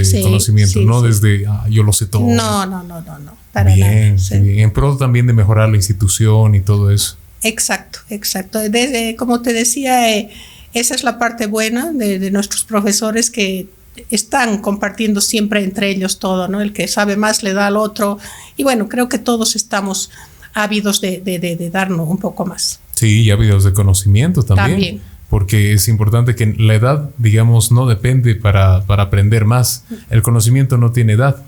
ese 0.00 0.22
conocimiento, 0.22 0.80
no 0.80 1.02
desde 1.02 1.46
ah, 1.46 1.66
yo 1.68 1.82
lo 1.82 1.92
sé 1.92 2.06
todo. 2.06 2.26
No, 2.26 2.64
no, 2.64 2.82
no, 2.82 3.02
no, 3.02 3.18
no. 3.18 3.36
Para 3.52 3.74
bien, 3.74 4.16
bien, 4.30 4.58
en 4.60 4.72
pro 4.72 4.96
también 4.96 5.26
de 5.26 5.34
mejorar 5.34 5.68
la 5.68 5.76
institución 5.76 6.54
y 6.54 6.62
todo 6.62 6.90
eso. 6.90 7.18
Exacto, 7.42 8.00
exacto. 8.08 8.58
Desde, 8.58 9.16
como 9.16 9.42
te 9.42 9.52
decía, 9.52 10.16
eh, 10.16 10.30
esa 10.74 10.94
es 10.94 11.04
la 11.04 11.18
parte 11.18 11.46
buena 11.46 11.92
de, 11.92 12.30
nuestros 12.30 12.64
profesores 12.64 13.30
que 13.30 13.68
están 14.10 14.58
compartiendo 14.58 15.20
siempre 15.20 15.62
entre 15.62 15.90
ellos 15.90 16.18
todo, 16.18 16.48
¿no? 16.48 16.60
El 16.60 16.72
que 16.72 16.88
sabe 16.88 17.16
más 17.16 17.42
le 17.42 17.52
da 17.52 17.66
al 17.66 17.76
otro. 17.76 18.18
Y 18.56 18.62
bueno, 18.62 18.88
creo 18.88 19.08
que 19.08 19.18
todos 19.18 19.56
estamos 19.56 20.10
ávidos 20.54 21.00
de, 21.00 21.20
de 21.20 21.70
darnos 21.70 22.08
un 22.08 22.18
poco 22.18 22.46
más. 22.46 22.80
Sí, 22.92 23.22
y 23.22 23.30
ávidos 23.30 23.64
de 23.64 23.72
conocimiento 23.72 24.42
también. 24.42 24.70
También 24.70 25.12
porque 25.32 25.72
es 25.72 25.88
importante 25.88 26.34
que 26.34 26.44
la 26.58 26.74
edad, 26.74 27.08
digamos, 27.16 27.72
no 27.72 27.86
depende 27.86 28.34
para, 28.34 28.84
para 28.84 29.04
aprender 29.04 29.46
más. 29.46 29.82
El 30.10 30.20
conocimiento 30.20 30.76
no 30.76 30.92
tiene 30.92 31.14
edad. 31.14 31.42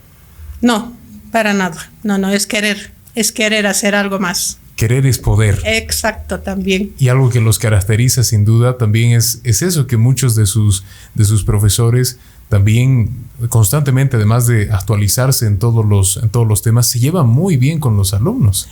No, 0.63 0.95
para 1.31 1.53
nada. 1.53 1.91
No, 2.03 2.17
no, 2.17 2.31
es 2.31 2.47
querer, 2.47 2.93
es 3.15 3.31
querer 3.31 3.67
hacer 3.67 3.95
algo 3.95 4.19
más. 4.19 4.57
Querer 4.77 5.07
es 5.07 5.19
poder. 5.19 5.61
Exacto, 5.65 6.41
también. 6.41 6.93
Y 6.99 7.09
algo 7.09 7.31
que 7.31 7.41
los 7.41 7.59
caracteriza 7.59 8.25
sin 8.25 8.45
duda 8.45 8.77
también 8.77 9.13
es, 9.13 9.41
es 9.45 9.63
eso, 9.63 9.87
que 9.87 9.97
muchos 9.97 10.35
de 10.35 10.47
sus, 10.47 10.85
de 11.15 11.25
sus 11.25 11.45
profesores 11.45 12.19
también 12.49 13.11
constantemente, 13.49 14.17
además 14.17 14.47
de 14.47 14.71
actualizarse 14.71 15.47
en 15.47 15.59
todos, 15.59 15.85
los, 15.85 16.19
en 16.19 16.29
todos 16.29 16.47
los 16.47 16.63
temas, 16.63 16.87
se 16.87 16.99
llevan 16.99 17.29
muy 17.29 17.57
bien 17.57 17.81
con 17.81 17.97
los 17.97 18.15
alumnos. 18.15 18.69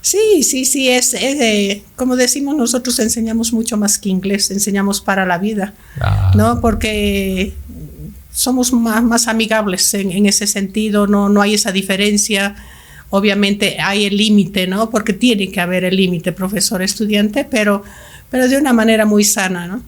Sí, 0.00 0.42
sí, 0.42 0.66
sí, 0.66 0.90
es, 0.90 1.16
como 1.96 2.14
decimos 2.16 2.54
nosotros 2.54 2.98
enseñamos 2.98 3.54
mucho 3.54 3.78
más 3.78 3.98
que 3.98 4.10
inglés, 4.10 4.50
enseñamos 4.50 5.00
para 5.00 5.24
la 5.24 5.38
vida, 5.38 5.72
ah. 5.98 6.30
¿no? 6.34 6.60
Porque 6.60 7.54
somos 8.30 8.72
más, 8.72 9.02
más 9.02 9.28
amigables 9.28 9.94
en, 9.94 10.26
ese 10.26 10.46
sentido, 10.46 11.06
no, 11.06 11.30
no 11.30 11.40
hay 11.40 11.54
esa 11.54 11.72
diferencia. 11.72 12.54
Obviamente 13.16 13.76
hay 13.80 14.06
el 14.06 14.16
límite, 14.16 14.66
¿no? 14.66 14.90
Porque 14.90 15.12
tiene 15.12 15.48
que 15.48 15.60
haber 15.60 15.84
el 15.84 15.96
límite 15.96 16.32
profesor-estudiante, 16.32 17.46
pero, 17.48 17.84
pero 18.28 18.48
de 18.48 18.56
una 18.56 18.72
manera 18.72 19.06
muy 19.06 19.22
sana, 19.22 19.68
¿no? 19.68 19.82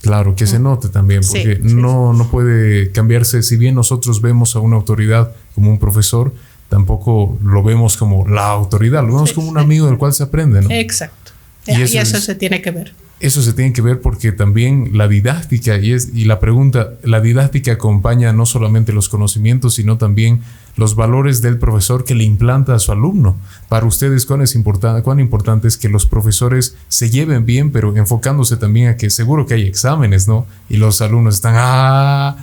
Claro, 0.00 0.34
que 0.34 0.48
se 0.48 0.58
note 0.58 0.88
también, 0.88 1.20
porque 1.24 1.60
no, 1.62 2.12
no 2.12 2.28
puede 2.28 2.90
cambiarse, 2.90 3.44
si 3.44 3.56
bien 3.56 3.76
nosotros 3.76 4.20
vemos 4.20 4.56
a 4.56 4.58
una 4.58 4.74
autoridad 4.74 5.30
como 5.54 5.70
un 5.70 5.78
profesor, 5.78 6.34
tampoco 6.68 7.38
lo 7.44 7.62
vemos 7.62 7.96
como 7.96 8.26
la 8.26 8.48
autoridad, 8.48 9.02
lo 9.02 9.14
vemos 9.14 9.32
como 9.32 9.48
un 9.48 9.58
amigo 9.58 9.86
del 9.86 9.96
cual 9.96 10.12
se 10.12 10.24
aprende, 10.24 10.60
¿no? 10.60 10.68
Exacto. 10.72 11.30
Y, 11.68 11.80
eso, 11.82 12.20
se 12.20 12.34
tiene 12.34 12.60
que 12.60 12.72
ver. 12.72 12.94
Eso 13.22 13.40
se 13.40 13.52
tiene 13.52 13.72
que 13.72 13.82
ver 13.82 14.00
porque 14.00 14.32
también 14.32 14.90
la 14.94 15.06
didáctica 15.06 15.76
y, 15.78 15.92
es, 15.92 16.10
y 16.12 16.24
la 16.24 16.40
pregunta, 16.40 16.94
la 17.04 17.20
didáctica 17.20 17.74
acompaña 17.74 18.32
no 18.32 18.46
solamente 18.46 18.92
los 18.92 19.08
conocimientos, 19.08 19.74
sino 19.74 19.96
también 19.96 20.40
los 20.74 20.96
valores 20.96 21.40
del 21.40 21.56
profesor 21.56 22.04
que 22.04 22.16
le 22.16 22.24
implanta 22.24 22.74
a 22.74 22.80
su 22.80 22.90
alumno. 22.90 23.36
Para 23.68 23.86
ustedes, 23.86 24.26
¿cuán, 24.26 24.42
es 24.42 24.58
cuán 25.04 25.20
importante 25.20 25.68
es 25.68 25.76
que 25.76 25.88
los 25.88 26.04
profesores 26.04 26.74
se 26.88 27.10
lleven 27.10 27.46
bien, 27.46 27.70
pero 27.70 27.96
enfocándose 27.96 28.56
también 28.56 28.88
a 28.88 28.96
que 28.96 29.08
seguro 29.08 29.46
que 29.46 29.54
hay 29.54 29.68
exámenes, 29.68 30.26
¿no? 30.26 30.44
Y 30.68 30.78
los 30.78 31.00
alumnos 31.00 31.36
están, 31.36 31.54
ah, 31.56 32.36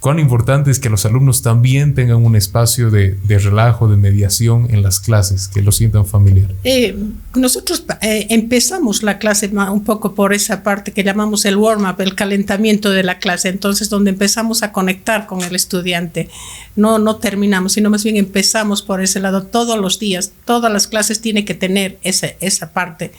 cuán 0.00 0.18
importante 0.18 0.70
es 0.70 0.78
que 0.78 0.88
los 0.88 1.04
alumnos 1.06 1.42
también 1.42 1.94
tengan 1.94 2.24
un 2.24 2.36
espacio 2.36 2.90
de, 2.90 3.16
relajo, 3.26 3.88
de 3.88 3.96
mediación 3.96 4.68
en 4.70 4.82
las 4.82 5.00
clases, 5.00 5.48
que 5.48 5.62
lo 5.62 5.72
sientan 5.72 6.06
familiar. 6.06 6.54
Eh, 6.64 6.96
nosotros 7.34 7.84
eh, 8.00 8.26
empezamos 8.30 9.02
la 9.02 9.18
clase 9.18 9.48
un 9.48 9.84
poco 9.84 10.14
por 10.14 10.32
esa 10.32 10.62
parte 10.62 10.92
que 10.92 11.04
llamamos 11.04 11.44
el 11.44 11.56
warm-up, 11.56 12.00
el 12.00 12.14
calentamiento 12.14 12.90
de 12.90 13.02
la 13.02 13.18
clase, 13.18 13.48
entonces 13.48 13.90
donde 13.90 14.10
empezamos 14.10 14.62
a 14.62 14.72
conectar 14.72 15.26
con 15.26 15.42
el 15.42 15.54
estudiante. 15.54 16.28
No, 16.76 16.98
no 16.98 17.16
terminamos, 17.16 17.72
sino 17.72 17.90
más 17.90 18.04
bien 18.04 18.16
empezamos 18.16 18.82
por 18.82 19.02
ese 19.02 19.20
lado 19.20 19.44
todos 19.44 19.78
los 19.78 19.98
días. 19.98 20.32
Todas 20.44 20.72
las 20.72 20.86
clases 20.86 21.20
tienen 21.20 21.44
que 21.44 21.54
tener 21.54 21.98
ese, 22.02 22.36
esa 22.40 22.72
parte 22.72 23.12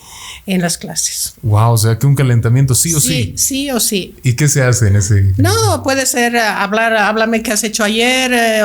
en 0.46 0.62
las 0.62 0.78
clases. 0.78 1.34
Wow, 1.42 1.74
o 1.74 1.78
sea 1.78 1.98
que 1.98 2.08
un 2.08 2.16
calentamiento 2.16 2.74
sí 2.74 2.94
o 2.94 3.00
sí. 3.00 3.10
Sí, 3.10 3.34
sí 3.36 3.72
o 3.72 3.80
sí. 3.80 4.16
¿Y 4.24 4.34
qué 4.34 4.48
se 4.48 4.64
hace 4.64 4.88
en 4.88 4.96
ese? 4.96 5.34
No, 5.38 5.84
puede 5.84 6.06
ser 6.06 6.36
eh, 6.36 6.42
hablar, 6.70 6.95
háblame 6.95 7.43
qué 7.43 7.51
has 7.51 7.63
hecho 7.63 7.84
ayer, 7.84 8.32
eh, 8.34 8.61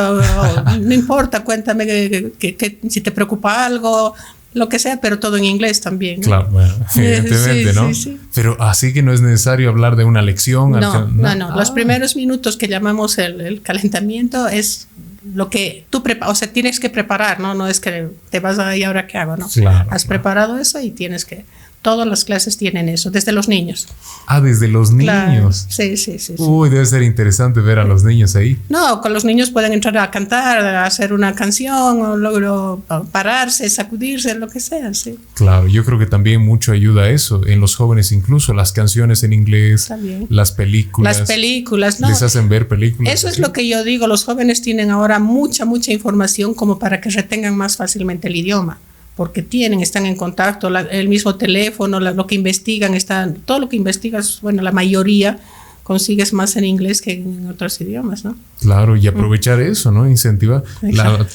no 0.81 0.95
importa, 0.95 1.45
cuéntame 1.45 1.87
que, 1.87 2.79
si 2.89 3.01
te 3.01 3.11
preocupa 3.11 3.65
algo, 3.65 4.15
lo 4.55 4.69
que 4.69 4.79
sea, 4.79 5.01
pero 5.01 5.19
todo 5.19 5.37
en 5.37 5.45
inglés 5.45 5.81
también. 5.81 6.23
Claro, 6.23 6.49
evidentemente, 6.95 7.73
¿no? 7.73 7.91
Pero 8.35 8.57
así 8.63 8.93
que 8.93 9.03
no 9.03 9.13
es 9.13 9.21
necesario 9.21 9.69
hablar 9.69 9.97
de 9.97 10.05
una 10.05 10.23
lección. 10.23 10.71
No, 10.71 11.09
no, 11.09 11.35
no, 11.35 11.57
Los 11.57 11.71
ah. 11.71 11.75
primeros 11.75 12.15
minutos 12.17 12.57
que 12.57 12.69
llamamos 12.69 13.19
el, 13.19 13.61
calentamiento 13.63 14.47
es 14.47 14.87
lo 15.35 15.51
que 15.51 15.87
tú 15.91 16.03
preparas, 16.03 16.33
o 16.33 16.35
sea, 16.39 16.53
tienes 16.53 16.79
que 16.79 16.91
preparar, 16.91 17.41
¿no? 17.41 17.55
No 17.55 17.67
es 17.67 17.81
que 17.81 18.09
te 18.31 18.41
vas 18.41 18.59
ahí 18.59 18.85
ahora 18.85 19.07
qué 19.07 19.19
hago, 19.19 19.37
¿no? 19.37 19.49
Has 19.91 20.05
preparado 20.05 20.59
eso 20.59 20.81
y 20.81 20.91
tienes 20.91 21.25
que 21.25 21.45
Todas 21.85 22.09
las 22.09 22.25
clases 22.25 22.57
tienen 22.57 22.89
eso, 22.89 23.11
desde 23.11 23.31
los 23.31 23.47
niños. 23.47 23.89
Ah, 24.27 24.41
desde 24.41 24.69
los 24.69 24.91
niños. 24.91 25.67
Sí, 25.69 25.99
sí, 25.99 26.19
sí, 26.19 26.35
Uy, 26.39 26.71
debe 26.71 26.87
ser 26.87 27.03
interesante 27.03 27.61
ver 27.61 27.79
a 27.79 27.85
los 27.85 28.05
niños 28.05 28.35
ahí. 28.37 28.57
No, 28.71 29.03
con 29.03 29.13
los 29.13 29.27
niños 29.27 29.51
pueden 29.51 29.75
entrar 29.75 29.99
a 29.99 30.11
cantar, 30.11 30.65
a 30.65 30.87
hacer 30.87 31.13
una 31.13 31.35
canción, 31.35 32.01
o 32.01 32.17
luego 32.17 32.83
pararse, 33.13 33.69
sacudirse, 33.69 34.35
lo 34.35 34.49
que 34.49 34.61
sea, 34.61 34.95
sí. 34.95 35.19
Claro, 35.35 35.69
yo 35.69 35.85
creo 35.85 35.99
que 35.99 36.07
también 36.07 36.41
mucho 36.41 36.73
ayuda 36.73 37.03
a 37.03 37.11
eso, 37.11 37.47
en 37.47 37.61
los 37.61 37.77
jóvenes 37.77 38.13
incluso, 38.13 38.55
las 38.55 38.73
canciones 38.73 39.23
en 39.23 39.35
inglés, 39.35 39.89
también. 39.89 40.27
las 40.31 40.53
películas. 40.53 41.19
Las 41.19 41.29
películas, 41.29 42.01
¿no? 42.01 42.09
Les 42.09 42.23
hacen 42.23 42.49
ver 42.49 42.67
películas. 42.67 43.13
Eso 43.13 43.29
es 43.29 43.39
lo 43.39 43.53
que 43.53 43.69
yo 43.69 43.85
digo, 43.85 44.07
los 44.07 44.25
jóvenes 44.25 44.63
tienen 44.63 44.91
ahora 44.91 45.19
mucha, 45.19 45.67
mucha 45.67 45.93
información 45.93 46.55
como 46.55 46.79
para 46.79 47.03
que 47.03 47.11
retengan 47.11 47.55
más 47.55 47.77
fácilmente 47.77 48.29
el 48.29 48.37
idioma 48.37 48.81
porque 49.17 49.43
tienen, 49.43 49.81
están 49.81 50.07
en 50.07 50.17
contacto, 50.17 50.69
el 50.69 51.09
mismo 51.09 51.37
teléfono, 51.37 52.01
lo 52.01 52.27
que 52.27 52.35
investigan, 52.35 52.95
están, 52.95 53.35
todo 53.35 53.61
lo 53.61 53.69
que 53.69 53.77
investigas, 53.77 54.41
bueno, 54.43 54.63
la 54.63 54.73
mayoría 54.73 55.39
consigues 55.85 56.33
más 56.33 56.57
en 56.57 56.65
inglés 56.65 57.03
que 57.03 57.13
en 57.13 57.47
otros 57.47 57.79
idiomas, 57.81 58.25
¿no? 58.25 58.37
Claro, 58.61 58.97
y 58.97 59.07
aprovechar 59.07 59.61
eso, 59.61 59.91
¿no? 59.91 60.09
Incentiva. 60.09 60.65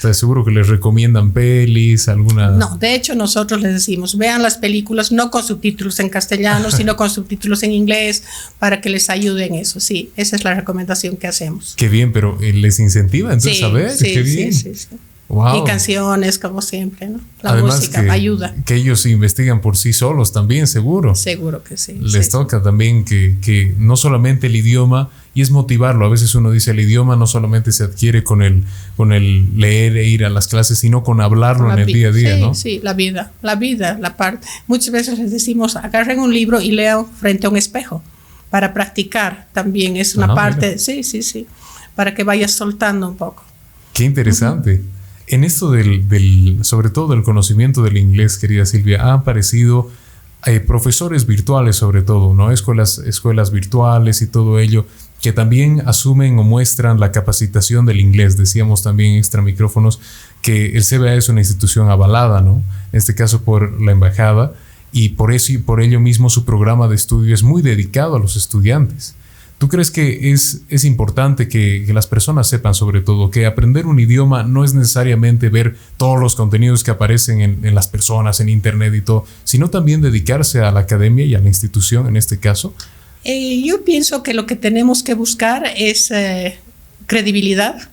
te 0.02 0.08
aseguro 0.08 0.44
que 0.44 0.50
les 0.50 0.68
recomiendan 0.68 1.32
pelis, 1.32 2.10
alguna... 2.10 2.50
No, 2.50 2.76
de 2.78 2.96
hecho 2.96 3.14
nosotros 3.14 3.62
les 3.62 3.74
decimos, 3.74 4.18
vean 4.18 4.42
las 4.42 4.58
películas 4.58 5.12
no 5.12 5.30
con 5.30 5.44
subtítulos 5.44 6.00
en 6.00 6.10
castellano, 6.10 6.72
sino 6.80 6.98
con 6.98 7.12
subtítulos 7.12 7.62
en 7.62 7.72
inglés, 7.72 8.24
para 8.58 8.82
que 8.82 8.90
les 8.90 9.12
ayuden 9.12 9.54
eso, 9.54 9.80
sí, 9.80 10.10
esa 10.18 10.36
es 10.36 10.44
la 10.44 10.56
recomendación 10.56 11.16
que 11.16 11.28
hacemos. 11.28 11.76
Qué 11.78 11.88
bien, 11.88 12.12
pero 12.12 12.40
eh, 12.42 12.52
les 12.52 12.80
incentiva 12.80 13.32
entonces 13.32 13.62
a 13.62 13.70
ver, 13.70 13.96
qué 13.98 14.24
bien. 14.24 14.52
Sí, 14.52 14.74
sí, 14.74 14.88
sí. 14.90 14.98
Y 15.30 15.64
canciones, 15.64 16.40
como 16.40 16.60
siempre, 16.60 17.08
¿no? 17.08 17.20
La 17.44 17.54
música 17.54 18.00
ayuda. 18.12 18.56
Que 18.66 18.74
ellos 18.76 19.06
investigan 19.06 19.62
por 19.62 19.78
sí 19.78 19.94
solos 19.94 20.34
también, 20.34 20.66
seguro. 20.66 21.14
Seguro 21.14 21.64
que 21.64 21.78
sí. 21.78 21.94
Les 22.02 22.30
toca 22.30 22.64
también 22.64 23.06
que, 23.06 23.38
que, 23.40 23.76
no 23.78 23.96
solamente 23.96 24.48
el 24.48 24.56
idioma, 24.56 25.12
y 25.36 25.44
es 25.44 25.52
motivarlo. 25.52 26.08
A 26.08 26.10
veces 26.10 26.34
uno 26.34 26.50
dice 26.50 26.72
el 26.72 26.80
idioma 26.80 27.16
no 27.16 27.28
solamente 27.28 27.72
se 27.72 27.84
adquiere 27.84 28.24
con 28.24 28.42
el, 28.42 28.64
con 28.98 29.14
el 29.14 29.56
leer 29.56 29.98
e 29.98 30.08
ir 30.08 30.26
a 30.26 30.32
las 30.32 30.48
clases, 30.48 30.80
sino 30.80 31.04
con 31.04 31.22
hablarlo 31.22 31.72
en 31.72 31.78
el 31.78 31.86
día 31.86 32.08
a 32.08 32.12
día, 32.12 32.36
sí, 32.36 32.42
¿no? 32.42 32.56
Sí, 32.56 32.80
la 32.82 32.94
vida, 32.94 33.32
la 33.44 33.54
vida, 33.54 34.00
la 34.02 34.18
parte. 34.18 34.48
Muchas 34.66 34.92
veces 34.92 35.20
les 35.20 35.30
decimos, 35.30 35.76
agarren 35.76 36.20
un 36.20 36.34
libro 36.34 36.60
y 36.60 36.72
lean 36.72 37.06
frente 37.06 37.46
a 37.46 37.52
un 37.52 37.58
espejo 37.58 38.02
para 38.50 38.74
practicar 38.74 39.48
también. 39.54 39.96
Es 39.96 40.16
una 40.16 40.26
ah, 40.26 40.36
parte, 40.36 40.80
sí, 40.80 41.04
sí, 41.04 41.22
sí, 41.22 41.46
para 41.96 42.16
que 42.16 42.24
vayas 42.24 42.52
soltando 42.52 43.08
un 43.08 43.16
poco. 43.16 43.44
Qué 43.94 44.06
interesante. 44.06 44.82
En 45.32 45.44
esto 45.44 45.70
del, 45.70 46.58
sobre 46.64 46.90
todo 46.90 47.10
del 47.10 47.22
conocimiento 47.22 47.84
del 47.84 47.98
inglés, 47.98 48.40
querida 48.40 48.66
Silvia, 48.66 49.04
ha 49.04 49.14
aparecido 49.14 49.88
eh, 50.48 50.60
profesores 50.60 51.28
virtuales 51.28 51.76
sobre 51.76 52.02
todo, 52.02 52.34
¿no? 52.34 52.52
Escuelas, 52.52 52.98
escuelas 52.98 53.52
virtuales 53.52 54.24
y 54.24 54.28
todo 54.28 54.58
ello, 54.58 54.88
que 55.22 55.32
también 55.32 55.84
asumen 55.86 56.40
o 56.40 56.44
muestran 56.44 57.00
la 57.00 57.12
capacitación 57.12 57.86
del 57.86 58.00
inglés. 58.00 58.38
Decíamos 58.38 58.82
también 58.82 59.18
extra 59.18 59.44
micrófonos 59.44 60.00
que 60.42 60.76
el 60.76 60.84
CBA 60.84 61.14
es 61.14 61.30
una 61.30 61.42
institución 61.42 61.92
avalada, 61.92 62.42
¿no? 62.42 62.64
En 62.92 62.98
este 62.98 63.14
caso 63.14 63.44
por 63.44 63.80
la 63.80 63.92
embajada, 63.92 64.54
y 64.92 65.10
por 65.10 65.32
eso 65.32 65.54
y 65.54 65.60
por 65.60 65.80
ello 65.80 66.00
mismo 66.00 66.32
su 66.32 66.44
programa 66.44 66.88
de 66.88 66.96
estudio 66.96 67.36
es 67.36 67.44
muy 67.44 67.62
dedicado 67.62 68.16
a 68.16 68.20
los 68.20 68.36
estudiantes. 68.36 69.16
¿Tú 69.60 69.68
crees 69.68 69.92
que 69.92 70.32
es, 70.32 70.62
es 70.70 70.86
importante 70.86 71.50
que, 71.50 71.86
las 71.90 72.08
personas 72.08 72.48
sepan 72.48 72.74
sobre 72.74 73.02
todo 73.02 73.30
que 73.30 73.46
aprender 73.46 73.88
un 73.88 74.00
idioma 74.00 74.44
no 74.44 74.64
es 74.64 74.74
necesariamente 74.74 75.50
ver 75.50 75.76
todos 75.98 76.18
los 76.18 76.36
contenidos 76.36 76.86
que 76.86 76.92
aparecen 76.92 77.42
en, 77.42 77.76
las 77.76 77.90
personas, 77.90 78.40
en 78.40 78.48
Internet 78.48 78.94
y 78.96 79.02
todo, 79.02 79.26
sino 79.44 79.70
también 79.70 80.00
dedicarse 80.00 80.62
a 80.62 80.72
la 80.72 80.80
academia 80.80 81.26
y 81.26 81.36
a 81.36 81.40
la 81.40 81.50
institución 81.50 82.08
en 82.08 82.16
este 82.16 82.40
caso? 82.40 82.74
Eh, 83.26 83.62
yo 83.62 83.84
pienso 83.84 84.24
que 84.24 84.34
lo 84.34 84.46
que 84.46 84.56
tenemos 84.56 85.04
que 85.04 85.14
buscar 85.14 85.66
es 85.76 86.10
eh, 86.10 86.58
credibilidad, 87.06 87.90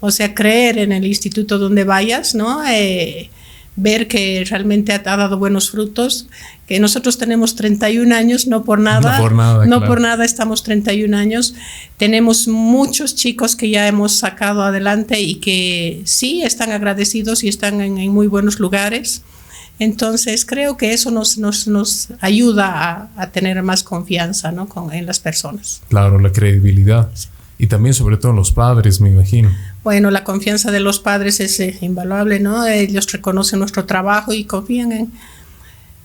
o 0.00 0.10
sea, 0.10 0.34
creer 0.34 0.78
en 0.78 0.90
el 0.90 1.06
instituto 1.06 1.58
donde 1.58 1.84
vayas, 1.84 2.34
¿no? 2.34 2.66
Eh, 2.66 3.30
ver 3.76 4.06
que 4.06 4.44
realmente 4.48 4.92
ha, 4.92 4.98
dado 4.98 5.38
buenos 5.38 5.70
frutos, 5.70 6.28
que 6.66 6.78
nosotros 6.78 7.18
tenemos 7.18 7.56
31 7.56 8.14
años, 8.14 8.46
no 8.46 8.64
por 8.64 8.78
nada, 8.78 9.18
no 9.66 9.84
por 9.84 10.00
nada, 10.00 10.24
estamos 10.24 10.62
31 10.62 11.16
años, 11.16 11.54
tenemos 11.96 12.46
muchos 12.46 13.14
chicos 13.16 13.56
que 13.56 13.70
ya 13.70 13.88
hemos 13.88 14.12
sacado 14.12 14.62
adelante 14.62 15.20
y 15.20 15.36
que 15.36 16.02
sí 16.04 16.42
están 16.42 16.70
agradecidos 16.70 17.42
y 17.42 17.48
están 17.48 17.80
en, 17.80 17.94
muy 18.12 18.26
buenos 18.26 18.60
lugares. 18.60 19.22
Entonces 19.80 20.44
creo 20.44 20.76
que 20.76 20.92
eso 20.92 21.10
nos, 21.10 21.36
nos, 21.36 21.66
nos 21.66 22.08
ayuda 22.20 23.10
a, 23.16 23.30
tener 23.30 23.60
más 23.64 23.82
confianza 23.82 24.52
¿no? 24.52 24.68
Con, 24.68 24.92
en 24.92 25.04
las 25.04 25.18
personas. 25.18 25.82
Claro, 25.88 26.20
la 26.20 26.30
credibilidad. 26.30 27.10
Y 27.58 27.66
también 27.68 27.94
sobre 27.94 28.16
todo 28.16 28.32
los 28.32 28.52
padres, 28.52 29.00
me 29.00 29.10
imagino. 29.10 29.50
Bueno, 29.82 30.10
la 30.10 30.24
confianza 30.24 30.70
de 30.70 30.80
los 30.80 30.98
padres 30.98 31.40
es 31.40 31.60
eh, 31.60 31.78
invaluable, 31.80 32.40
¿no? 32.40 32.66
Ellos 32.66 33.10
reconocen 33.12 33.60
nuestro 33.60 33.84
trabajo 33.84 34.32
y 34.32 34.44
confían 34.44 34.92
en, 34.92 35.12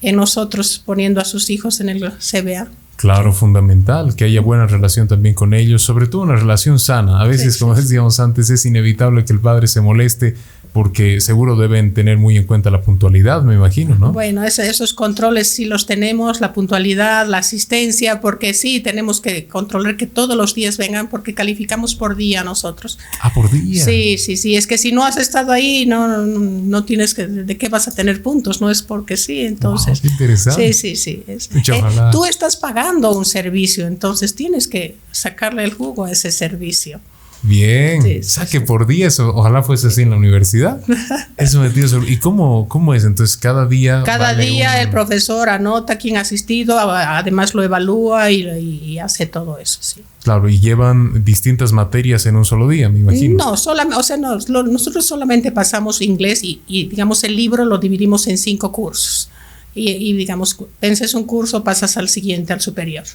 en 0.02 0.16
nosotros 0.16 0.82
poniendo 0.86 1.22
a 1.22 1.26
sus 1.26 1.50
hijos 1.50 1.80
en 1.80 1.90
el 1.90 2.12
CBA. 2.18 2.68
Claro, 3.00 3.32
fundamental, 3.32 4.14
que 4.18 4.26
haya 4.26 4.42
buena 4.42 4.68
relación 4.68 5.08
también 5.08 5.34
con 5.34 5.54
ellos, 5.54 5.82
sobre 5.82 6.06
todo 6.06 6.24
una 6.24 6.36
relación 6.36 6.80
sana. 6.80 7.22
A 7.22 7.28
veces, 7.28 7.58
como 7.58 7.74
decíamos 7.74 8.20
antes, 8.20 8.50
es 8.50 8.66
inevitable 8.66 9.24
que 9.24 9.32
el 9.32 9.40
padre 9.40 9.68
se 9.68 9.80
moleste 9.80 10.36
porque 10.74 11.20
seguro 11.20 11.56
deben 11.56 11.94
tener 11.94 12.18
muy 12.18 12.38
en 12.38 12.44
cuenta 12.44 12.70
la 12.70 12.82
puntualidad, 12.82 13.42
me 13.42 13.56
imagino, 13.56 13.96
¿no? 13.96 14.12
Bueno, 14.12 14.44
esos 14.44 14.94
controles 14.94 15.48
sí 15.48 15.66
los 15.66 15.88
tenemos, 15.88 16.42
la 16.42 16.54
puntualidad, 16.54 17.28
la 17.28 17.40
asistencia, 17.40 18.22
porque 18.22 18.54
sí 18.54 18.80
tenemos 18.80 19.20
que 19.20 19.48
controlar 19.48 19.98
que 19.98 20.06
todos 20.06 20.38
los 20.38 20.54
días 20.54 20.78
vengan, 20.78 21.10
porque 21.10 21.34
calificamos 21.34 21.96
por 21.96 22.16
día 22.16 22.44
nosotros. 22.44 23.00
Ah, 23.22 23.34
por 23.34 23.50
día. 23.50 23.84
Sí, 23.84 24.18
sí, 24.20 24.38
sí, 24.38 24.56
es 24.56 24.68
que 24.68 24.78
si 24.78 24.92
no 24.92 25.04
has 25.04 25.18
estado 25.18 25.52
ahí, 25.52 25.88
no, 25.88 26.26
no, 26.26 26.86
tienes 26.86 27.16
que, 27.16 27.26
de 27.26 27.58
qué 27.58 27.68
vas 27.68 27.88
a 27.88 27.96
tener 27.96 28.22
puntos, 28.22 28.62
no 28.62 28.70
es 28.70 28.84
porque 28.84 29.18
sí, 29.18 29.42
entonces. 29.42 30.04
interesante. 30.06 30.74
Sí, 30.74 30.96
sí, 30.96 30.96
sí. 30.96 31.24
Eh, 31.28 31.82
tú 32.12 32.26
estás 32.26 32.58
pagando 32.58 33.18
un 33.18 33.26
servicio, 33.26 33.88
entonces 33.88 34.36
tienes 34.36 34.68
que 34.68 34.98
sacarle 35.12 35.64
el 35.64 35.74
jugo 35.74 36.06
a 36.06 36.12
ese 36.12 36.32
servicio. 36.32 37.02
Bien, 37.42 38.24
saque 38.24 38.60
por 38.60 38.86
10, 38.86 39.20
ojalá 39.20 39.64
fuese 39.64 39.88
así 39.88 40.02
en 40.02 40.10
la 40.10 40.18
universidad. 40.18 40.82
Eso 41.38 41.62
metido 41.62 42.04
¿Y 42.06 42.18
cómo, 42.18 42.68
cómo 42.68 42.94
es? 42.94 43.06
Entonces, 43.06 43.38
cada 43.38 43.66
día. 43.66 44.04
Cada 44.06 44.36
día 44.36 44.82
el 44.82 44.90
profesor 44.90 45.50
anota 45.50 45.98
quién 45.98 46.18
ha 46.18 46.22
asistido, 46.22 46.78
además 46.80 47.54
lo 47.54 47.64
evalúa 47.64 48.30
y, 48.32 49.00
hace 49.00 49.26
todo 49.26 49.58
eso, 49.58 49.80
sí. 49.82 50.04
Claro, 50.24 50.50
y 50.50 50.60
llevan 50.60 51.24
distintas 51.24 51.72
materias 51.72 52.26
en 52.26 52.36
un 52.36 52.44
solo 52.44 52.68
día, 52.68 52.90
me 52.90 53.00
imagino. 53.00 53.38
No, 53.38 53.58
solamente, 53.58 53.98
o 53.98 54.04
sea, 54.04 54.18
nosotros 54.18 55.06
solamente 55.06 55.52
pasamos 55.52 56.02
inglés 56.02 56.42
y, 56.44 56.62
digamos, 56.68 57.24
el 57.24 57.36
libro 57.36 57.64
lo 57.64 57.78
dividimos 57.78 58.28
en 58.28 58.38
cinco 58.38 58.72
cursos. 58.72 59.30
Y, 59.74 59.92
y 59.92 60.14
digamos, 60.14 60.58
penses 60.80 61.14
un 61.14 61.24
curso, 61.24 61.64
pasas 61.64 61.96
al 61.96 62.10
siguiente, 62.10 62.52
al 62.52 62.60
superior. 62.60 63.06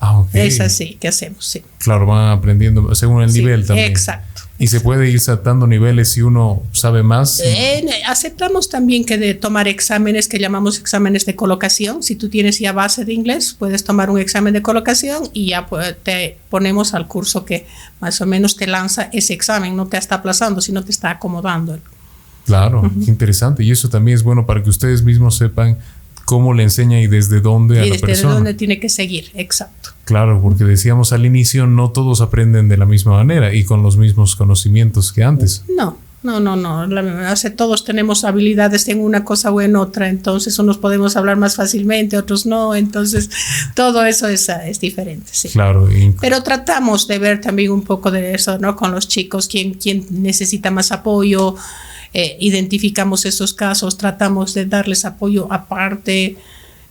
Ah, 0.00 0.24
Es 0.32 0.60
así 0.60 0.96
que 1.00 1.08
hacemos, 1.08 1.44
sí. 1.44 1.62
Claro, 1.78 2.06
van 2.06 2.30
aprendiendo 2.30 2.94
según 2.94 3.22
el 3.22 3.32
nivel 3.32 3.66
también. 3.66 3.88
Exacto. 3.90 4.42
¿Y 4.58 4.68
se 4.68 4.80
puede 4.80 5.10
ir 5.10 5.20
saltando 5.20 5.66
niveles 5.66 6.12
si 6.12 6.22
uno 6.22 6.62
sabe 6.72 7.02
más? 7.02 7.40
Eh, 7.44 7.84
aceptamos 8.06 8.70
también 8.70 9.04
que 9.04 9.18
de 9.18 9.34
tomar 9.34 9.68
exámenes 9.68 10.28
que 10.28 10.38
llamamos 10.38 10.78
exámenes 10.78 11.26
de 11.26 11.36
colocación. 11.36 12.02
Si 12.02 12.16
tú 12.16 12.30
tienes 12.30 12.58
ya 12.58 12.72
base 12.72 13.04
de 13.04 13.12
inglés, 13.12 13.54
puedes 13.58 13.84
tomar 13.84 14.08
un 14.08 14.18
examen 14.18 14.54
de 14.54 14.62
colocación 14.62 15.28
y 15.34 15.50
ya 15.50 15.66
te 16.02 16.38
ponemos 16.48 16.94
al 16.94 17.06
curso 17.06 17.44
que 17.44 17.66
más 18.00 18.18
o 18.22 18.26
menos 18.26 18.56
te 18.56 18.66
lanza 18.66 19.10
ese 19.12 19.34
examen. 19.34 19.76
No 19.76 19.88
te 19.88 19.98
está 19.98 20.16
aplazando, 20.16 20.62
sino 20.62 20.82
te 20.82 20.90
está 20.90 21.10
acomodando. 21.10 21.78
Claro, 22.46 22.90
interesante. 23.06 23.62
Y 23.62 23.72
eso 23.72 23.90
también 23.90 24.14
es 24.14 24.22
bueno 24.22 24.46
para 24.46 24.62
que 24.62 24.70
ustedes 24.70 25.02
mismos 25.02 25.36
sepan 25.36 25.76
cómo 26.26 26.52
le 26.52 26.64
enseña 26.64 27.00
y 27.00 27.06
desde 27.06 27.40
dónde 27.40 27.80
a 27.80 27.86
la 27.86 27.90
persona. 27.92 28.08
desde 28.08 28.28
dónde 28.28 28.54
tiene 28.54 28.78
que 28.78 28.90
seguir, 28.90 29.30
exacto. 29.34 29.90
Claro, 30.04 30.42
porque 30.42 30.64
decíamos 30.64 31.12
al 31.12 31.24
inicio, 31.24 31.66
no 31.66 31.92
todos 31.92 32.20
aprenden 32.20 32.68
de 32.68 32.76
la 32.76 32.84
misma 32.84 33.12
manera 33.12 33.54
y 33.54 33.64
con 33.64 33.82
los 33.82 33.96
mismos 33.96 34.36
conocimientos 34.36 35.12
que 35.12 35.22
antes. 35.22 35.64
No, 35.74 35.96
no, 36.24 36.40
no, 36.40 36.56
no. 36.56 36.80
hace, 37.28 37.50
todos 37.50 37.84
tenemos 37.84 38.24
habilidades 38.24 38.88
en 38.88 39.00
una 39.00 39.24
cosa 39.24 39.52
o 39.52 39.60
en 39.60 39.76
otra, 39.76 40.08
entonces 40.08 40.58
unos 40.58 40.78
podemos 40.78 41.16
hablar 41.16 41.36
más 41.36 41.54
fácilmente, 41.54 42.18
otros 42.18 42.44
no, 42.44 42.74
entonces 42.74 43.30
todo 43.74 44.04
eso 44.04 44.26
es, 44.26 44.48
es 44.48 44.80
diferente, 44.80 45.28
sí. 45.30 45.48
Claro. 45.50 45.88
Pero 46.20 46.42
tratamos 46.42 47.06
de 47.06 47.20
ver 47.20 47.40
también 47.40 47.70
un 47.70 47.82
poco 47.82 48.10
de 48.10 48.34
eso, 48.34 48.58
¿no? 48.58 48.74
Con 48.74 48.90
los 48.90 49.06
chicos, 49.06 49.46
quién, 49.46 49.74
quién 49.74 50.04
necesita 50.10 50.72
más 50.72 50.90
apoyo, 50.90 51.54
eh, 52.18 52.34
identificamos 52.40 53.26
esos 53.26 53.52
casos, 53.52 53.98
tratamos 53.98 54.54
de 54.54 54.64
darles 54.64 55.04
apoyo 55.04 55.52
aparte, 55.52 56.38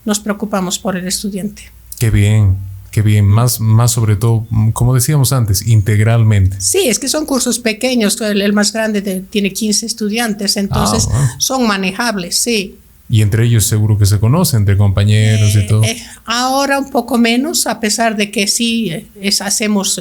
nos 0.06 0.20
preocupamos 0.20 0.78
por 0.78 0.96
el 0.96 1.08
estudiante. 1.08 1.64
Qué 1.98 2.12
bien, 2.12 2.58
qué 2.92 3.02
bien, 3.02 3.26
más, 3.26 3.60
más 3.60 3.90
sobre 3.90 4.18
todo, 4.18 4.46
como 4.74 4.94
decíamos 4.94 5.34
antes, 5.34 5.66
integralmente. 5.66 6.62
Sí, 6.62 6.90
es 6.90 7.00
que 7.00 7.08
son 7.08 7.26
cursos 7.26 7.58
pequeños, 7.58 8.22
el, 8.22 8.54
más 8.54 8.72
grande 8.72 9.02
tiene 9.02 9.52
15 9.52 9.88
estudiantes, 9.88 10.58
entonces 10.58 11.08
ah, 11.12 11.34
son 11.40 11.66
manejables, 11.66 12.36
sí. 12.36 12.78
Y 13.10 13.24
entre 13.24 13.46
ellos 13.46 13.66
seguro 13.66 13.98
que 13.98 14.06
se 14.06 14.20
conocen, 14.20 14.60
entre 14.60 14.78
compañeros 14.78 15.56
y 15.56 15.58
eh, 15.58 15.66
todo. 15.68 15.84
Eh, 15.86 16.04
ahora 16.26 16.78
un 16.78 16.92
poco 16.92 17.18
menos, 17.18 17.66
a 17.66 17.80
pesar 17.80 18.16
de 18.16 18.30
que 18.30 18.46
sí 18.48 18.92
es, 19.20 19.42
hacemos 19.42 20.00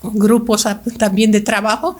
grupos 0.00 0.68
también 0.98 1.32
de 1.32 1.40
trabajo, 1.40 1.96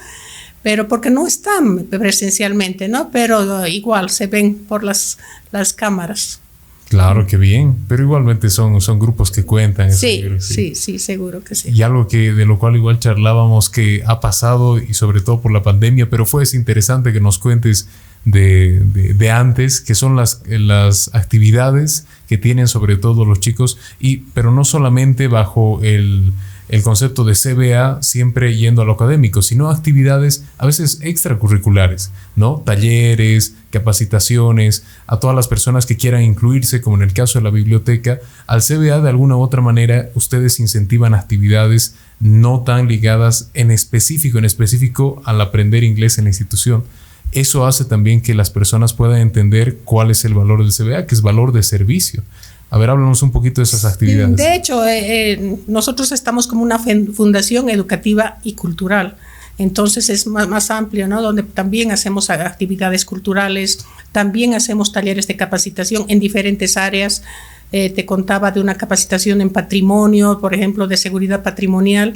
pero 0.65 0.89
porque 0.89 1.11
no 1.11 1.27
están 1.27 1.85
presencialmente, 1.85 2.89
¿no? 2.89 3.11
Pero 3.13 3.67
igual 3.67 4.09
se 4.09 4.27
ven 4.29 4.55
por 4.67 4.83
las, 4.83 5.19
las 5.53 5.75
cámaras. 5.75 6.41
Claro, 6.89 7.27
que 7.27 7.37
bien, 7.37 7.77
pero 7.87 8.03
igualmente 8.03 8.49
son, 8.49 8.81
son 8.81 8.99
grupos 8.99 9.31
que 9.31 9.45
cuentan. 9.45 9.93
Sí, 9.93 10.25
sí, 10.39 10.75
sí, 10.75 10.99
seguro 10.99 11.45
que 11.45 11.55
sí. 11.55 11.71
Y 11.71 11.83
algo 11.83 12.09
que 12.09 12.33
de 12.33 12.47
lo 12.47 12.59
cual 12.59 12.77
igual 12.77 12.99
charlábamos 12.99 13.69
que 13.69 14.03
ha 14.07 14.21
pasado 14.21 14.79
y 14.79 14.95
sobre 14.95 15.21
todo 15.21 15.41
por 15.41 15.53
la 15.53 15.63
pandemia, 15.63 16.09
pero 16.09 16.25
fue 16.25 16.45
interesante 16.55 17.13
que 17.13 17.21
nos 17.21 17.39
cuentes 17.39 17.87
de, 18.25 18.81
de, 18.81 19.31
antes, 19.31 19.83
que 19.83 19.95
son 19.95 20.17
las, 20.17 20.43
las 20.47 21.11
actividades 21.13 22.07
que 22.27 22.39
tienen 22.39 22.69
sobre 22.69 22.97
todo 22.97 23.27
los 23.27 23.41
chicos, 23.41 23.77
y, 24.01 24.19
pero 24.33 24.51
no 24.51 24.65
solamente 24.65 25.29
bajo 25.29 25.81
el, 25.83 26.33
el 26.69 26.83
concepto 26.83 27.25
de 27.25 27.35
CBA 27.35 28.03
siempre 28.03 28.57
yendo 28.57 28.83
a 28.83 28.85
lo 28.85 28.93
académico, 28.93 29.43
sino 29.43 29.71
actividades 29.71 30.45
a 30.59 30.67
veces 30.67 30.99
extracurriculares, 31.03 32.11
¿no? 32.37 32.63
Talleres, 32.65 33.55
capacitaciones, 33.71 34.85
a 35.07 35.19
todas 35.21 35.37
las 35.37 35.49
personas 35.49 35.85
que 35.85 35.97
quieran 35.97 36.23
incluirse, 36.23 36.81
como 36.81 36.97
en 36.97 37.03
el 37.03 37.13
caso 37.13 37.39
de 37.39 37.45
la 37.45 37.51
biblioteca, 37.51 38.19
al 38.47 38.63
CBA 38.63 39.01
de 39.01 39.11
alguna 39.11 39.37
u 39.37 39.43
otra 39.43 39.61
manera 39.61 40.09
ustedes 40.15 40.59
incentivan 40.61 41.15
actividades 41.15 41.97
no 42.21 42.63
tan 42.63 42.89
ligadas 42.89 43.51
en 43.55 43.71
específico, 43.71 44.39
en 44.39 44.45
específico 44.45 45.23
al 45.25 45.41
aprender 45.41 45.85
inglés 45.85 46.19
en 46.19 46.25
la 46.25 46.31
institución. 46.31 46.85
Eso 47.33 47.67
hace 47.67 47.85
también 47.85 48.21
que 48.21 48.33
las 48.33 48.51
personas 48.51 48.95
puedan 48.95 49.21
entender 49.21 49.79
cuál 49.85 50.11
es 50.13 50.25
el 50.25 50.35
valor 50.35 50.63
del 50.63 50.73
CBA, 50.73 51.07
que 51.07 51.17
es 51.17 51.21
valor 51.21 51.53
de 51.53 51.65
servicio. 51.65 52.23
A 52.71 52.79
ver, 52.79 52.91
háblanos 52.91 53.23
un 53.23 53.31
poquito 53.31 53.61
de 53.61 53.65
esas 53.65 53.85
actividades. 53.85 54.37
De 54.37 54.55
hecho, 54.55 54.85
eh, 54.85 55.33
eh, 55.33 55.57
nosotros 55.69 56.11
estamos 56.13 56.47
como 56.47 56.63
una 56.63 56.79
fundación 56.79 57.71
educativa 57.71 58.39
y 58.43 58.55
cultural. 58.55 59.17
Entonces 59.59 60.11
es 60.11 60.27
más, 60.27 60.71
amplio, 60.73 61.07
¿no? 61.07 61.23
Donde 61.23 61.45
también 61.45 61.93
hacemos 61.93 62.31
actividades 62.31 63.05
culturales, 63.05 63.87
también 64.11 64.55
hacemos 64.55 64.91
talleres 64.91 65.29
de 65.29 65.37
capacitación 65.37 66.07
en 66.09 66.19
diferentes 66.19 66.77
áreas. 66.77 67.23
Eh, 67.71 67.91
te 67.91 68.05
contaba 68.05 68.51
de 68.51 68.61
una 68.61 68.75
capacitación 68.75 69.41
en 69.41 69.51
patrimonio, 69.51 70.41
por 70.41 70.55
ejemplo, 70.55 70.89
de 70.89 70.97
seguridad 70.97 71.45
patrimonial. 71.45 72.15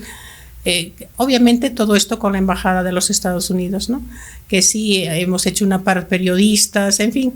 Obviamente 1.16 1.70
todo 1.70 1.96
esto 1.96 2.18
con 2.18 2.32
la 2.32 2.38
Embajada 2.38 2.82
de 2.82 2.92
los 2.92 3.08
Estados 3.08 3.48
Unidos, 3.48 3.88
¿no? 3.88 4.02
Que 4.48 4.60
sí, 4.60 5.04
hemos 5.04 5.46
hecho 5.46 5.64
una 5.64 5.82
para 5.82 6.08
periodistas, 6.08 7.00
en 7.00 7.12
fin, 7.12 7.32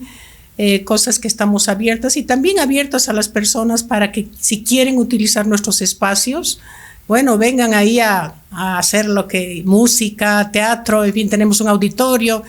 eh, 0.58 0.84
cosas 0.84 1.18
que 1.18 1.28
estamos 1.28 1.68
abiertas 1.68 2.16
y 2.16 2.22
también 2.22 2.58
abiertas 2.58 3.08
a 3.08 3.12
las 3.12 3.28
personas 3.28 3.82
para 3.82 4.12
que 4.12 4.28
si 4.38 4.62
quieren 4.62 4.98
utilizar 4.98 5.46
nuestros 5.46 5.80
espacios, 5.80 6.60
bueno, 7.08 7.36
vengan 7.36 7.74
ahí 7.74 8.00
a, 8.00 8.34
hacer 8.50 9.06
lo 9.06 9.26
que 9.26 9.62
música, 9.64 10.50
teatro, 10.52 11.06
en 11.06 11.12
fin, 11.14 11.30
tenemos 11.30 11.62
un 11.62 11.68
auditorio, 11.68 12.42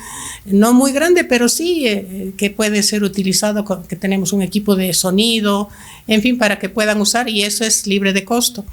no 0.45 0.73
muy 0.73 0.91
grande, 0.91 1.23
pero 1.23 1.47
sí 1.47 1.87
eh, 1.87 2.33
que 2.37 2.49
puede 2.49 2.83
ser 2.83 3.03
utilizado, 3.03 3.63
que 3.87 3.95
tenemos 3.95 4.33
un 4.33 4.41
equipo 4.41 4.75
de 4.75 4.93
sonido, 4.93 5.69
en 6.07 6.21
fin, 6.21 6.37
para 6.37 6.59
que 6.59 6.67
puedan 6.67 6.99
usar 6.99 7.29
y 7.29 7.43
eso 7.43 7.63
es 7.63 7.87
libre 7.87 8.11
de 8.11 8.25
costo, 8.25 8.65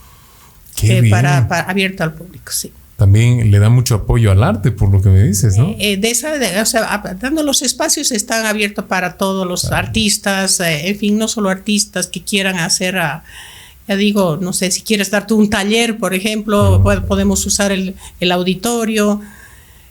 eh, 0.83 1.09
para, 1.09 1.39
abierto 1.39 2.03
al 2.03 2.15
público, 2.15 2.51
sí. 2.51 2.73
También 3.01 3.51
le 3.51 3.59
da 3.59 3.71
mucho 3.71 3.95
apoyo 3.95 4.31
al 4.31 4.45
arte, 4.45 4.73
por 4.73 4.93
lo 4.93 5.01
que 5.01 5.09
me 5.09 5.23
dices, 5.23 5.57
¿no? 5.57 5.75
Eh, 5.79 5.97
de 5.97 6.11
esa, 6.11 6.35
o 6.61 6.67
sea, 6.67 7.03
dando 7.19 7.43
los 7.43 7.63
espacios 7.63 8.13
están 8.13 8.45
abiertos 8.45 8.85
para 8.85 9.17
todos 9.17 9.47
los 9.47 9.73
artistas, 9.73 10.61
en 10.61 10.99
fin, 10.99 11.17
no 11.17 11.27
solo 11.27 11.49
artistas 11.49 12.09
que 12.09 12.23
quieran 12.23 12.59
hacer 12.59 12.99
a 12.99 13.25
ya 13.89 13.97
digo, 13.97 14.39
no 14.39 14.53
sé, 14.53 14.71
si 14.71 14.83
quieres 14.83 15.11
darte 15.11 15.33
un 15.33 15.49
taller, 15.49 15.97
por 15.97 16.13
ejemplo, 16.13 16.83
podemos 17.09 17.45
usar 17.47 17.73
el, 17.73 17.97
auditorio. 18.31 19.23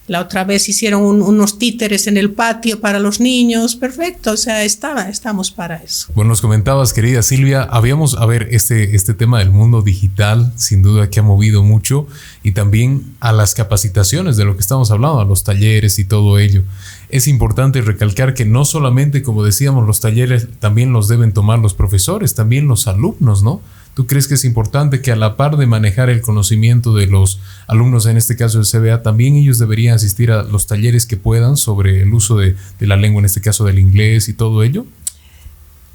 La 0.10 0.22
otra 0.22 0.44
vez 0.44 0.68
hicieron 0.68 1.04
unos 1.04 1.60
títeres 1.60 2.08
en 2.08 2.18
el 2.18 2.32
patio 2.32 2.80
para 2.80 3.00
los 3.00 3.20
niños. 3.20 3.76
Perfecto, 3.76 4.32
o 4.32 4.38
sea, 4.38 4.64
estaba, 4.64 5.08
estamos 5.08 5.52
para 5.52 5.76
eso. 5.76 6.08
Bueno, 6.16 6.30
nos 6.30 6.42
comentabas, 6.42 6.94
querida 6.94 7.22
Silvia, 7.22 7.62
habíamos, 7.62 8.16
a 8.18 8.26
ver, 8.26 8.48
este, 8.50 8.96
este 8.96 9.14
tema 9.14 9.38
del 9.38 9.52
mundo 9.52 9.84
digital, 9.84 10.52
sin 10.56 10.82
duda 10.82 11.12
que 11.12 11.20
ha 11.20 11.24
movido 11.24 11.62
mucho, 11.62 12.08
y 12.42 12.54
también 12.54 13.16
a 13.20 13.32
las 13.32 13.54
capacitaciones 13.54 14.36
de 14.36 14.46
lo 14.46 14.56
que 14.56 14.62
estamos 14.62 14.90
hablando, 14.90 15.20
a 15.20 15.26
los 15.26 15.44
talleres 15.44 16.00
y 16.00 16.06
todo 16.06 16.40
ello. 16.40 16.64
Es 17.10 17.28
importante 17.28 17.82
recalcar 17.82 18.34
que 18.34 18.46
no 18.46 18.66
solamente, 18.66 19.22
como 19.22 19.44
decíamos, 19.44 19.86
los 19.86 20.02
talleres 20.02 20.48
también 20.60 20.92
los 20.92 21.08
deben 21.08 21.34
tomar 21.34 21.60
los 21.60 21.76
profesores, 21.76 22.34
también 22.34 22.68
los 22.68 22.88
alumnos, 22.88 23.44
¿no? 23.44 23.62
¿Tú 23.94 24.08
crees 24.08 24.28
que 24.28 24.36
es 24.36 24.46
importante 24.46 25.02
que 25.02 25.12
a 25.12 25.16
la 25.16 25.36
par 25.36 25.58
de 25.58 25.66
manejar 25.66 26.10
el 26.10 26.22
conocimiento 26.22 26.94
de 26.94 27.08
los 27.08 27.40
alumnos, 27.68 28.06
en 28.06 28.18
este 28.18 28.38
caso 28.38 28.60
del 28.60 28.68
CBA, 28.68 29.04
también 29.04 29.36
ellos 29.36 29.60
deberían 29.60 29.96
asistir 29.96 30.32
a 30.32 30.44
los 30.44 30.68
talleres 30.68 31.06
que 31.06 31.18
puedan 31.18 31.58
sobre 31.58 32.02
el 32.04 32.14
uso 32.14 32.38
de, 32.38 32.56
la 32.80 32.96
lengua, 32.96 33.20
en 33.20 33.26
este 33.26 33.42
caso 33.42 33.66
del 33.66 33.80
inglés 33.80 34.30
y 34.30 34.34
todo 34.34 34.64
ello? 34.64 34.86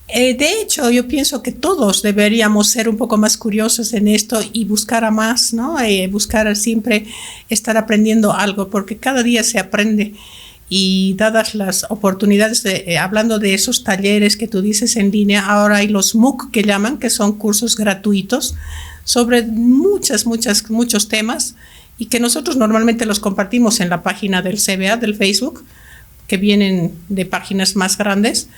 Eh, 0.09 0.37
de 0.37 0.61
hecho, 0.61 0.91
yo 0.91 1.09
pienso 1.09 1.43
que 1.43 1.51
todos 1.51 2.03
deberíamos 2.03 2.69
ser 2.69 2.91
un 2.91 2.99
poco 2.99 3.17
más 3.17 3.39
curiosos 3.39 3.95
en 3.95 4.07
esto 4.07 4.39
y 4.53 4.67
buscar 4.67 5.03
a 5.05 5.11
más, 5.11 5.55
¿no? 5.55 5.81
Eh, 5.81 6.07
buscar 6.09 6.55
siempre 6.57 7.07
estar 7.49 7.79
aprendiendo 7.79 8.35
algo, 8.35 8.69
porque 8.69 8.99
cada 8.99 9.23
día 9.23 9.43
se 9.43 9.59
aprende 9.59 10.15
y 10.69 11.15
dadas 11.15 11.55
las 11.55 11.87
oportunidades, 11.91 12.63
de, 12.63 12.85
eh, 12.87 12.99
hablando 12.99 13.39
de 13.39 13.55
esos 13.55 13.85
talleres 13.85 14.37
que 14.37 14.49
tú 14.49 14.63
dices 14.63 14.97
en 14.97 15.11
línea, 15.11 15.47
ahora 15.47 15.77
hay 15.77 15.89
los 15.89 16.15
MOOC 16.15 16.51
que 16.51 16.63
llaman, 16.63 16.99
que 16.99 17.11
son 17.11 17.39
cursos 17.39 17.77
gratuitos 17.77 18.55
sobre 19.05 19.43
muchas, 19.43 20.27
muchas, 20.27 20.71
muchos 20.71 21.09
temas 21.09 21.55
y 21.99 22.07
que 22.07 22.21
nosotros 22.21 22.57
normalmente 22.57 23.07
los 23.07 23.21
compartimos 23.21 23.81
en 23.81 23.91
la 23.91 24.03
página 24.03 24.43
del 24.43 24.59
CBA, 24.59 24.97
del 24.97 25.15
Facebook, 25.15 25.65
que 26.27 26.39
vienen 26.39 26.93
de 27.09 27.27
páginas 27.27 27.77
más 27.77 27.99
grandes 27.99 28.49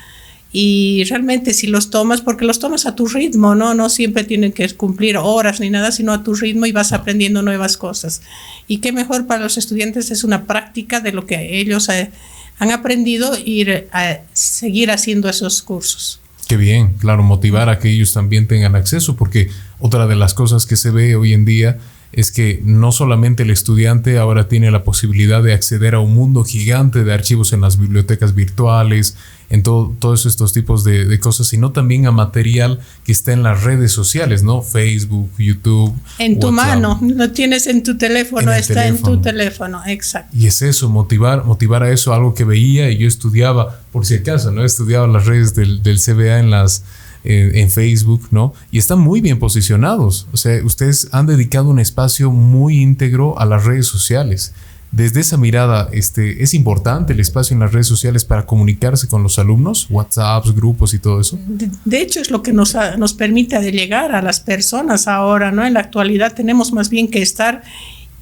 y 0.58 1.04
realmente 1.04 1.52
si 1.52 1.66
los 1.66 1.90
tomas, 1.90 2.22
porque 2.22 2.46
los 2.46 2.58
tomas 2.58 2.86
a 2.86 2.94
tu 2.94 3.06
ritmo, 3.06 3.54
¿no? 3.54 3.74
No 3.74 3.90
siempre 3.90 4.24
tienen 4.24 4.52
que 4.52 4.66
cumplir 4.70 5.18
horas 5.18 5.60
ni 5.60 5.68
nada, 5.68 5.92
sino 5.92 6.14
a 6.14 6.24
tu 6.24 6.34
ritmo 6.34 6.64
y 6.64 6.72
vas 6.72 6.94
aprendiendo 6.94 7.42
nuevas 7.42 7.76
cosas. 7.76 8.22
Y 8.66 8.78
qué 8.78 8.90
mejor 8.90 9.26
para 9.26 9.42
los 9.42 9.58
estudiantes 9.58 10.10
es 10.10 10.24
una 10.24 10.46
práctica 10.46 11.00
de 11.00 11.12
lo 11.12 11.26
que 11.26 11.60
ellos 11.60 11.90
eh, 11.90 12.10
han 12.58 12.70
aprendido 12.70 13.36
y 13.36 13.68
a 13.92 14.22
seguir 14.32 14.90
haciendo 14.90 15.28
esos 15.28 15.60
cursos. 15.60 16.20
Qué 16.48 16.56
bien, 16.56 16.94
claro, 16.94 17.22
motivar 17.22 17.68
a 17.68 17.78
que 17.78 17.90
ellos 17.90 18.14
también 18.14 18.48
tengan 18.48 18.76
acceso, 18.76 19.14
porque 19.14 19.50
otra 19.78 20.06
de 20.06 20.16
las 20.16 20.32
cosas 20.32 20.64
que 20.64 20.76
se 20.76 20.90
ve 20.90 21.16
hoy 21.16 21.34
en 21.34 21.44
día 21.44 21.76
es 22.12 22.32
que 22.32 22.62
no 22.64 22.92
solamente 22.92 23.42
el 23.42 23.50
estudiante 23.50 24.16
ahora 24.16 24.48
tiene 24.48 24.70
la 24.70 24.84
posibilidad 24.84 25.42
de 25.42 25.52
acceder 25.52 25.94
a 25.94 26.00
un 26.00 26.14
mundo 26.14 26.44
gigante 26.44 27.04
de 27.04 27.12
archivos 27.12 27.52
en 27.52 27.60
las 27.60 27.78
bibliotecas 27.78 28.34
virtuales, 28.34 29.18
en 29.48 29.62
todos 29.62 30.26
estos 30.26 30.52
tipos 30.52 30.82
de, 30.84 31.18
cosas, 31.20 31.46
sino 31.46 31.72
también 31.72 32.06
a 32.06 32.10
material 32.10 32.80
que 33.04 33.12
está 33.12 33.32
en 33.32 33.42
las 33.42 33.62
redes 33.62 33.92
sociales, 33.92 34.42
¿no? 34.42 34.62
Facebook, 34.62 35.30
YouTube. 35.38 35.94
En 36.18 36.38
tu 36.40 36.50
mano, 36.50 36.98
lo 37.02 37.30
tienes 37.30 37.66
en 37.66 37.82
tu 37.82 37.96
teléfono, 37.96 38.52
está 38.52 38.86
en 38.86 39.00
tu 39.00 39.20
teléfono, 39.20 39.82
exacto. 39.86 40.36
Y 40.36 40.46
es 40.46 40.62
eso, 40.62 40.88
motivar, 40.88 41.44
motivar 41.44 41.82
a 41.82 41.90
eso, 41.90 42.12
algo 42.12 42.34
que 42.34 42.44
veía 42.44 42.90
y 42.90 42.98
yo 42.98 43.08
estudiaba, 43.08 43.80
por 43.92 44.04
si 44.04 44.14
acaso, 44.14 44.50
¿no? 44.50 44.64
Estudiaba 44.64 45.06
las 45.06 45.26
redes 45.26 45.54
del, 45.54 45.82
del 45.82 46.00
CBA 46.00 46.40
en 46.40 46.50
las 46.50 46.82
en 47.28 47.70
Facebook, 47.70 48.28
¿no? 48.30 48.54
Y 48.70 48.78
están 48.78 49.00
muy 49.00 49.20
bien 49.20 49.40
posicionados. 49.40 50.28
O 50.32 50.36
sea, 50.36 50.64
ustedes 50.64 51.08
han 51.10 51.26
dedicado 51.26 51.68
un 51.68 51.80
espacio 51.80 52.30
muy 52.30 52.80
íntegro 52.80 53.38
a 53.40 53.44
las 53.44 53.64
redes 53.64 53.86
sociales. 53.86 54.52
Desde 54.96 55.20
esa 55.20 55.36
mirada, 55.36 55.90
este, 55.92 56.42
¿es 56.42 56.54
importante 56.54 57.12
el 57.12 57.20
espacio 57.20 57.52
en 57.52 57.60
las 57.60 57.70
redes 57.70 57.86
sociales 57.86 58.24
para 58.24 58.46
comunicarse 58.46 59.08
con 59.08 59.22
los 59.22 59.38
alumnos? 59.38 59.88
WhatsApps, 59.90 60.54
grupos 60.54 60.94
y 60.94 60.98
todo 60.98 61.20
eso. 61.20 61.38
De, 61.84 62.00
hecho, 62.00 62.18
es 62.18 62.30
lo 62.30 62.42
que 62.42 62.54
nos, 62.54 62.74
nos 62.96 63.12
permite 63.12 63.60
llegar 63.70 64.14
a 64.14 64.22
las 64.22 64.40
personas 64.40 65.06
ahora, 65.06 65.52
¿no? 65.52 65.66
En 65.66 65.74
la 65.74 65.80
actualidad 65.80 66.32
tenemos 66.32 66.72
más 66.72 66.88
bien 66.88 67.08
que 67.08 67.20
estar 67.20 67.62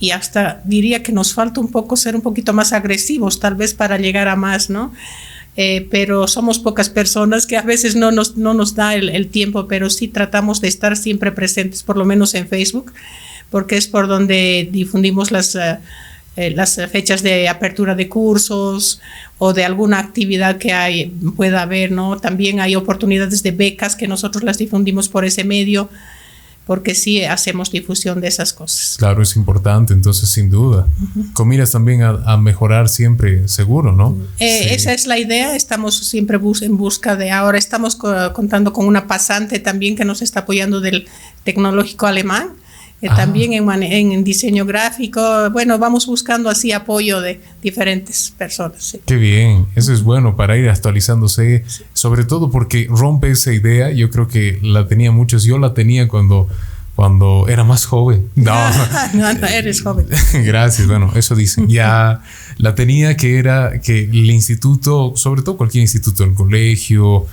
y 0.00 0.10
hasta 0.10 0.62
diría 0.64 1.04
que 1.04 1.12
nos 1.12 1.32
falta 1.32 1.60
un 1.60 1.70
poco 1.70 1.94
ser 1.94 2.16
un 2.16 2.22
poquito 2.22 2.52
más 2.52 2.72
agresivos, 2.72 3.38
tal 3.38 3.54
vez 3.54 3.72
para 3.72 3.96
llegar 3.96 4.26
a 4.26 4.34
más, 4.34 4.68
¿no? 4.68 4.92
Eh, 5.56 5.86
pero 5.92 6.26
somos 6.26 6.58
pocas 6.58 6.90
personas 6.90 7.46
que 7.46 7.56
a 7.56 7.62
veces 7.62 7.94
no 7.94 8.10
nos, 8.10 8.36
no 8.36 8.52
nos 8.52 8.74
da 8.74 8.96
el, 8.96 9.28
tiempo, 9.28 9.68
pero 9.68 9.90
sí 9.90 10.08
tratamos 10.08 10.60
de 10.60 10.66
estar 10.66 10.96
siempre 10.96 11.30
presentes, 11.30 11.84
por 11.84 11.96
lo 11.96 12.04
menos 12.04 12.34
en 12.34 12.48
Facebook, 12.48 12.92
porque 13.48 13.76
es 13.76 13.86
por 13.86 14.08
donde 14.08 14.68
difundimos 14.72 15.30
las, 15.30 15.54
eh, 15.54 15.78
eh, 16.36 16.50
las 16.50 16.80
fechas 16.90 17.22
de 17.22 17.48
apertura 17.48 17.94
de 17.94 18.08
cursos 18.08 19.00
o 19.38 19.52
de 19.52 19.64
alguna 19.64 20.00
actividad 20.00 20.58
que 20.58 20.72
hay, 20.72 21.06
pueda 21.36 21.62
haber, 21.62 21.92
¿no? 21.92 22.18
También 22.18 22.60
hay 22.60 22.74
oportunidades 22.74 23.42
de 23.42 23.52
becas 23.52 23.94
que 23.94 24.08
nosotros 24.08 24.42
las 24.42 24.58
difundimos 24.58 25.08
por 25.08 25.24
ese 25.24 25.44
medio 25.44 25.88
porque 26.66 26.94
sí 26.94 27.22
hacemos 27.24 27.70
difusión 27.70 28.20
de 28.20 28.28
esas 28.28 28.52
cosas. 28.52 28.96
Claro, 28.98 29.22
es 29.22 29.36
importante, 29.36 29.92
entonces 29.92 30.30
sin 30.30 30.50
duda. 30.50 30.88
Con 31.34 31.48
miras 31.48 31.72
también 31.72 32.02
a, 32.02 32.36
mejorar 32.38 32.88
siempre, 32.88 33.46
seguro, 33.48 33.92
¿no? 33.92 34.16
Eh, 34.38 34.74
esa 34.74 34.94
es 34.94 35.06
la 35.06 35.18
idea, 35.18 35.54
estamos 35.56 35.96
siempre 35.96 36.38
en 36.62 36.76
busca 36.76 37.16
de, 37.16 37.30
ahora 37.30 37.58
estamos 37.58 37.96
contando 37.96 38.72
con 38.72 38.86
una 38.86 39.06
pasante 39.06 39.58
también 39.58 39.94
que 39.94 40.04
nos 40.04 40.22
está 40.22 40.40
apoyando 40.40 40.80
del 40.80 41.06
tecnológico 41.44 42.06
alemán 42.06 42.54
eh, 43.06 43.10
también 43.14 43.52
en, 43.52 44.24
diseño 44.24 44.64
gráfico. 44.64 45.50
Bueno, 45.50 45.78
vamos 45.78 46.06
buscando 46.06 46.48
así 46.48 46.72
apoyo 46.72 47.20
de 47.20 47.40
diferentes 47.62 48.32
personas. 48.36 48.96
Qué 49.04 49.16
bien, 49.16 49.66
eso 49.74 49.92
es 49.92 50.02
bueno 50.02 50.36
para 50.36 50.56
ir 50.56 50.68
actualizándose, 50.70 51.64
sobre 51.92 52.24
todo 52.24 52.50
porque 52.50 52.86
rompe 52.88 53.30
esa 53.30 53.52
idea. 53.52 53.90
Yo 53.90 54.10
creo 54.10 54.26
que 54.26 54.58
la 54.62 54.88
tenía 54.88 55.12
muchos, 55.12 55.44
yo 55.44 55.58
la 55.58 55.74
tenía 55.74 56.08
cuando 56.08 56.48
cuando 56.94 57.46
era 57.48 57.64
más 57.64 57.84
joven. 57.84 58.30
No, 58.36 58.54
no, 59.14 59.28
eres 59.48 59.82
joven. 59.82 60.06
Gracias, 60.44 60.86
bueno, 60.86 61.12
eso 61.14 61.34
dicen. 61.34 61.68
Ya 61.68 62.22
la 62.56 62.74
tenía 62.74 63.16
que 63.16 63.38
era 63.38 63.80
que 63.80 64.04
el 64.04 64.30
instituto, 64.30 65.12
sobre 65.16 65.42
todo 65.42 65.56
cualquier 65.56 65.82
instituto, 65.82 66.24
el 66.24 66.34
colegio, 66.34 67.26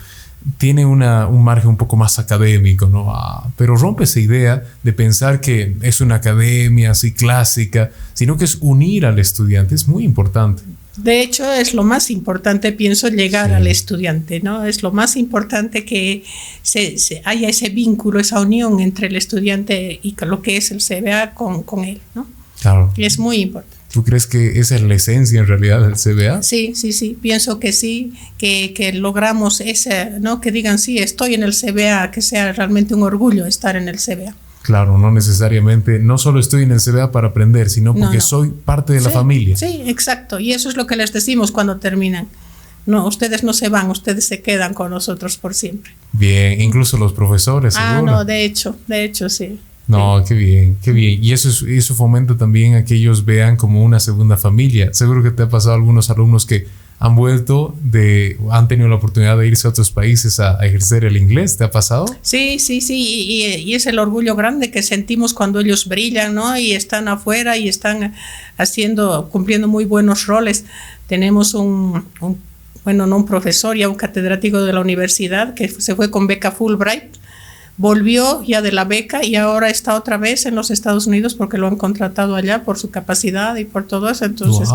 tiene 0.57 0.85
una, 0.85 1.27
un 1.27 1.43
margen 1.43 1.69
un 1.69 1.77
poco 1.77 1.95
más 1.95 2.19
académico, 2.19 2.87
¿no? 2.87 3.13
Ah, 3.13 3.49
pero 3.57 3.75
rompe 3.75 4.05
esa 4.05 4.19
idea 4.19 4.63
de 4.83 4.93
pensar 4.93 5.39
que 5.39 5.75
es 5.81 6.01
una 6.01 6.15
academia 6.15 6.91
así 6.91 7.13
clásica, 7.13 7.91
sino 8.13 8.37
que 8.37 8.45
es 8.45 8.57
unir 8.61 9.05
al 9.05 9.19
estudiante, 9.19 9.75
es 9.75 9.87
muy 9.87 10.03
importante. 10.03 10.63
De 10.97 11.21
hecho, 11.21 11.51
es 11.53 11.73
lo 11.73 11.83
más 11.83 12.11
importante, 12.11 12.73
pienso, 12.73 13.07
llegar 13.07 13.53
al 13.53 13.65
estudiante, 13.67 14.41
¿no? 14.41 14.65
Es 14.65 14.83
lo 14.83 14.91
más 14.91 15.15
importante 15.15 15.85
que 15.85 16.23
se, 16.63 17.21
haya 17.23 17.47
ese 17.47 17.69
vínculo, 17.69 18.19
esa 18.19 18.41
unión 18.41 18.81
entre 18.81 19.07
el 19.07 19.15
estudiante 19.15 19.99
y 20.03 20.15
lo 20.25 20.41
que 20.41 20.57
es 20.57 20.71
el 20.71 20.79
CBA 20.79 21.33
con, 21.33 21.63
con 21.63 21.85
él, 21.85 22.01
¿no? 22.13 22.27
Claro. 22.61 22.93
Y 22.97 23.05
es 23.05 23.17
muy 23.17 23.37
importante. 23.37 23.80
¿Tú 23.91 24.03
crees 24.03 24.25
que 24.25 24.59
esa 24.59 24.75
es 24.75 24.81
la 24.83 24.95
esencia 24.95 25.39
en 25.39 25.47
realidad 25.47 25.81
del 25.81 25.95
CBA? 25.95 26.43
Sí, 26.43 26.73
sí, 26.75 26.93
sí, 26.93 27.17
pienso 27.21 27.59
que 27.59 27.73
sí, 27.73 28.13
que, 28.37 28.73
que, 28.73 28.93
logramos 28.93 29.59
ese, 29.59 30.11
¿no? 30.21 30.39
Que 30.39 30.51
digan, 30.51 30.79
sí, 30.79 30.97
estoy 30.99 31.33
en 31.33 31.43
el 31.43 31.53
CBA, 31.53 32.11
que 32.11 32.21
sea 32.21 32.53
realmente 32.53 32.95
un 32.95 33.03
orgullo 33.03 33.45
estar 33.45 33.75
en 33.75 33.89
el 33.89 33.97
CBA. 33.97 34.33
Claro, 34.61 34.97
no 34.97 35.11
necesariamente, 35.11 35.99
no 35.99 36.17
solo 36.17 36.39
estoy 36.39 36.63
en 36.63 36.71
el 36.71 36.79
CBA 36.79 37.11
para 37.11 37.29
aprender, 37.29 37.69
sino 37.69 37.95
porque 37.95 38.21
soy 38.21 38.49
parte 38.49 38.93
de 38.93 39.01
la 39.01 39.09
familia. 39.09 39.57
Sí, 39.57 39.83
exacto, 39.87 40.39
y 40.39 40.53
eso 40.53 40.69
es 40.69 40.77
lo 40.77 40.87
que 40.87 40.95
les 40.95 41.11
decimos 41.11 41.51
cuando 41.51 41.77
terminan. 41.77 42.27
No, 42.85 43.05
ustedes 43.07 43.43
no 43.43 43.53
se 43.53 43.69
van, 43.69 43.89
ustedes 43.89 44.25
se 44.25 44.41
quedan 44.41 44.73
con 44.73 44.89
nosotros 44.89 45.37
por 45.37 45.53
siempre. 45.53 45.93
Bien, 46.13 46.61
incluso 46.61 46.97
los 46.97 47.13
profesores. 47.13 47.75
Ah, 47.77 48.01
no, 48.03 48.23
de 48.23 48.43
hecho, 48.43 48.75
de 48.87 49.03
hecho, 49.03 49.29
sí. 49.29 49.59
No, 49.91 50.23
qué 50.25 50.33
bien, 50.33 50.77
qué 50.81 50.91
bien. 50.91 51.23
Y 51.23 51.33
eso, 51.33 51.67
eso 51.67 51.95
fomenta 51.95 52.37
también 52.37 52.75
a 52.75 52.85
que 52.85 52.95
ellos 52.95 53.25
vean 53.25 53.57
como 53.57 53.83
una 53.83 53.99
segunda 53.99 54.37
familia. 54.37 54.93
Seguro 54.93 55.21
que 55.21 55.31
te 55.31 55.43
ha 55.43 55.49
pasado 55.49 55.73
a 55.73 55.75
algunos 55.75 56.09
alumnos 56.09 56.45
que 56.45 56.65
han 56.99 57.15
vuelto 57.15 57.75
de, 57.81 58.37
han 58.51 58.67
tenido 58.67 58.87
la 58.87 58.95
oportunidad 58.95 59.35
de 59.37 59.47
irse 59.47 59.67
a 59.67 59.71
otros 59.71 59.91
países 59.91 60.39
a, 60.39 60.63
ejercer 60.63 61.03
el 61.03 61.17
inglés. 61.17 61.57
¿Te 61.57 61.63
ha 61.63 61.71
pasado? 61.71 62.05
Sí, 62.21 62.59
sí, 62.59 62.79
sí. 62.79 62.95
Y, 62.99 63.55
y, 63.55 63.73
es 63.73 63.87
el 63.87 63.97
orgullo 63.97 64.35
grande 64.35 64.69
que 64.69 64.83
sentimos 64.83 65.33
cuando 65.33 65.59
ellos 65.59 65.87
brillan, 65.87 66.35
¿no? 66.35 66.55
Y 66.57 66.73
están 66.73 67.07
afuera 67.07 67.57
y 67.57 67.67
están 67.67 68.13
haciendo, 68.57 69.29
cumpliendo 69.29 69.67
muy 69.67 69.85
buenos 69.85 70.27
roles. 70.27 70.65
Tenemos 71.07 71.53
un, 71.53 72.05
un 72.19 72.37
bueno, 72.83 73.05
no 73.07 73.17
un 73.17 73.25
profesor, 73.25 73.75
ya 73.77 73.89
un 73.89 73.95
catedrático 73.95 74.63
de 74.63 74.73
la 74.73 74.79
universidad 74.79 75.53
que 75.53 75.67
se 75.69 75.95
fue 75.95 76.09
con 76.09 76.27
beca 76.27 76.51
Fulbright 76.51 77.20
volvió 77.81 78.43
ya 78.43 78.61
de 78.61 78.71
la 78.71 78.85
beca 78.85 79.25
y 79.25 79.35
ahora 79.35 79.67
está 79.71 79.95
otra 79.95 80.17
vez 80.17 80.45
en 80.45 80.53
los 80.53 80.69
Estados 80.69 81.07
Unidos 81.07 81.33
porque 81.33 81.57
lo 81.57 81.65
han 81.65 81.77
contratado 81.77 82.35
allá 82.35 82.63
por 82.63 82.77
su 82.77 82.91
capacidad 82.91 83.55
y 83.55 83.65
por 83.65 83.87
todo 83.87 84.07
eso. 84.07 84.23
Entonces, 84.25 84.69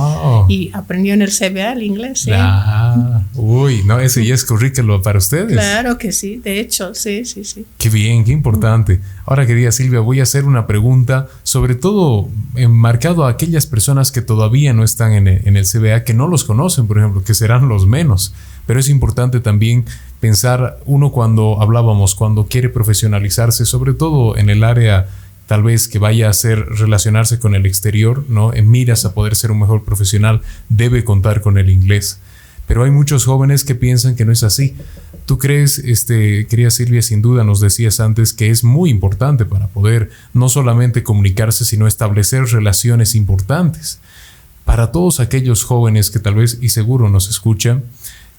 y 0.49 0.73
aprendió 0.75 1.15
en 1.15 1.23
el 1.23 1.31
CBA 1.31 1.75
el 1.75 1.85
inglés. 1.85 2.23
¿sí? 2.23 2.33
Ah, 2.35 3.23
uy, 3.35 3.85
no, 3.85 4.01
ese 4.01 4.27
ya 4.27 4.35
es 4.35 4.45
currículo 4.45 5.03
para 5.03 5.19
ustedes. 5.19 5.53
Claro 5.53 5.99
que 5.99 6.11
sí, 6.11 6.39
de 6.39 6.59
hecho, 6.59 6.95
sí, 6.97 7.25
sí, 7.25 7.45
sí. 7.45 7.65
Qué 7.79 7.91
bien, 7.91 8.25
qué 8.25 8.33
importante. 8.33 9.01
Ahora, 9.25 9.47
querida 9.47 9.71
Silvia, 9.71 10.01
voy 10.01 10.19
a 10.19 10.25
hacer 10.25 10.45
una 10.45 10.67
pregunta, 10.67 11.29
sobre 11.45 11.77
todo 11.77 12.29
enmarcado 12.57 13.25
a 13.25 13.31
aquellas 13.31 13.67
personas 13.67 14.11
que 14.11 14.21
todavía 14.21 14.73
no 14.73 14.83
están 14.83 15.13
en 15.13 15.29
el, 15.29 15.47
en 15.47 15.57
el 15.57 15.65
CBA, 15.65 16.03
que 16.03 16.13
no 16.13 16.27
los 16.27 16.43
conocen, 16.43 16.89
por 16.89 16.99
ejemplo, 16.99 17.23
que 17.23 17.35
serán 17.35 17.69
los 17.69 17.87
menos. 17.87 18.35
Pero 18.67 18.81
es 18.81 18.89
importante 18.89 19.41
también 19.41 19.85
pensar 20.21 20.79
uno 20.87 21.13
cuando 21.13 21.61
hablábamos, 21.61 22.15
cuando 22.15 22.47
quiere 22.47 22.69
profesionalizarse, 22.69 23.65
sobre 23.65 23.95
todo 23.95 24.37
en 24.37 24.51
el 24.51 24.65
área 24.65 25.09
tal 25.47 25.63
vez 25.63 25.87
que 25.89 25.99
vaya 25.99 26.27
a 26.27 26.31
hacer 26.31 26.59
relacionarse 26.59 27.39
con 27.39 27.55
el 27.55 27.67
exterior, 27.67 28.25
¿no? 28.29 28.53
En 28.53 28.69
miras 28.69 29.05
a 29.05 29.15
poder 29.15 29.37
ser 29.37 29.53
un 29.53 29.61
mejor 29.61 29.85
profesional, 29.85 30.43
debe 30.69 31.05
contar 31.05 31.41
con 31.41 31.57
el 31.57 31.71
inglés. 31.71 32.19
Pero 32.67 32.83
hay 32.83 32.91
muchos 32.91 33.25
jóvenes 33.25 33.63
que 33.63 33.77
piensan 33.77 34.17
que 34.17 34.25
no 34.25 34.33
es 34.33 34.43
así. 34.43 34.75
¿Tú 35.25 35.39
crees, 35.39 35.79
este, 35.79 36.47
querida 36.47 36.71
Silvia, 36.71 37.01
sin 37.01 37.23
duda 37.23 37.45
nos 37.45 37.61
decías 37.61 38.01
antes 38.01 38.33
que 38.33 38.51
es 38.51 38.65
muy 38.65 38.91
importante 38.91 39.45
para 39.45 39.69
poder 39.69 40.11
no 40.35 40.49
solamente 40.49 41.05
comunicarse, 41.05 41.65
sino 41.65 41.87
establecer 41.87 42.45
relaciones 42.47 43.15
importantes? 43.15 44.01
Para 44.65 44.91
todos 44.91 45.21
aquellos 45.21 45.63
jóvenes 45.63 46.11
que 46.11 46.19
tal 46.19 46.35
vez 46.35 46.59
y 46.61 46.71
seguro 46.71 47.09
nos 47.09 47.29
escuchan, 47.29 47.85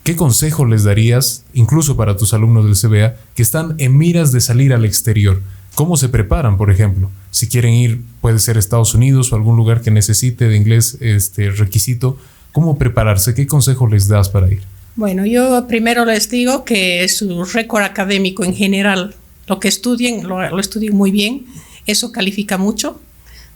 ¿Qué 0.08 0.16
consejo 0.16 0.66
les 0.66 0.86
darías, 0.86 1.44
incluso 1.54 1.98
para 1.98 2.16
tus 2.16 2.34
alumnos 2.34 2.64
del 2.64 2.76
CBA, 2.78 3.16
que 3.36 3.42
están 3.44 3.76
en 3.78 3.98
miras 3.98 4.32
de 4.32 4.40
salir 4.40 4.72
al 4.72 4.86
exterior? 4.86 5.42
¿Cómo 5.76 5.98
se 5.98 6.08
preparan, 6.08 6.56
por 6.56 6.72
ejemplo? 6.72 7.12
Si 7.30 7.50
quieren 7.50 7.74
ir, 7.74 8.02
puede 8.22 8.40
ser 8.40 8.58
Estados 8.58 8.94
Unidos 8.94 9.34
o 9.34 9.36
algún 9.36 9.58
lugar 9.58 9.82
que 9.82 9.92
necesite 9.92 10.48
de 10.48 10.56
inglés 10.56 10.98
este 11.02 11.50
requisito, 11.50 12.18
¿cómo 12.54 12.78
prepararse? 12.78 13.36
¿Qué 13.36 13.48
consejo 13.48 13.86
les 13.86 14.08
das 14.08 14.30
para 14.30 14.50
ir? 14.50 14.62
Bueno, 14.96 15.26
yo 15.26 15.68
primero 15.68 16.06
les 16.06 16.30
digo 16.30 16.64
que 16.64 17.06
su 17.10 17.44
récord 17.44 17.84
académico 17.84 18.46
en 18.46 18.56
general, 18.56 19.14
lo 19.48 19.60
que 19.60 19.68
estudien, 19.68 20.26
lo, 20.26 20.42
lo 20.50 20.60
estudien 20.62 20.96
muy 20.96 21.12
bien, 21.12 21.48
eso 21.86 22.14
califica 22.14 22.58
mucho. 22.58 23.02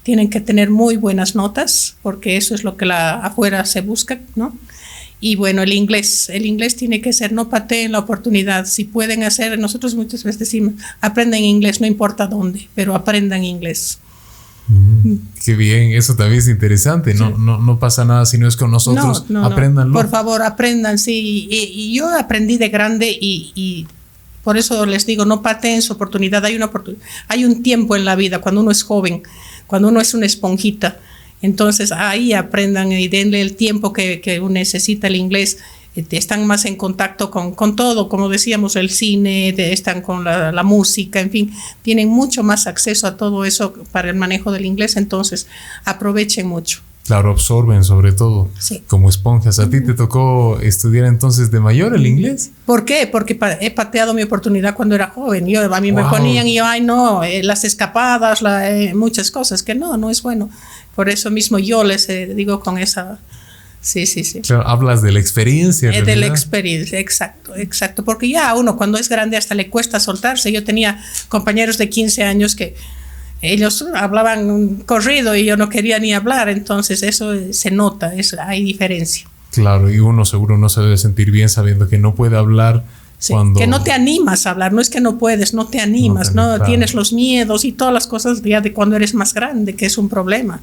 Tienen 0.03 0.29
que 0.29 0.41
tener 0.41 0.69
muy 0.69 0.97
buenas 0.97 1.33
notas, 1.33 1.95
porque 2.01 2.35
eso 2.35 2.55
es 2.55 2.65
lo 2.65 2.75
que 2.75 2.85
la, 2.85 3.21
afuera 3.21 3.63
se 3.63 3.79
busca, 3.79 4.19
¿no? 4.35 4.53
Y 5.23 5.35
bueno, 5.35 5.61
el 5.61 5.71
inglés, 5.71 6.29
el 6.29 6.47
inglés 6.47 6.75
tiene 6.75 6.99
que 6.99 7.13
ser, 7.13 7.31
no 7.31 7.47
pateen 7.47 7.91
la 7.91 7.99
oportunidad. 7.99 8.65
Si 8.65 8.85
pueden 8.85 9.23
hacer, 9.23 9.57
nosotros 9.59 9.93
muchas 9.93 10.23
veces 10.23 10.39
decimos, 10.39 10.73
aprendan 10.99 11.41
inglés, 11.41 11.79
no 11.79 11.85
importa 11.85 12.25
dónde, 12.25 12.67
pero 12.73 12.95
aprendan 12.95 13.43
inglés. 13.43 13.99
Mm, 14.67 15.15
qué 15.45 15.55
bien, 15.55 15.93
eso 15.93 16.15
también 16.15 16.39
es 16.39 16.47
interesante. 16.47 17.13
No, 17.13 17.37
no, 17.37 17.59
no 17.59 17.77
pasa 17.77 18.03
nada 18.03 18.25
si 18.25 18.39
no 18.39 18.47
es 18.47 18.55
con 18.55 18.71
nosotros. 18.71 19.25
No, 19.29 19.45
aprendanlo. 19.45 19.93
Por 19.93 20.09
favor, 20.09 20.41
aprendan, 20.41 20.97
sí. 20.97 21.47
Y, 21.51 21.93
yo 21.95 22.09
aprendí 22.09 22.57
de 22.57 22.69
grande 22.69 23.11
y, 23.11 23.51
y, 23.53 23.85
por 24.43 24.57
eso 24.57 24.87
les 24.87 25.05
digo, 25.05 25.25
no 25.25 25.43
pateen 25.43 25.83
su 25.83 25.93
oportunidad. 25.93 26.43
Hay, 26.45 26.55
una 26.55 26.65
oportunidad. 26.65 27.03
hay 27.27 27.45
un 27.45 27.61
tiempo 27.61 27.95
en 27.95 28.05
la 28.05 28.15
vida 28.15 28.39
cuando 28.39 28.61
uno 28.61 28.71
es 28.71 28.81
joven, 28.81 29.21
cuando 29.67 29.89
uno 29.89 30.01
es 30.01 30.15
una 30.15 30.25
esponjita 30.25 30.97
entonces 31.41 31.91
ahí 31.91 32.33
aprendan 32.33 32.91
y 32.91 33.07
denle 33.07 33.41
el 33.41 33.55
tiempo 33.55 33.93
que, 33.93 34.21
que 34.21 34.39
necesita 34.39 35.07
el 35.07 35.15
inglés. 35.15 35.57
Este, 35.95 36.15
están 36.15 36.47
más 36.47 36.63
en 36.65 36.77
contacto 36.77 37.31
con, 37.31 37.53
con 37.53 37.75
todo, 37.75 38.07
como 38.07 38.29
decíamos, 38.29 38.77
el 38.77 38.89
cine, 38.89 39.49
están 39.49 40.01
con 40.01 40.23
la, 40.23 40.53
la, 40.53 40.63
música, 40.63 41.19
en 41.19 41.29
fin, 41.29 41.53
tienen 41.81 42.07
mucho 42.07 42.43
más 42.43 42.65
acceso 42.65 43.07
a 43.07 43.17
todo 43.17 43.43
eso 43.43 43.73
para 43.91 44.09
el 44.09 44.15
manejo 44.15 44.53
del 44.53 44.65
inglés, 44.65 44.95
entonces 44.95 45.47
aprovechen 45.83 46.47
mucho. 46.47 46.81
Claro, 47.05 47.31
absorben 47.31 47.83
sobre 47.83 48.11
todo 48.11 48.49
como 48.87 49.09
esponjas. 49.09 49.59
¿A 49.59 49.69
ti 49.69 49.83
te 49.83 49.93
tocó 49.93 50.59
estudiar 50.61 51.05
entonces 51.05 51.49
de 51.51 51.59
mayor 51.59 51.95
el 51.95 52.05
inglés? 52.05 52.51
¿Por 52.65 52.85
qué? 52.85 53.07
Porque 53.11 53.37
he 53.59 53.71
pateado 53.71 54.13
mi 54.13 54.21
oportunidad 54.21 54.75
cuando 54.75 54.95
era 54.95 55.07
joven. 55.07 55.47
Yo, 55.47 55.73
a 55.73 55.81
mí 55.81 55.91
me 55.91 56.03
ponían 56.03 56.47
y 56.47 56.55
yo, 56.55 56.65
ay 56.65 56.81
no, 56.81 57.23
eh, 57.23 57.43
las 57.43 57.63
escapadas, 57.63 58.43
eh, 58.43 58.93
muchas 58.95 59.31
cosas, 59.31 59.63
que 59.63 59.73
no, 59.73 59.97
no 59.97 60.09
es 60.09 60.21
bueno. 60.21 60.49
Por 60.95 61.09
eso 61.09 61.31
mismo 61.31 61.57
yo 61.57 61.83
les 61.83 62.07
eh, 62.09 62.33
digo 62.35 62.59
con 62.59 62.77
esa... 62.77 63.19
Sí, 63.81 64.05
sí, 64.05 64.23
sí. 64.23 64.41
hablas 64.63 65.01
de 65.01 65.11
la 65.11 65.19
experiencia. 65.19 65.89
Eh, 65.89 66.03
de 66.03 66.15
la 66.15 66.27
experiencia, 66.27 66.99
exacto, 66.99 67.55
exacto. 67.55 68.05
Porque 68.05 68.29
ya 68.29 68.53
uno 68.53 68.77
cuando 68.77 68.99
es 68.99 69.09
grande 69.09 69.37
hasta 69.37 69.55
le 69.55 69.71
cuesta 69.71 69.99
soltarse. 69.99 70.51
Yo 70.51 70.63
tenía 70.63 71.03
compañeros 71.29 71.79
de 71.79 71.89
15 71.89 72.23
años 72.23 72.55
que 72.55 72.75
ellos 73.41 73.85
hablaban 73.95 74.49
un 74.49 74.77
corrido 74.77 75.35
y 75.35 75.45
yo 75.45 75.57
no 75.57 75.69
quería 75.69 75.99
ni 75.99 76.13
hablar, 76.13 76.49
entonces 76.49 77.03
eso 77.03 77.33
se 77.51 77.71
nota, 77.71 78.13
es, 78.15 78.33
hay 78.33 78.63
diferencia. 78.63 79.27
Claro, 79.51 79.91
y 79.91 79.99
uno 79.99 80.23
seguro 80.25 80.57
no 80.57 80.69
se 80.69 80.81
debe 80.81 80.97
sentir 80.97 81.31
bien 81.31 81.49
sabiendo 81.49 81.89
que 81.89 81.97
no 81.97 82.15
puede 82.15 82.37
hablar 82.37 82.83
cuando... 83.29 83.59
Que 83.59 83.67
no 83.67 83.83
te 83.83 83.91
animas 83.91 84.45
a 84.45 84.51
hablar, 84.51 84.73
no 84.73 84.81
es 84.81 84.89
que 84.89 85.01
no 85.01 85.17
puedes, 85.17 85.53
no 85.53 85.67
te 85.67 85.79
animas, 85.79 86.33
no, 86.33 86.61
tienes 86.61 86.93
los 86.93 87.13
miedos 87.13 87.65
y 87.65 87.71
todas 87.71 87.93
las 87.93 88.07
cosas 88.07 88.41
ya 88.41 88.61
de 88.61 88.73
cuando 88.73 88.95
eres 88.95 89.13
más 89.13 89.33
grande, 89.33 89.75
que 89.75 89.85
es 89.85 89.97
un 89.97 90.07
problema. 90.07 90.61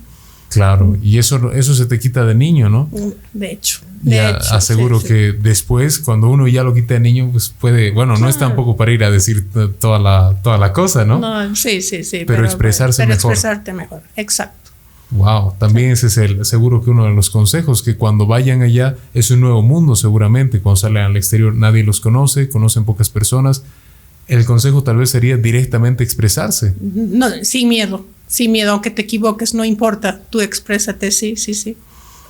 Claro, 0.50 0.96
y 1.02 1.18
eso, 1.18 1.52
eso 1.52 1.74
se 1.74 1.86
te 1.86 1.98
quita 1.98 2.24
de 2.24 2.34
niño, 2.34 2.70
¿no? 2.70 2.88
De 3.32 3.52
hecho. 3.52 3.80
De 4.00 4.20
aseguro 4.20 5.02
que 5.02 5.32
después, 5.32 5.98
cuando 5.98 6.28
uno 6.28 6.46
ya 6.46 6.62
lo 6.62 6.72
quita 6.72 6.94
de 6.94 7.00
niño, 7.00 7.30
pues 7.32 7.52
puede, 7.58 7.90
bueno, 7.90 8.16
no 8.16 8.28
es 8.28 8.38
tampoco 8.38 8.76
para 8.76 8.92
ir 8.92 9.04
a 9.04 9.10
decir 9.10 9.46
toda 9.78 9.98
la, 9.98 10.36
toda 10.42 10.56
la 10.56 10.72
cosa, 10.72 11.04
¿no? 11.04 11.18
No, 11.18 11.54
sí, 11.54 11.82
sí, 11.82 12.04
sí. 12.04 12.24
Pero, 12.26 12.44
expresarse 12.44 13.02
pero 13.02 13.16
mejor. 13.16 13.32
expresarte 13.32 13.72
mejor, 13.72 14.02
exacto. 14.16 14.70
Wow, 15.10 15.54
también 15.58 15.92
ese 15.92 16.08
es 16.08 16.18
el, 16.18 16.44
seguro 16.44 16.82
que 16.82 16.90
uno 16.90 17.04
de 17.04 17.14
los 17.14 17.30
consejos, 17.30 17.82
que 17.82 17.96
cuando 17.96 18.26
vayan 18.26 18.62
allá 18.62 18.96
es 19.14 19.30
un 19.30 19.40
nuevo 19.40 19.62
mundo 19.62 19.96
seguramente, 19.96 20.60
cuando 20.60 20.76
salen 20.76 21.02
al 21.02 21.16
exterior 21.16 21.54
nadie 21.54 21.82
los 21.82 22.00
conoce, 22.00 22.48
conocen 22.48 22.84
pocas 22.84 23.08
personas, 23.08 23.64
el 24.28 24.44
consejo 24.44 24.82
tal 24.82 24.98
vez 24.98 25.10
sería 25.10 25.36
directamente 25.36 26.04
expresarse. 26.04 26.74
No, 26.80 27.28
sin 27.42 27.68
miedo, 27.68 28.06
sin 28.26 28.52
miedo, 28.52 28.72
aunque 28.72 28.90
te 28.90 29.02
equivoques, 29.02 29.54
no 29.54 29.64
importa, 29.64 30.20
tú 30.30 30.40
exprésate, 30.40 31.10
sí, 31.10 31.36
sí, 31.36 31.54
sí. 31.54 31.76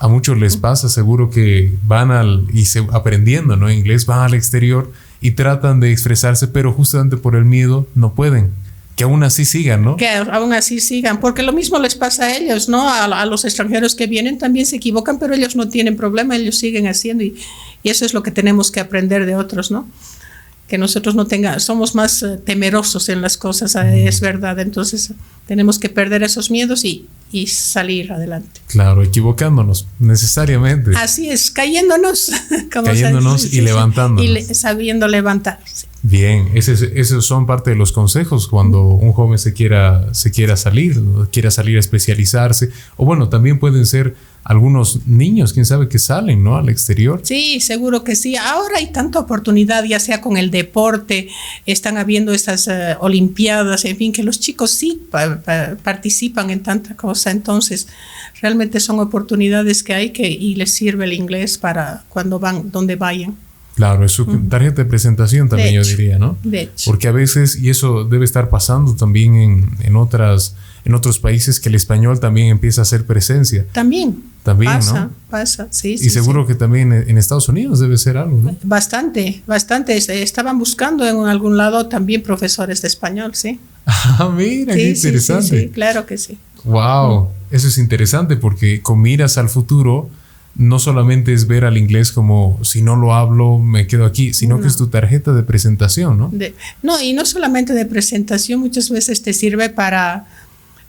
A 0.01 0.07
muchos 0.07 0.39
les 0.39 0.57
pasa, 0.57 0.89
seguro 0.89 1.29
que 1.29 1.73
van 1.83 2.13
al, 2.13 2.47
y 2.53 2.67
se, 2.67 2.87
aprendiendo, 2.93 3.57
¿no? 3.57 3.69
Inglés, 3.71 4.07
van 4.07 4.21
al 4.21 4.35
exterior 4.35 4.93
y 5.21 5.33
tratan 5.33 5.81
de 5.81 5.91
expresarse, 5.91 6.47
pero 6.47 6.73
justamente 6.73 7.17
por 7.17 7.35
el 7.35 7.45
miedo 7.45 7.87
no 7.97 8.15
pueden. 8.15 8.53
Que 8.95 9.05
aún 9.05 9.25
así 9.25 9.45
sigan, 9.45 9.85
¿no? 9.85 9.97
Que 9.97 10.09
aún 10.09 10.53
así 10.53 10.81
sigan, 10.81 11.19
porque 11.19 11.43
lo 11.43 11.53
mismo 11.53 11.79
les 11.81 11.97
pasa 11.97 12.27
a 12.27 12.37
ellos, 12.37 12.69
¿no? 12.69 12.89
A, 12.89 13.05
a 13.05 13.27
los 13.27 13.45
extranjeros 13.45 13.97
que 13.97 14.07
vienen 14.07 14.39
también 14.39 14.67
se 14.67 14.77
equivocan, 14.77 15.19
pero 15.19 15.35
ellos 15.35 15.57
no 15.57 15.69
tienen 15.69 15.97
problema, 15.97 16.37
ellos 16.37 16.59
siguen 16.59 16.87
haciendo 16.87 17.25
y, 17.25 17.37
y 17.83 17.91
eso 17.91 18.05
es 18.05 18.15
lo 18.15 18.23
que 18.23 18.31
tenemos 18.31 18.71
que 18.71 18.79
aprender 18.79 19.27
de 19.27 19.35
otros, 19.35 19.73
¿no? 19.73 19.89
Que 20.69 20.79
nosotros 20.79 21.15
no 21.15 21.27
tengamos, 21.27 21.65
somos 21.65 21.95
más 21.95 22.23
eh, 22.23 22.37
temerosos 22.37 23.09
en 23.09 23.23
las 23.23 23.37
cosas, 23.37 23.75
eh, 23.75 24.07
es 24.07 24.21
verdad. 24.21 24.59
Entonces 24.61 25.13
tenemos 25.49 25.79
que 25.79 25.89
perder 25.89 26.23
esos 26.23 26.51
miedos 26.51 26.85
y, 26.85 27.07
y, 27.33 27.47
salir 27.47 28.13
adelante. 28.13 28.61
Claro, 28.67 29.03
equivocándonos 29.03 29.87
necesariamente. 29.99 30.91
Así 30.95 31.31
es, 31.31 31.51
cayéndonos. 31.51 32.31
cayéndonos 32.71 33.55
y 33.55 33.63
levantándonos. 33.63 34.51
Y 34.51 34.55
sabiendo 34.55 35.09
levantarse. 35.09 35.89
Bien, 36.03 36.51
esos, 36.55 37.27
son 37.27 37.47
parte 37.47 37.71
de 37.71 37.77
los 37.77 37.91
consejos 37.91 38.47
cuando 38.47 38.85
un 38.85 39.13
joven 39.13 39.39
se 39.39 39.53
quiera, 39.53 40.15
se 40.15 40.31
quiera 40.31 40.57
salir, 40.57 41.03
quiera 41.33 41.51
salir 41.51 41.77
a 41.77 41.81
especializarse. 41.81 42.71
O 42.97 43.05
bueno, 43.05 43.29
también 43.31 43.59
pueden 43.59 43.85
ser 43.85 44.15
algunos 44.45 45.07
niños, 45.07 45.53
quién 45.53 45.67
sabe, 45.67 45.89
que 45.89 45.99
salen, 45.99 46.45
¿no? 46.45 46.57
Al 46.57 46.69
exterior. 46.69 47.21
Sí, 47.25 47.61
seguro 47.61 48.05
que 48.05 48.15
sí. 48.15 48.37
Ahora 48.37 48.79
hay 48.79 48.93
tanta 48.93 49.19
oportunidad, 49.19 49.85
ya 49.85 49.99
sea 49.99 50.21
con 50.21 50.37
el 50.37 50.51
deporte, 50.51 51.29
están 51.67 51.99
habiendo 51.99 52.33
estas 52.33 52.69
eh, 52.69 52.97
olimpiadas, 53.01 53.85
en 53.85 53.97
fin, 53.97 54.13
que 54.13 54.23
los 54.23 54.39
chicos 54.39 54.71
sí 54.71 55.03
participan 55.39 56.51
en 56.51 56.63
tanta 56.63 56.97
cosa. 56.97 57.31
Entonces, 57.31 57.89
realmente 58.41 58.81
son 58.81 59.01
oportunidades 59.01 59.83
que 59.83 59.95
hay 59.95 60.11
que 60.11 60.29
y 60.29 60.55
les 60.55 60.73
sirve 60.73 61.05
el 61.05 61.13
inglés 61.13 61.59
para 61.59 62.05
cuando 62.09 62.39
van, 62.39 62.71
donde 62.71 62.97
vayan. 62.97 63.37
Claro, 63.75 64.05
es 64.05 64.11
su 64.11 64.27
tarjeta 64.49 64.83
de 64.83 64.87
presentación 64.87 65.49
también, 65.49 65.75
yo 65.75 65.85
diría, 65.85 66.19
¿no? 66.19 66.37
De 66.43 66.63
hecho. 66.63 66.91
Porque 66.91 67.07
a 67.07 67.13
veces, 67.13 67.57
y 67.57 67.71
eso 67.71 68.05
debe 68.05 68.25
estar 68.25 68.51
pasando 68.51 68.97
también 68.97 69.37
en, 69.37 69.71
en 69.81 69.95
otras 69.95 70.57
en 70.89 70.95
otros 70.95 71.19
países 71.19 71.61
que 71.61 71.69
el 71.69 71.75
español 71.75 72.19
también 72.19 72.49
empieza 72.49 72.81
a 72.81 72.83
hacer 72.83 73.05
presencia. 73.05 73.67
También. 73.73 74.25
También, 74.43 74.73
pasa, 74.73 75.01
¿no? 75.01 75.11
Pasa, 75.29 75.69
sí. 75.71 75.93
Y 75.93 76.09
seguro 76.09 76.47
que 76.47 76.55
también 76.55 76.91
en 76.93 77.19
Estados 77.19 77.51
Unidos 77.51 77.81
debe 77.81 77.99
ser 77.99 78.17
algo, 78.17 78.41
¿no? 78.41 78.57
Bastante, 78.63 79.43
bastante. 79.47 79.95
Estaban 80.23 80.59
buscando 80.59 81.07
en 81.07 81.27
algún 81.27 81.59
lado 81.59 81.87
también 81.89 82.23
profesores 82.23 82.81
de 82.81 82.89
español, 82.89 83.35
sí. 83.35 83.61
Ah, 83.91 84.31
mira, 84.37 84.75
qué 84.75 84.91
interesante. 84.91 85.63
Sí, 85.63 85.69
claro 85.71 86.05
que 86.05 86.19
sí. 86.19 86.39
Wow, 86.65 87.31
eso 87.51 87.69
es 87.69 87.79
interesante 87.79 88.37
porque 88.37 88.83
con 88.83 89.01
miras 89.01 89.39
al 89.39 89.49
futuro, 89.49 90.11
no 90.57 90.79
solamente 90.79 91.33
es 91.33 91.47
ver 91.47 91.65
al 91.65 91.79
inglés 91.79 92.13
como 92.13 92.59
si 92.63 92.83
no 92.83 92.97
lo 92.97 93.15
hablo 93.15 93.59
me 93.59 93.87
quedo 93.87 94.05
aquí, 94.05 94.35
sino 94.35 94.61
que 94.61 94.67
es 94.67 94.77
tu 94.77 94.89
tarjeta 94.89 95.33
de 95.33 95.43
presentación, 95.45 96.19
¿no? 96.19 96.33
no, 96.83 97.01
y 97.01 97.13
no 97.13 97.25
solamente 97.25 97.73
de 97.73 97.87
presentación, 97.87 98.61
muchas 98.61 98.91
veces 98.91 99.23
te 99.23 99.33
sirve 99.33 99.71
para 99.71 100.27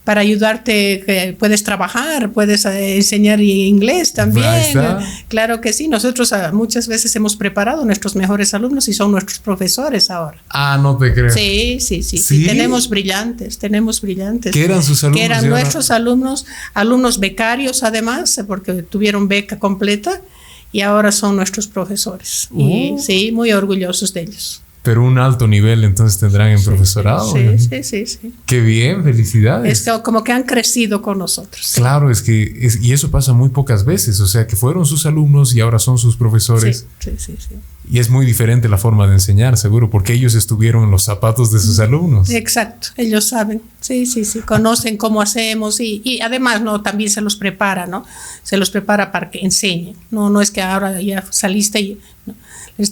para 0.09 0.21
ayudarte, 0.21 1.03
que 1.05 1.35
puedes 1.37 1.63
trabajar, 1.63 2.31
puedes 2.31 2.65
eh, 2.65 2.95
enseñar 2.95 3.39
inglés 3.41 4.11
también. 4.11 4.75
Claro 5.27 5.61
que 5.61 5.71
sí, 5.71 5.87
nosotros 5.87 6.33
ah, 6.33 6.49
muchas 6.51 6.87
veces 6.87 7.15
hemos 7.15 7.35
preparado 7.35 7.85
nuestros 7.85 8.15
mejores 8.15 8.55
alumnos 8.55 8.87
y 8.87 8.93
son 8.93 9.11
nuestros 9.11 9.37
profesores 9.37 10.09
ahora. 10.09 10.39
Ah, 10.49 10.79
no 10.81 10.97
te 10.97 11.13
creo. 11.13 11.29
Sí, 11.29 11.77
sí, 11.79 12.01
sí, 12.01 12.17
sí. 12.17 12.43
tenemos 12.43 12.89
brillantes, 12.89 13.59
tenemos 13.59 14.01
brillantes. 14.01 14.51
¿Qué 14.51 14.65
eran 14.65 14.81
sus 14.81 15.03
alumnos? 15.03 15.19
Que 15.19 15.25
eran 15.25 15.47
nuestros 15.47 15.91
alumnos, 15.91 16.47
alumnos 16.73 17.19
becarios 17.19 17.83
además, 17.83 18.43
porque 18.47 18.81
tuvieron 18.81 19.27
beca 19.27 19.59
completa 19.59 20.21
y 20.71 20.81
ahora 20.81 21.11
son 21.11 21.35
nuestros 21.35 21.67
profesores. 21.67 22.49
Y 22.57 22.93
oh. 22.95 22.97
sí, 22.97 23.31
muy 23.31 23.51
orgullosos 23.51 24.11
de 24.11 24.21
ellos. 24.21 24.63
Pero 24.81 25.03
un 25.03 25.17
alto 25.17 25.45
nivel 25.47 25.83
entonces 25.83 26.19
tendrán 26.19 26.49
en 26.51 26.63
profesorado. 26.63 27.33
Sí, 27.33 27.59
sí, 27.59 27.83
sí, 27.83 28.05
sí. 28.05 28.33
Qué 28.45 28.61
bien, 28.61 29.03
felicidades. 29.03 29.87
Es 29.87 30.01
como 30.01 30.23
que 30.23 30.31
han 30.31 30.43
crecido 30.43 31.01
con 31.01 31.17
nosotros. 31.17 31.73
Claro, 31.75 32.09
es 32.09 32.21
que, 32.21 32.69
y 32.81 32.93
eso 32.93 33.11
pasa 33.11 33.33
muy 33.33 33.49
pocas 33.49 33.83
veces, 33.83 34.19
o 34.21 34.27
sea, 34.27 34.47
que 34.47 34.55
fueron 34.55 34.85
sus 34.85 35.05
alumnos 35.05 35.53
y 35.53 35.59
ahora 35.59 35.79
son 35.79 35.97
sus 35.97 36.15
profesores. 36.15 36.85
Sí, 36.99 37.11
sí, 37.17 37.35
sí. 37.37 37.55
Y 37.91 37.99
es 37.99 38.09
muy 38.09 38.25
diferente 38.25 38.69
la 38.69 38.77
forma 38.77 39.07
de 39.07 39.13
enseñar, 39.13 39.57
seguro, 39.57 39.89
porque 39.89 40.13
ellos 40.13 40.35
estuvieron 40.35 40.83
en 40.83 40.91
los 40.91 41.03
zapatos 41.03 41.51
de 41.51 41.59
sus 41.59 41.79
alumnos. 41.79 42.29
Exacto, 42.29 42.89
ellos 42.97 43.25
saben, 43.25 43.63
sí, 43.81 44.05
sí, 44.05 44.25
sí, 44.25 44.39
conocen 44.41 44.95
cómo 44.95 45.21
hacemos 45.21 45.79
y, 45.79 46.01
y 46.05 46.21
además, 46.21 46.61
¿no? 46.61 46.81
También 46.81 47.09
se 47.09 47.21
los 47.21 47.35
prepara, 47.35 47.87
¿no? 47.87 48.05
Se 48.43 48.57
los 48.57 48.69
prepara 48.69 49.11
para 49.11 49.31
que 49.31 49.39
enseñen, 49.39 49.95
no, 50.11 50.29
no 50.29 50.39
es 50.39 50.51
que 50.51 50.61
ahora 50.61 51.01
ya 51.01 51.25
saliste 51.31 51.79
y 51.81 51.99
les 52.25 52.35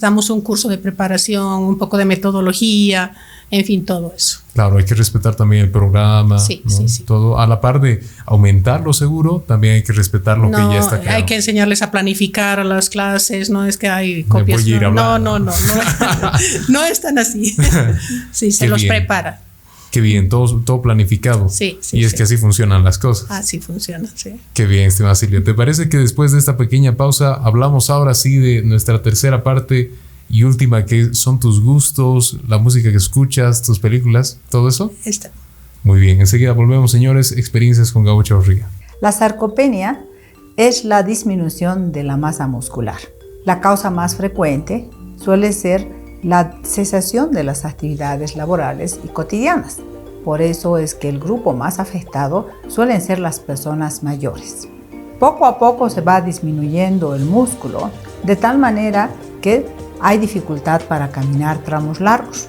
damos 0.00 0.30
un 0.30 0.40
curso 0.42 0.68
de 0.68 0.78
preparación, 0.78 1.62
un 1.62 1.78
poco 1.78 1.96
de 1.96 2.04
metodología, 2.04 3.12
en 3.50 3.64
fin, 3.64 3.84
todo 3.86 4.12
eso. 4.14 4.40
Claro, 4.52 4.76
hay 4.76 4.84
que 4.84 4.94
respetar 4.94 5.34
también 5.34 5.64
el 5.64 5.70
programa, 5.70 6.38
sí, 6.38 6.62
sí, 6.66 6.88
sí. 6.88 7.04
todo 7.04 7.38
a 7.38 7.46
la 7.46 7.60
par 7.60 7.80
de 7.80 8.04
aumentarlo 8.26 8.92
seguro, 8.92 9.42
también 9.46 9.74
hay 9.74 9.82
que 9.82 9.92
respetar 9.92 10.36
lo 10.36 10.50
que 10.50 10.56
ya 10.56 10.78
está 10.78 11.00
claro. 11.00 11.16
Hay 11.16 11.24
que 11.24 11.36
enseñarles 11.36 11.80
a 11.80 11.90
planificar 11.90 12.64
las 12.66 12.90
clases, 12.90 13.48
no 13.48 13.64
es 13.64 13.78
que 13.78 13.88
hay 13.88 14.24
copias. 14.24 14.66
no, 14.66 14.90
no, 14.90 15.18
no, 15.18 15.38
no, 15.38 15.52
no, 15.52 16.32
no 16.68 16.84
están 16.84 17.18
así. 17.18 17.56
sí, 18.32 18.52
se 18.52 18.68
los 18.68 18.84
prepara. 18.84 19.40
Qué 19.90 20.00
bien, 20.00 20.28
todo, 20.28 20.60
todo 20.60 20.82
planificado. 20.82 21.48
Sí, 21.48 21.78
sí. 21.80 21.98
Y 21.98 22.04
es 22.04 22.14
que 22.14 22.22
así 22.22 22.36
funcionan 22.36 22.84
las 22.84 22.98
cosas. 22.98 23.30
Así 23.30 23.58
funcionan, 23.60 24.10
sí. 24.14 24.38
Qué 24.52 24.66
bien, 24.66 24.88
estimada 24.88 25.14
Silvia. 25.14 25.42
¿Te 25.42 25.54
parece 25.54 25.88
que 25.88 25.96
después 25.96 26.32
de 26.32 26.38
esta 26.38 26.56
pequeña 26.56 26.96
pausa 26.96 27.34
hablamos 27.34 27.88
ahora 27.90 28.14
sí 28.14 28.36
de 28.36 28.62
nuestra 28.62 29.02
tercera 29.02 29.42
parte 29.42 29.92
y 30.28 30.42
última, 30.42 30.84
que 30.84 31.14
son 31.14 31.40
tus 31.40 31.62
gustos, 31.62 32.38
la 32.46 32.58
música 32.58 32.90
que 32.90 32.96
escuchas, 32.98 33.62
tus 33.62 33.78
películas, 33.78 34.38
todo 34.50 34.68
eso? 34.68 34.92
Está. 35.04 35.30
Muy 35.84 36.00
bien, 36.00 36.20
enseguida 36.20 36.52
volvemos, 36.52 36.90
señores. 36.90 37.32
Experiencias 37.32 37.92
con 37.92 38.04
Gabo 38.04 38.22
Chavarría. 38.22 38.68
La 39.00 39.12
sarcopenia 39.12 40.04
es 40.56 40.84
la 40.84 41.02
disminución 41.02 41.92
de 41.92 42.02
la 42.02 42.16
masa 42.16 42.46
muscular. 42.46 42.98
La 43.44 43.60
causa 43.60 43.90
más 43.90 44.16
frecuente 44.16 44.90
suele 45.16 45.52
ser 45.52 45.88
la 46.22 46.58
cesación 46.62 47.30
de 47.30 47.44
las 47.44 47.64
actividades 47.64 48.36
laborales 48.36 48.98
y 49.04 49.08
cotidianas. 49.08 49.78
Por 50.24 50.42
eso 50.42 50.78
es 50.78 50.94
que 50.94 51.08
el 51.08 51.18
grupo 51.18 51.52
más 51.52 51.78
afectado 51.78 52.48
suelen 52.66 53.00
ser 53.00 53.18
las 53.18 53.40
personas 53.40 54.02
mayores. 54.02 54.68
Poco 55.18 55.46
a 55.46 55.58
poco 55.58 55.90
se 55.90 56.00
va 56.00 56.20
disminuyendo 56.20 57.14
el 57.14 57.24
músculo 57.24 57.90
de 58.24 58.36
tal 58.36 58.58
manera 58.58 59.10
que 59.40 59.66
hay 60.00 60.18
dificultad 60.18 60.82
para 60.82 61.10
caminar 61.10 61.58
tramos 61.58 62.00
largos, 62.00 62.48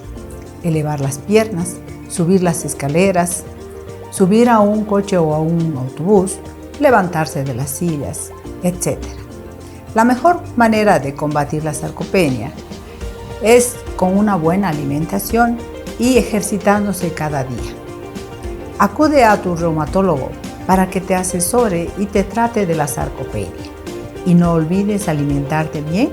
elevar 0.62 1.00
las 1.00 1.18
piernas, 1.18 1.76
subir 2.08 2.42
las 2.42 2.64
escaleras, 2.64 3.44
subir 4.10 4.48
a 4.48 4.60
un 4.60 4.84
coche 4.84 5.16
o 5.16 5.34
a 5.34 5.40
un 5.40 5.76
autobús, 5.76 6.38
levantarse 6.80 7.44
de 7.44 7.54
las 7.54 7.70
sillas, 7.70 8.30
etc. 8.62 8.98
La 9.94 10.04
mejor 10.04 10.40
manera 10.56 10.98
de 10.98 11.14
combatir 11.14 11.64
la 11.64 11.74
sarcopenia 11.74 12.52
es 13.42 13.76
con 13.96 14.16
una 14.16 14.36
buena 14.36 14.68
alimentación 14.68 15.58
y 15.98 16.18
ejercitándose 16.18 17.12
cada 17.12 17.44
día. 17.44 17.74
Acude 18.78 19.24
a 19.24 19.40
tu 19.42 19.56
reumatólogo 19.56 20.30
para 20.66 20.88
que 20.88 21.00
te 21.00 21.14
asesore 21.14 21.90
y 21.98 22.06
te 22.06 22.24
trate 22.24 22.66
de 22.66 22.74
la 22.74 22.86
sarcopenia. 22.86 23.50
Y 24.26 24.34
no 24.34 24.52
olvides 24.52 25.08
alimentarte 25.08 25.82
bien 25.82 26.10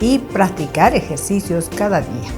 y 0.00 0.18
practicar 0.18 0.94
ejercicios 0.94 1.70
cada 1.74 2.00
día. 2.00 2.30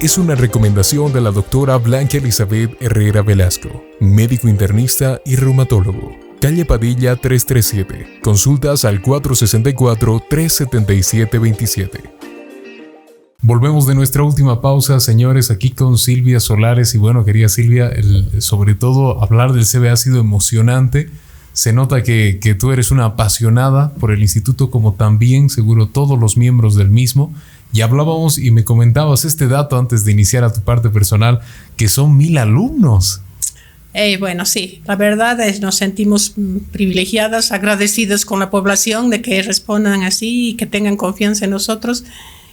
Es 0.00 0.18
una 0.18 0.34
recomendación 0.34 1.12
de 1.12 1.22
la 1.22 1.30
doctora 1.30 1.78
Blanca 1.78 2.18
Elizabeth 2.18 2.76
Herrera 2.80 3.22
Velasco, 3.22 3.82
médico 3.98 4.46
internista 4.46 5.22
y 5.24 5.36
reumatólogo. 5.36 6.14
Calle 6.40 6.66
Padilla 6.66 7.16
337. 7.16 8.20
Consultas 8.22 8.84
al 8.84 9.00
464 9.00 10.22
377 10.28 11.38
27. 11.38 12.25
Volvemos 13.46 13.86
de 13.86 13.94
nuestra 13.94 14.24
última 14.24 14.60
pausa, 14.60 14.98
señores, 14.98 15.52
aquí 15.52 15.70
con 15.70 15.98
Silvia 15.98 16.40
Solares. 16.40 16.96
Y 16.96 16.98
bueno, 16.98 17.24
querida 17.24 17.48
Silvia, 17.48 17.92
sobre 18.40 18.74
todo 18.74 19.22
hablar 19.22 19.52
del 19.52 19.64
CBA 19.64 19.92
ha 19.92 19.96
sido 19.96 20.18
emocionante. 20.18 21.10
Se 21.52 21.72
nota 21.72 22.02
que, 22.02 22.56
tú 22.58 22.72
eres 22.72 22.90
una 22.90 23.04
apasionada 23.04 23.94
por 24.00 24.10
el 24.10 24.20
instituto, 24.20 24.68
como 24.68 24.94
también 24.94 25.48
seguro 25.48 25.86
todos 25.86 26.18
los 26.18 26.36
miembros 26.36 26.74
del 26.74 26.90
mismo. 26.90 27.32
Y 27.72 27.82
hablábamos 27.82 28.36
y 28.36 28.50
me 28.50 28.64
comentabas 28.64 29.24
este 29.24 29.46
dato 29.46 29.78
antes 29.78 30.04
de 30.04 30.10
iniciar 30.10 30.42
a 30.42 30.52
tu 30.52 30.62
parte 30.62 30.88
personal, 30.90 31.38
que 31.76 31.86
son 31.86 32.16
mil 32.16 32.38
alumnos. 32.38 33.20
Eh, 33.94 34.16
bueno, 34.18 34.44
sí, 34.44 34.82
la 34.86 34.96
verdad 34.96 35.38
es 35.38 35.60
nos 35.60 35.76
sentimos 35.76 36.32
mm, 36.36 36.56
privilegiadas, 36.72 37.52
agradecidas 37.52 38.24
con 38.24 38.40
la 38.40 38.50
población 38.50 39.08
de 39.08 39.22
que 39.22 39.40
respondan 39.42 40.02
así 40.02 40.48
y 40.48 40.54
que 40.54 40.66
tengan 40.66 40.96
confianza 40.96 41.44
en 41.44 41.52
nosotros 41.52 42.02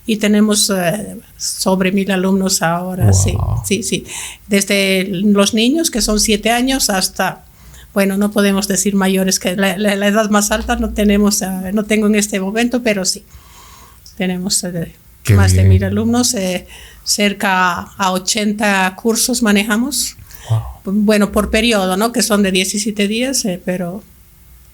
y 0.06 0.18
tenemos 0.18 0.70
eh, 0.70 1.18
sobre 1.38 1.91
mil 1.91 2.12
alumnos 2.12 2.62
ahora, 2.62 3.14
sí, 3.14 3.34
sí, 3.66 3.84
sí. 3.84 4.06
Desde 4.47 5.08
los 5.08 5.54
niños 5.54 5.89
que 5.89 6.01
son 6.01 6.20
siete 6.20 6.51
años 6.51 6.89
hasta, 6.89 7.45
bueno, 7.93 8.18
no 8.18 8.32
podemos 8.32 8.68
decir 8.68 8.95
mayores 8.95 9.39
que 9.39 9.56
la, 9.56 9.76
edad 9.76 10.30
más 10.30 10.51
alta 10.51 10.76
no 10.76 10.93
tenemos, 10.93 11.41
eh, 11.41 11.72
no 11.74 11.86
tengo 11.86 12.08
en 12.08 12.16
este 12.16 12.39
momento, 12.39 12.84
pero 12.84 13.06
sí, 13.06 13.24
tenemos 14.18 14.64
eh, 14.66 14.93
más 15.30 15.54
de 15.54 15.64
mil 15.64 15.84
alumnos, 15.86 16.36
cerca 17.06 17.74
a 17.97 18.12
80 18.12 18.95
cursos 18.95 19.41
manejamos. 19.41 20.18
Bueno, 20.84 21.32
por 21.32 21.49
periodo, 21.49 21.95
¿no? 21.95 22.12
Que 22.12 22.22
son 22.22 22.43
de 22.43 22.51
17 22.51 23.08
días, 23.08 23.45
pero 23.64 24.04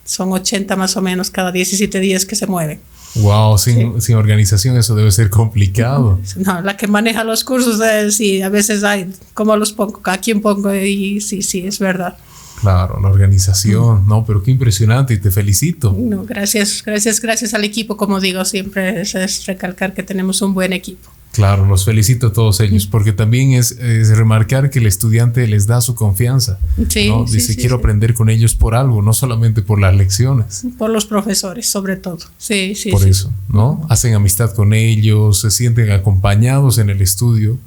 son 0.06 0.32
80 0.32 0.76
más 0.76 0.98
o 0.98 1.02
menos 1.02 1.30
cada 1.30 1.52
17 1.52 2.00
días 2.00 2.26
que 2.26 2.36
se 2.36 2.48
mueven. 2.48 2.82
Wow, 3.16 3.58
sin, 3.58 4.02
sin, 4.02 4.16
organización 4.16 4.78
eso 4.78 4.96
debe 4.96 5.12
ser 5.12 5.30
complicado. 5.30 6.20
No, 6.36 6.62
la 6.62 6.78
que 6.78 6.88
maneja 6.88 7.24
los 7.24 7.44
cursos, 7.44 7.82
eh, 7.82 8.12
sí, 8.12 8.42
a 8.42 8.50
veces 8.50 8.84
hay, 8.84 9.12
¿cómo 9.34 9.56
los 9.58 9.74
pongo? 9.74 10.00
¿A 10.06 10.18
quién 10.18 10.42
pongo? 10.42 10.74
Y 10.74 11.22
sí, 11.22 11.42
sí, 11.42 11.66
es 11.66 11.80
verdad. 11.80 12.18
Claro, 12.62 13.00
la 13.00 13.08
organización, 13.08 14.06
no, 14.06 14.26
pero 14.26 14.44
qué 14.44 14.52
impresionante 14.52 15.14
y 15.14 15.18
te 15.18 15.32
felicito. 15.32 15.96
No, 15.98 16.26
gracias, 16.26 16.84
gracias, 16.86 17.22
gracias 17.22 17.54
al 17.54 17.64
equipo, 17.64 17.96
como 17.96 18.20
digo, 18.20 18.44
siempre 18.44 19.02
es, 19.02 19.46
recalcar 19.46 19.94
que 19.94 20.04
tenemos 20.04 20.42
un 20.42 20.54
buen 20.54 20.74
equipo. 20.74 21.10
Claro, 21.32 21.66
los 21.66 21.86
felicito 21.86 22.28
a 22.28 22.34
todos 22.34 22.60
ellos, 22.60 22.88
porque 22.88 23.14
también 23.14 23.54
es, 23.54 23.78
remarcar 24.18 24.70
que 24.70 24.80
el 24.80 24.88
estudiante 24.88 25.46
les 25.48 25.68
da 25.68 25.80
su 25.80 25.96
confianza. 25.96 26.60
Sí, 26.90 27.12
Dice, 27.32 27.56
quiero 27.56 27.76
aprender 27.76 28.14
con 28.14 28.30
ellos 28.30 28.56
por 28.56 28.76
algo, 28.76 29.02
no 29.02 29.14
solamente 29.14 29.62
por 29.62 29.80
las 29.80 29.96
lecciones. 29.96 30.64
Por 30.78 30.90
los 30.90 31.06
profesores, 31.06 31.68
sobre 31.68 31.98
todo. 31.98 32.20
Sí, 32.38 32.74
sí. 32.76 32.92
Por 32.92 33.08
eso, 33.08 33.32
¿no? 33.48 33.86
Hacen 33.90 34.16
amistad 34.16 34.54
con 34.54 34.74
ellos, 34.74 35.42
se 35.42 35.52
sienten 35.52 35.92
acompañados 35.92 36.78
en 36.80 36.90
el 36.90 37.02
estudio. 37.02 37.58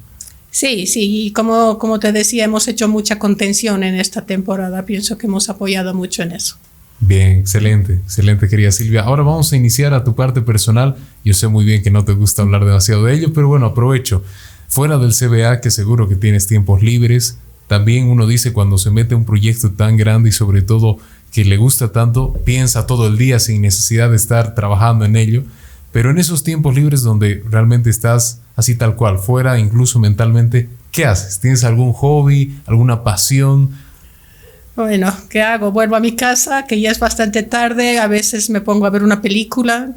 Sí, 0.51 0.85
sí, 0.85 1.25
y 1.25 1.31
como, 1.31 1.79
como 1.79 1.99
te 1.99 2.11
decía, 2.11 2.43
hemos 2.43 2.67
hecho 2.67 2.87
mucha 2.87 3.17
contención 3.17 3.83
en 3.83 3.95
esta 3.95 4.25
temporada. 4.25 4.85
Pienso 4.85 5.17
que 5.17 5.25
hemos 5.25 5.49
apoyado 5.49 5.95
mucho 5.95 6.21
en 6.21 6.33
eso. 6.33 6.57
Bien, 7.05 7.39
excelente, 7.39 7.95
excelente, 7.95 8.47
querida 8.47 8.71
Silvia. 8.71 9.01
Ahora 9.01 9.23
vamos 9.23 9.51
a 9.51 9.57
iniciar 9.57 9.93
a 9.93 10.05
tu 10.05 10.15
parte 10.15 10.39
personal. 10.39 10.95
Yo 11.25 11.33
sé 11.33 11.49
muy 11.49 11.65
bien 11.65 11.83
que 11.83 11.91
no 11.91 12.05
te 12.05 12.13
gusta 12.13 12.43
hablar 12.43 12.63
demasiado 12.63 13.03
de 13.03 13.13
ello, 13.13 13.33
pero 13.33 13.49
bueno, 13.49 13.65
aprovecho. 13.65 14.23
Fuera 14.69 14.97
del 14.97 15.11
CBA, 15.13 15.59
que 15.59 15.69
seguro 15.69 16.07
que 16.07 16.15
tienes 16.15 16.47
tiempos 16.47 16.81
libres, 16.81 17.39
también 17.67 18.07
uno 18.07 18.25
dice 18.25 18.53
cuando 18.53 18.77
se 18.77 18.89
mete 18.89 19.15
un 19.15 19.25
proyecto 19.25 19.71
tan 19.71 19.97
grande 19.97 20.29
y 20.29 20.31
sobre 20.31 20.61
todo 20.61 20.97
que 21.33 21.43
le 21.43 21.57
gusta 21.57 21.91
tanto, 21.91 22.33
piensa 22.45 22.87
todo 22.87 23.07
el 23.07 23.17
día 23.17 23.37
sin 23.39 23.61
necesidad 23.61 24.09
de 24.09 24.15
estar 24.15 24.55
trabajando 24.55 25.03
en 25.03 25.17
ello. 25.17 25.43
Pero 25.91 26.09
en 26.09 26.19
esos 26.19 26.43
tiempos 26.43 26.73
libres 26.73 27.01
donde 27.01 27.43
realmente 27.49 27.89
estás 27.89 28.39
así 28.55 28.75
tal 28.75 28.95
cual, 28.95 29.19
fuera 29.19 29.59
incluso 29.59 29.99
mentalmente, 29.99 30.69
¿qué 30.91 31.05
haces? 31.05 31.41
¿Tienes 31.41 31.65
algún 31.65 31.91
hobby, 31.91 32.61
alguna 32.65 33.03
pasión? 33.03 33.71
Bueno, 34.75 35.15
¿qué 35.29 35.41
hago? 35.41 35.71
Vuelvo 35.71 35.95
a 35.95 35.99
mi 35.99 36.15
casa, 36.15 36.65
que 36.65 36.79
ya 36.79 36.89
es 36.89 36.99
bastante 36.99 37.43
tarde, 37.43 37.99
a 37.99 38.07
veces 38.07 38.49
me 38.49 38.59
pongo 38.59 38.87
a 38.87 38.89
ver 38.89 39.03
una 39.03 39.21
película, 39.21 39.91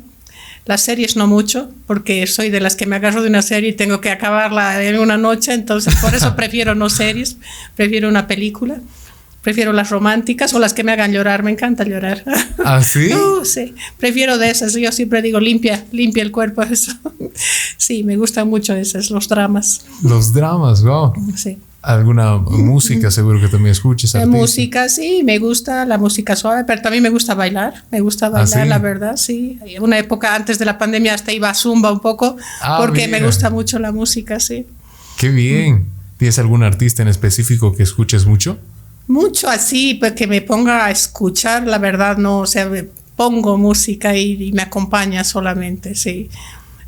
las 0.67 0.83
series 0.83 1.17
no 1.17 1.27
mucho, 1.27 1.71
porque 1.87 2.27
soy 2.27 2.51
de 2.51 2.61
las 2.61 2.77
que 2.77 2.87
me 2.87 2.97
agarro 2.97 3.23
de 3.23 3.29
una 3.29 3.41
serie 3.41 3.71
y 3.71 3.73
tengo 3.73 4.01
que 4.03 4.11
acabarla 4.11 4.83
en 4.83 4.99
una 4.99 5.17
noche, 5.17 5.55
entonces 5.55 5.95
por 5.97 6.15
eso 6.15 6.37
prefiero 6.37 6.75
no 6.75 6.91
series, 6.91 7.39
prefiero 7.75 8.09
una 8.09 8.27
película. 8.27 8.81
Prefiero 9.41 9.73
las 9.73 9.91
románticas 9.91 10.53
o 10.55 10.59
las 10.59 10.75
que 10.75 10.83
me 10.83 10.91
hagan 10.91 11.13
llorar, 11.13 11.45
me 11.45 11.53
encanta 11.53 11.85
llorar. 11.85 12.25
¿Ah, 12.65 12.83
sí? 12.83 13.11
sí, 13.45 13.77
prefiero 13.97 14.39
de 14.39 14.51
esas. 14.51 14.75
Yo 14.75 14.91
siempre 14.91 15.23
digo 15.23 15.39
limpia, 15.39 15.85
limpia 15.93 16.25
el 16.25 16.33
cuerpo. 16.33 16.63
Eso. 16.65 16.91
Sí, 17.77 18.03
me 18.03 18.17
gustan 18.17 18.49
mucho 18.49 18.75
esas, 18.75 19.09
los 19.13 19.29
dramas. 19.29 19.87
Los 20.03 20.33
dramas, 20.33 20.83
wow. 20.83 21.13
Sí. 21.37 21.59
¿Alguna 21.87 22.37
música 22.37 23.11
seguro 23.11 23.41
que 23.41 23.49
también 23.49 23.73
escuches? 23.73 24.15
La 24.15 24.27
música, 24.27 24.89
sí, 24.89 25.23
me 25.25 25.39
gusta 25.39 25.85
la 25.85 25.99
música 25.99 26.35
suave, 26.35 26.65
pero 26.65 26.83
también 26.83 27.03
me 27.03 27.11
gusta 27.11 27.35
bailar. 27.35 27.85
Me 27.91 28.01
gusta 28.01 28.27
¿Ah, 28.27 28.31
bailar, 28.31 28.67
la 28.67 28.79
verdad, 28.79 29.17
sí. 29.17 29.59
Una 29.81 29.99
época 29.99 30.35
antes 30.35 30.59
de 30.59 30.65
la 30.65 30.79
pandemia 30.79 31.15
hasta 31.15 31.33
iba 31.33 31.49
a 31.49 31.55
zumba 31.55 31.93
un 31.93 32.01
poco, 32.01 32.37
ah, 32.61 32.79
porque 32.81 33.07
me 33.07 33.21
gusta 33.21 33.51
mucho 33.51 33.79
la 33.79 33.93
música, 33.93 34.41
sí. 34.41 34.67
Qué 35.17 35.29
bien. 35.29 35.87
¿Tienes 36.19 36.39
algún 36.39 36.63
artista 36.63 37.03
en 37.03 37.09
específico 37.09 37.75
que 37.77 37.83
escuches 37.83 38.27
mucho? 38.27 38.59
mucho 39.09 39.49
así, 39.49 39.95
pues 39.95 40.13
que 40.13 40.27
me 40.27 40.43
ponga 40.43 40.87
a 40.87 40.91
escuchar, 40.91 41.67
la 41.67 41.79
verdad 41.79 42.17
no, 42.17 42.41
o 42.41 42.47
sea, 42.47 42.71
pongo 43.15 43.57
música 43.57 44.17
y, 44.17 44.53
me 44.53 44.63
acompaña 44.63 45.25
solamente, 45.25 45.95
sí. 45.95 46.29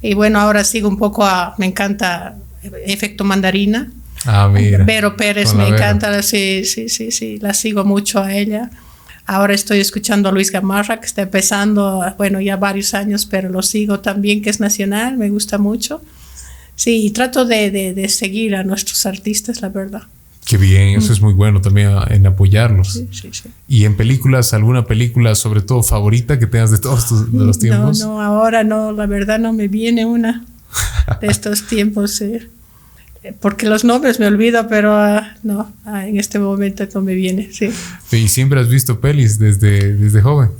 Y 0.03 0.14
bueno, 0.14 0.40
ahora 0.40 0.64
sigo 0.64 0.88
un 0.88 0.99
poco 0.99 1.24
a, 1.24 1.55
me 1.59 1.66
encanta 1.66 2.36
Efecto 2.62 3.24
Mandarina. 3.24 3.90
Ah, 4.25 4.51
mira. 4.53 4.85
Vero 4.85 5.16
Pérez, 5.16 5.55
me 5.55 5.69
encanta, 5.69 6.23
sí, 6.23 6.64
sí, 6.64 6.89
sí, 6.89 7.11
sí, 7.11 7.39
la 7.41 7.55
sigo 7.55 7.85
mucho 7.85 8.23
a 8.23 8.35
ella. 8.35 8.71
Ahora 9.27 9.55
estoy 9.55 9.81
escuchando 9.81 10.31
a 10.31 10.33
Luis 10.33 10.51
Gamarra, 10.51 11.01
que 11.01 11.07
está 11.07 11.23
empezando, 11.23 12.03
bueno, 12.16 12.41
ya 12.41 12.57
varios 12.57 12.95
años, 12.95 13.27
pero 13.27 13.49
lo 13.51 13.62
sigo 13.62 14.01
también, 14.01 14.41
que 14.43 14.51
es 14.51 14.59
nacional, 14.59 15.19
me 15.19 15.29
gusta 15.29 15.59
mucho. 15.59 16.03
Sí, 16.75 17.05
y 17.05 17.11
trato 17.11 17.45
de, 17.45 17.71
de 17.71 18.09
seguir 18.09 18.57
a 18.57 18.64
nuestros 18.64 19.05
artistas, 19.05 19.61
la 19.61 19.69
verdad. 19.69 20.03
Qué 20.49 20.57
bien, 20.57 20.97
eso 20.97 21.12
es 21.12 21.21
muy 21.21 21.35
bueno 21.35 21.61
también 21.61 21.91
en 22.09 22.27
apoyarlos. 22.27 22.95
Sí, 22.95 23.07
sí, 23.11 23.29
sí. 23.33 23.51
Y 23.69 23.85
en 23.85 23.99
películas, 23.99 24.55
alguna 24.55 24.87
película 24.87 25.35
sobre 25.35 25.61
todo 25.61 25.83
favorita 25.83 26.39
que 26.39 26.47
tengas 26.47 26.71
de 26.71 26.79
todos 26.79 27.11
los 27.35 27.59
tiempos. 27.59 28.01
No, 28.01 28.14
no, 28.14 28.23
ahora 28.23 28.64
no, 28.64 28.93
la 28.93 29.05
verdad 29.05 29.39
no 29.39 29.53
me 29.53 29.69
viene 29.69 30.07
una 30.07 30.47
de 31.21 31.27
estos 31.27 31.66
tiempos. 31.66 32.23
Porque 33.41 33.66
los 33.66 33.85
nombres 33.85 34.18
me 34.20 34.26
olvido, 34.26 34.68
pero 34.68 34.95
ah, 34.95 35.37
no, 35.43 35.72
ah, 35.85 36.07
en 36.07 36.18
este 36.18 36.39
momento 36.39 36.87
no 36.95 37.01
me 37.01 37.14
viene, 37.14 37.51
sí. 37.53 37.70
¿Y 38.12 38.29
siempre 38.29 38.61
has 38.61 38.68
visto 38.68 39.01
pelis 39.01 39.39
desde, 39.39 39.95
desde 39.95 40.20
joven? 40.22 40.51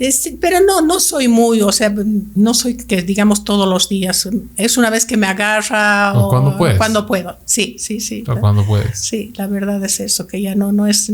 pero 0.41 0.59
no, 0.61 0.81
no 0.83 1.01
soy 1.01 1.29
muy, 1.29 1.63
o 1.63 1.73
sea, 1.73 1.95
no 2.35 2.55
soy 2.55 2.77
que 2.77 3.03
digamos 3.03 3.45
todos 3.45 3.69
los 3.69 3.89
días. 3.89 4.29
Es 4.57 4.77
una 4.77 4.91
vez 4.91 5.07
que 5.07 5.17
me 5.17 5.27
agarra 5.27 6.13
o, 6.19 6.29
cuando 6.29 6.57
puedes. 6.57 6.79
Cuando 6.79 7.07
puedo, 7.07 7.39
sí, 7.45 7.77
sí, 7.79 8.01
sí. 8.01 8.25
O 8.27 8.37
cuando 8.37 8.65
puedes. 8.65 8.99
Sí, 8.99 9.33
la 9.37 9.47
verdad 9.47 9.83
es 9.85 10.01
eso, 10.01 10.27
que 10.27 10.41
ya 10.41 10.55
no, 10.55 10.73
no 10.73 10.87
es 10.87 11.11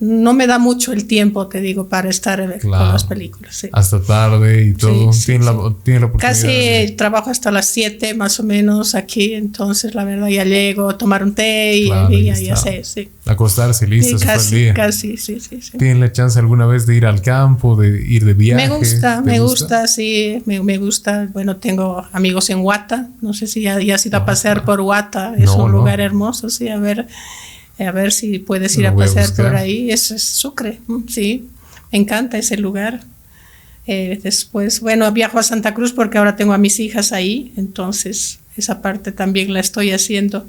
no 0.00 0.34
me 0.34 0.46
da 0.46 0.58
mucho 0.58 0.92
el 0.92 1.06
tiempo, 1.06 1.46
te 1.46 1.60
digo, 1.60 1.88
para 1.88 2.10
estar 2.10 2.60
con 2.60 2.70
las 2.70 3.04
películas. 3.04 3.66
Hasta 3.72 4.02
tarde 4.02 4.64
y 4.64 4.74
todo. 4.74 5.12
tiene, 5.24 5.44
la, 5.44 5.52
oportunidad. 5.52 6.18
Casi 6.18 6.94
trabajo 6.96 7.30
hasta 7.30 7.52
las 7.52 7.66
7 7.66 8.14
más 8.14 8.40
o 8.40 8.42
menos 8.42 8.94
aquí, 8.96 9.34
entonces 9.34 9.94
la 9.94 10.04
verdad 10.04 10.28
ya 10.28 10.44
llego 10.44 10.90
a 10.90 10.98
tomar 10.98 11.22
un 11.22 11.34
té 11.34 11.76
y, 11.76 12.24
ya, 12.24 12.56
sé, 12.56 12.82
sí. 12.82 13.08
Acostarse, 13.24 13.86
listo, 13.86 14.18
casi, 14.18 14.56
día. 14.56 14.74
Casi, 14.74 15.16
sí, 15.16 15.38
sí, 15.38 15.60
sí. 15.62 15.78
¿Tienen 15.78 16.00
la 16.00 16.10
chance 16.10 16.38
alguna 16.38 16.66
vez 16.66 16.86
de 16.86 16.96
ir 16.96 17.06
al 17.06 17.22
campo, 17.22 17.76
de 17.76 18.02
ir 18.02 18.24
de 18.24 18.34
viaje? 18.34 18.68
Me 18.68 18.76
gusta, 18.76 19.22
me 19.22 19.38
gusta? 19.38 19.86
sí, 19.86 20.42
me, 20.44 20.78
gusta. 20.78 21.28
Bueno, 21.32 21.56
tengo 21.56 22.04
amigos 22.12 22.50
en 22.50 22.58
Huata, 22.58 23.08
no 23.20 23.32
sé 23.32 23.46
si 23.46 23.62
ya, 23.62 23.80
ya 23.80 23.94
has 23.94 24.04
ido 24.04 24.18
a 24.18 24.26
pasear 24.26 24.64
por 24.64 24.80
Huata, 24.80 25.34
es 25.38 25.50
un 25.50 25.70
lugar 25.70 26.00
hermoso, 26.00 26.50
sí, 26.50 26.68
a 26.68 26.78
ver 26.78 27.06
a 27.78 27.90
ver 27.90 28.12
si 28.12 28.38
puedes 28.38 28.76
ir 28.76 28.86
a 28.86 28.94
pasear 28.94 29.34
por 29.34 29.54
ahí. 29.56 29.90
Eso 29.90 30.14
es 30.14 30.22
Sucre, 30.22 30.80
sí, 31.08 31.48
me 31.90 31.98
encanta 31.98 32.38
ese 32.38 32.56
lugar. 32.56 33.00
Eh, 33.86 34.18
después, 34.22 34.80
bueno, 34.80 35.10
viajo 35.12 35.38
a 35.38 35.42
Santa 35.42 35.74
Cruz 35.74 35.92
porque 35.92 36.16
ahora 36.18 36.36
tengo 36.36 36.54
a 36.54 36.58
mis 36.58 36.80
hijas 36.80 37.12
ahí, 37.12 37.52
entonces 37.56 38.38
esa 38.56 38.80
parte 38.80 39.12
también 39.12 39.52
la 39.52 39.60
estoy 39.60 39.90
haciendo. 39.90 40.46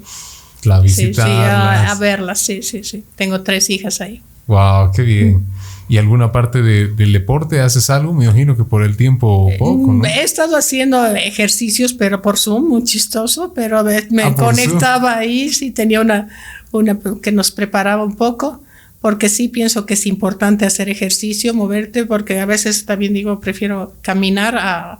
La 0.64 0.80
visita. 0.80 1.24
Sí, 1.24 1.30
a, 1.32 1.94
verlas, 2.00 2.40
sí, 2.40 2.62
sí, 2.62 2.82
sí. 2.82 3.04
Tengo 3.14 3.42
tres 3.42 3.68
hijas 3.70 4.00
ahí. 4.00 4.22
Wow, 4.46 4.90
qué 4.94 5.02
bien. 5.02 5.44
¿Y 5.88 5.98
alguna 5.98 6.32
parte 6.32 6.62
del 6.62 7.12
deporte 7.12 7.60
haces 7.60 7.90
algo? 7.90 8.12
Me 8.12 8.24
imagino 8.24 8.56
que 8.56 8.64
por 8.64 8.82
el 8.82 8.96
tiempo 8.96 9.48
eh, 9.50 9.56
poco, 9.56 9.92
¿no? 9.92 10.04
He 10.04 10.24
estado 10.24 10.56
haciendo 10.56 11.04
ejercicios, 11.14 11.92
pero 11.92 12.22
por 12.22 12.38
Zoom, 12.38 12.68
muy 12.68 12.82
chistoso, 12.82 13.52
pero 13.54 13.84
me 14.10 14.22
ah, 14.24 14.34
conectaba 14.34 15.16
ahí, 15.16 15.50
sí 15.50 15.70
tenía 15.70 16.00
una, 16.00 16.28
una 16.76 16.98
que 17.22 17.32
nos 17.32 17.52
preparaba 17.52 18.04
un 18.04 18.16
poco, 18.16 18.62
porque 19.00 19.28
sí 19.28 19.48
pienso 19.48 19.86
que 19.86 19.94
es 19.94 20.06
importante 20.06 20.66
hacer 20.66 20.88
ejercicio, 20.88 21.54
moverte, 21.54 22.06
porque 22.06 22.40
a 22.40 22.46
veces 22.46 22.86
también 22.86 23.14
digo, 23.14 23.40
prefiero 23.40 23.94
caminar 24.02 24.56
a, 24.56 24.98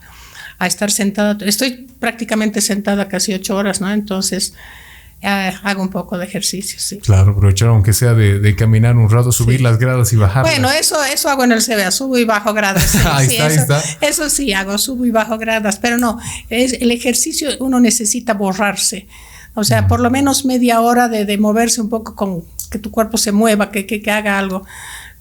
a 0.58 0.66
estar 0.66 0.90
sentada. 0.90 1.36
Estoy 1.44 1.88
prácticamente 1.98 2.60
sentada 2.60 3.08
casi 3.08 3.34
ocho 3.34 3.56
horas, 3.56 3.80
¿no? 3.80 3.90
Entonces, 3.92 4.54
eh, 5.22 5.52
hago 5.62 5.82
un 5.82 5.88
poco 5.88 6.18
de 6.18 6.26
ejercicio, 6.26 6.78
sí. 6.78 6.98
Claro, 6.98 7.32
aprovechar 7.32 7.68
aunque 7.68 7.92
sea 7.92 8.14
de, 8.14 8.54
caminar 8.54 8.96
un 8.96 9.10
rato, 9.10 9.32
subir 9.32 9.60
las 9.60 9.78
gradas 9.78 10.12
y 10.12 10.16
bajar. 10.16 10.42
Bueno, 10.42 10.70
eso, 10.70 11.02
eso 11.04 11.28
hago 11.28 11.44
en 11.44 11.52
el 11.52 11.64
CBA, 11.64 11.90
subo 11.90 12.18
y 12.18 12.24
bajo 12.24 12.52
gradas. 12.52 12.94
ahí 13.06 13.26
está, 13.26 13.46
eso, 13.48 13.60
está. 13.60 13.82
Eso 14.02 14.30
sí, 14.30 14.52
hago, 14.52 14.76
subo 14.78 15.06
y 15.06 15.10
bajo 15.10 15.38
gradas, 15.38 15.78
pero 15.78 15.96
no, 15.96 16.18
es, 16.50 16.74
el 16.74 16.90
ejercicio 16.90 17.48
uno 17.60 17.80
necesita 17.80 18.34
borrarse. 18.34 19.08
O 19.56 19.64
sea, 19.64 19.88
por 19.88 20.00
lo 20.00 20.10
menos 20.10 20.44
media 20.44 20.82
hora 20.82 21.08
de, 21.08 21.38
moverse 21.38 21.80
un 21.80 21.88
poco 21.88 22.14
con 22.14 22.44
que 22.70 22.78
tu 22.78 22.90
cuerpo 22.90 23.16
se 23.16 23.32
mueva, 23.32 23.70
que, 23.70 23.86
que, 23.86 24.10
haga 24.10 24.38
algo. 24.38 24.66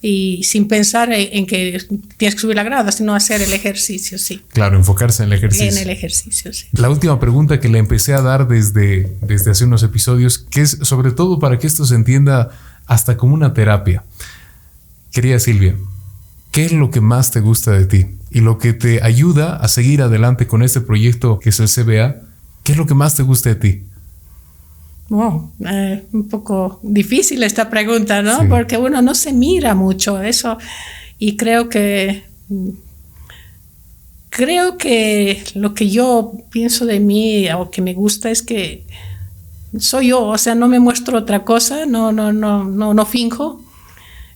Y 0.01 0.43
sin 0.43 0.67
pensar 0.67 1.09
en, 1.13 1.47
que 1.47 1.81
tienes 2.17 2.35
que 2.35 2.41
subir 2.41 2.57
la 2.57 2.63
grada, 2.63 2.91
sino 2.91 3.15
hacer 3.15 3.41
el 3.41 3.53
ejercicio, 3.53 4.17
sí. 4.17 4.41
Claro, 4.49 4.75
enfocarse 4.75 5.23
en 5.23 5.31
el 5.31 5.37
ejercicio. 5.37 5.69
En 5.69 5.77
el 5.77 5.89
ejercicio, 5.89 6.51
sí. 6.51 6.65
La 6.73 6.89
última 6.89 7.17
pregunta 7.17 7.61
que 7.61 7.69
le 7.69 7.79
empecé 7.79 8.13
a 8.13 8.21
dar 8.21 8.49
desde, 8.49 9.15
desde 9.21 9.51
hace 9.51 9.63
unos 9.63 9.83
episodios, 9.83 10.37
que 10.37 10.61
es 10.61 10.79
sobre 10.81 11.11
todo 11.11 11.39
para 11.39 11.57
que 11.57 11.65
esto 11.65 11.85
se 11.85 11.95
entienda 11.95 12.49
hasta 12.87 13.15
como 13.15 13.33
una 13.35 13.53
terapia. 13.53 14.03
Querida 15.13 15.39
Silvia, 15.39 15.77
¿qué 16.51 16.65
es 16.65 16.73
lo 16.73 16.91
que 16.91 16.99
más 16.99 17.31
te 17.31 17.39
gusta 17.39 17.71
de 17.71 17.85
ti? 17.85 18.07
Y 18.31 18.41
lo 18.41 18.57
que 18.57 18.73
te 18.73 19.01
ayuda 19.01 19.55
a 19.55 19.69
seguir 19.69 20.01
adelante 20.01 20.45
con 20.45 20.61
este 20.61 20.81
proyecto 20.81 21.39
que 21.39 21.51
es 21.51 21.59
el 21.61 21.69
CBA, 21.69 22.17
¿qué 22.63 22.73
es 22.73 22.77
lo 22.77 22.85
que 22.85 22.95
más 22.95 23.15
te 23.15 23.23
gusta 23.23 23.47
de 23.47 23.55
ti? 23.55 23.83
Wow, 25.09 25.51
eh, 25.67 26.03
un 26.13 26.27
poco 26.27 26.79
difícil 26.81 27.43
esta 27.43 27.69
pregunta, 27.69 28.21
¿no? 28.21 28.49
Porque 28.49 28.77
uno 28.77 29.01
no 29.01 29.13
se 29.13 29.33
mira 29.33 29.75
mucho 29.75 30.21
eso. 30.21 30.57
y 31.19 31.37
creo 31.37 31.69
que 31.69 32.23
creo 34.35 34.77
que 34.77 35.43
lo 35.53 35.73
que 35.73 35.89
yo 35.89 36.33
pienso 36.51 36.85
de 36.85 36.99
mí 36.99 37.47
o 37.51 37.71
que 37.71 37.81
me 37.81 37.93
gusta 37.93 38.29
es 38.29 38.41
que 38.41 38.85
soy 39.79 40.07
yo, 40.09 40.25
o 40.25 40.37
sea, 40.37 40.55
no 40.55 40.67
me 40.67 40.79
muestro 40.79 41.17
otra 41.17 41.43
cosa, 41.43 41.85
no, 41.85 42.11
no, 42.11 42.33
no, 42.33 42.65
no, 42.65 42.93
no 42.93 43.05
finjo. 43.05 43.61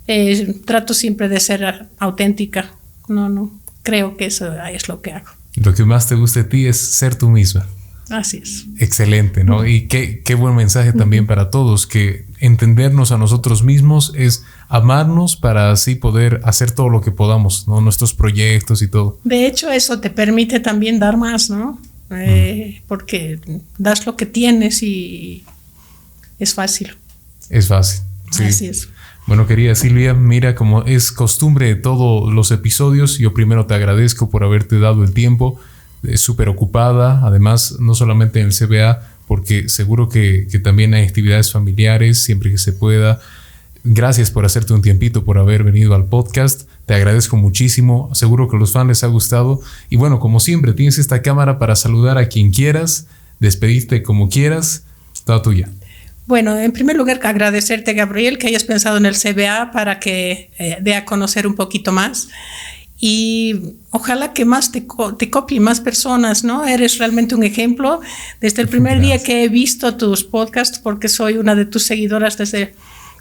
Eh, 0.07 0.55
trato 0.65 0.93
siempre 0.93 1.29
de 1.29 1.39
ser 1.39 1.87
auténtica. 1.99 2.71
No, 3.07 3.29
no, 3.29 3.59
creo 3.83 4.17
que 4.17 4.25
eso 4.25 4.53
es 4.63 4.87
lo 4.87 5.01
que 5.01 5.11
hago. 5.11 5.27
Lo 5.55 5.73
que 5.73 5.83
más 5.83 6.07
te 6.07 6.15
gusta 6.15 6.43
de 6.43 6.49
ti 6.49 6.65
es 6.65 6.77
ser 6.77 7.15
tú 7.15 7.29
misma. 7.29 7.67
Así 8.09 8.37
es. 8.37 8.65
Excelente, 8.77 9.43
¿no? 9.43 9.65
Y 9.65 9.87
qué, 9.87 10.21
qué 10.23 10.35
buen 10.35 10.55
mensaje 10.55 10.93
también 10.93 11.27
para 11.27 11.49
todos, 11.49 11.85
que 11.85 12.25
entendernos 12.39 13.11
a 13.11 13.17
nosotros 13.17 13.63
mismos 13.63 14.13
es 14.15 14.43
amarnos 14.67 15.35
para 15.35 15.71
así 15.71 15.95
poder 15.95 16.41
hacer 16.43 16.71
todo 16.71 16.89
lo 16.89 17.01
que 17.01 17.11
podamos, 17.11 17.67
¿no? 17.67 17.81
Nuestros 17.81 18.13
proyectos 18.13 18.81
y 18.81 18.87
todo. 18.87 19.19
De 19.23 19.45
hecho, 19.45 19.69
eso 19.69 19.99
te 19.99 20.09
permite 20.09 20.59
también 20.59 20.99
dar 20.99 21.17
más, 21.17 21.49
¿no? 21.49 21.79
Eh, 22.11 22.81
porque 22.87 23.39
das 23.77 24.05
lo 24.05 24.15
que 24.15 24.25
tienes 24.25 24.81
y 24.81 25.43
es 26.39 26.53
fácil. 26.53 26.95
Es 27.49 27.67
fácil. 27.67 28.01
Sí. 28.31 28.43
Así 28.43 28.67
es. 28.67 28.89
Bueno, 29.27 29.45
querida 29.45 29.75
Silvia, 29.75 30.15
mira, 30.15 30.55
como 30.55 30.83
es 30.85 31.11
costumbre 31.11 31.67
de 31.67 31.75
todos 31.75 32.33
los 32.33 32.49
episodios, 32.49 33.19
yo 33.19 33.31
primero 33.31 33.67
te 33.67 33.75
agradezco 33.75 34.31
por 34.31 34.43
haberte 34.43 34.79
dado 34.79 35.03
el 35.03 35.13
tiempo, 35.13 35.59
es 36.03 36.21
súper 36.21 36.49
ocupada, 36.49 37.21
además, 37.25 37.75
no 37.79 37.95
solamente 37.95 38.39
en 38.39 38.47
el 38.47 38.53
CBA, 38.53 39.01
porque 39.27 39.69
seguro 39.69 40.09
que, 40.09 40.47
que 40.49 40.59
también 40.59 40.93
hay 40.93 41.03
actividades 41.03 41.51
familiares, 41.51 42.23
siempre 42.23 42.51
que 42.51 42.57
se 42.57 42.73
pueda. 42.73 43.19
Gracias 43.83 44.29
por 44.31 44.45
hacerte 44.45 44.73
un 44.73 44.81
tiempito, 44.81 45.23
por 45.23 45.37
haber 45.37 45.63
venido 45.63 45.95
al 45.95 46.05
podcast. 46.05 46.67
Te 46.85 46.95
agradezco 46.95 47.37
muchísimo. 47.37 48.09
Seguro 48.13 48.49
que 48.49 48.57
a 48.57 48.59
los 48.59 48.73
fans 48.73 48.87
les 48.89 49.03
ha 49.03 49.07
gustado. 49.07 49.61
Y 49.89 49.95
bueno, 49.95 50.19
como 50.19 50.39
siempre, 50.39 50.73
tienes 50.73 50.97
esta 50.97 51.21
cámara 51.21 51.59
para 51.59 51.75
saludar 51.75 52.17
a 52.17 52.27
quien 52.27 52.51
quieras, 52.51 53.07
despedirte 53.39 54.03
como 54.03 54.29
quieras. 54.29 54.83
Toda 55.23 55.41
tuya. 55.41 55.69
Bueno, 56.25 56.57
en 56.59 56.71
primer 56.73 56.95
lugar, 56.95 57.19
agradecerte, 57.23 57.93
Gabriel, 57.93 58.37
que 58.37 58.47
hayas 58.47 58.63
pensado 58.63 58.97
en 58.97 59.05
el 59.05 59.15
CBA 59.15 59.71
para 59.71 59.99
que 59.99 60.51
eh, 60.59 60.77
dé 60.81 60.95
a 60.95 61.05
conocer 61.05 61.47
un 61.47 61.55
poquito 61.55 61.91
más. 61.91 62.27
Y 62.99 63.75
ojalá 63.91 64.33
que 64.33 64.43
más 64.43 64.71
te, 64.71 64.85
co 64.85 65.15
te 65.15 65.29
copien 65.29 65.63
más 65.63 65.79
personas, 65.79 66.43
¿no? 66.43 66.65
Eres 66.65 66.97
realmente 66.97 67.33
un 67.33 67.43
ejemplo. 67.43 68.01
Desde 68.41 68.61
el 68.61 68.67
primer 68.67 68.99
día 68.99 69.23
que 69.23 69.43
he 69.43 69.47
visto 69.47 69.95
tus 69.95 70.23
podcasts, 70.25 70.79
porque 70.79 71.07
soy 71.07 71.37
una 71.37 71.55
de 71.55 71.65
tus 71.65 71.83
seguidoras 71.83 72.37
desde 72.37 72.73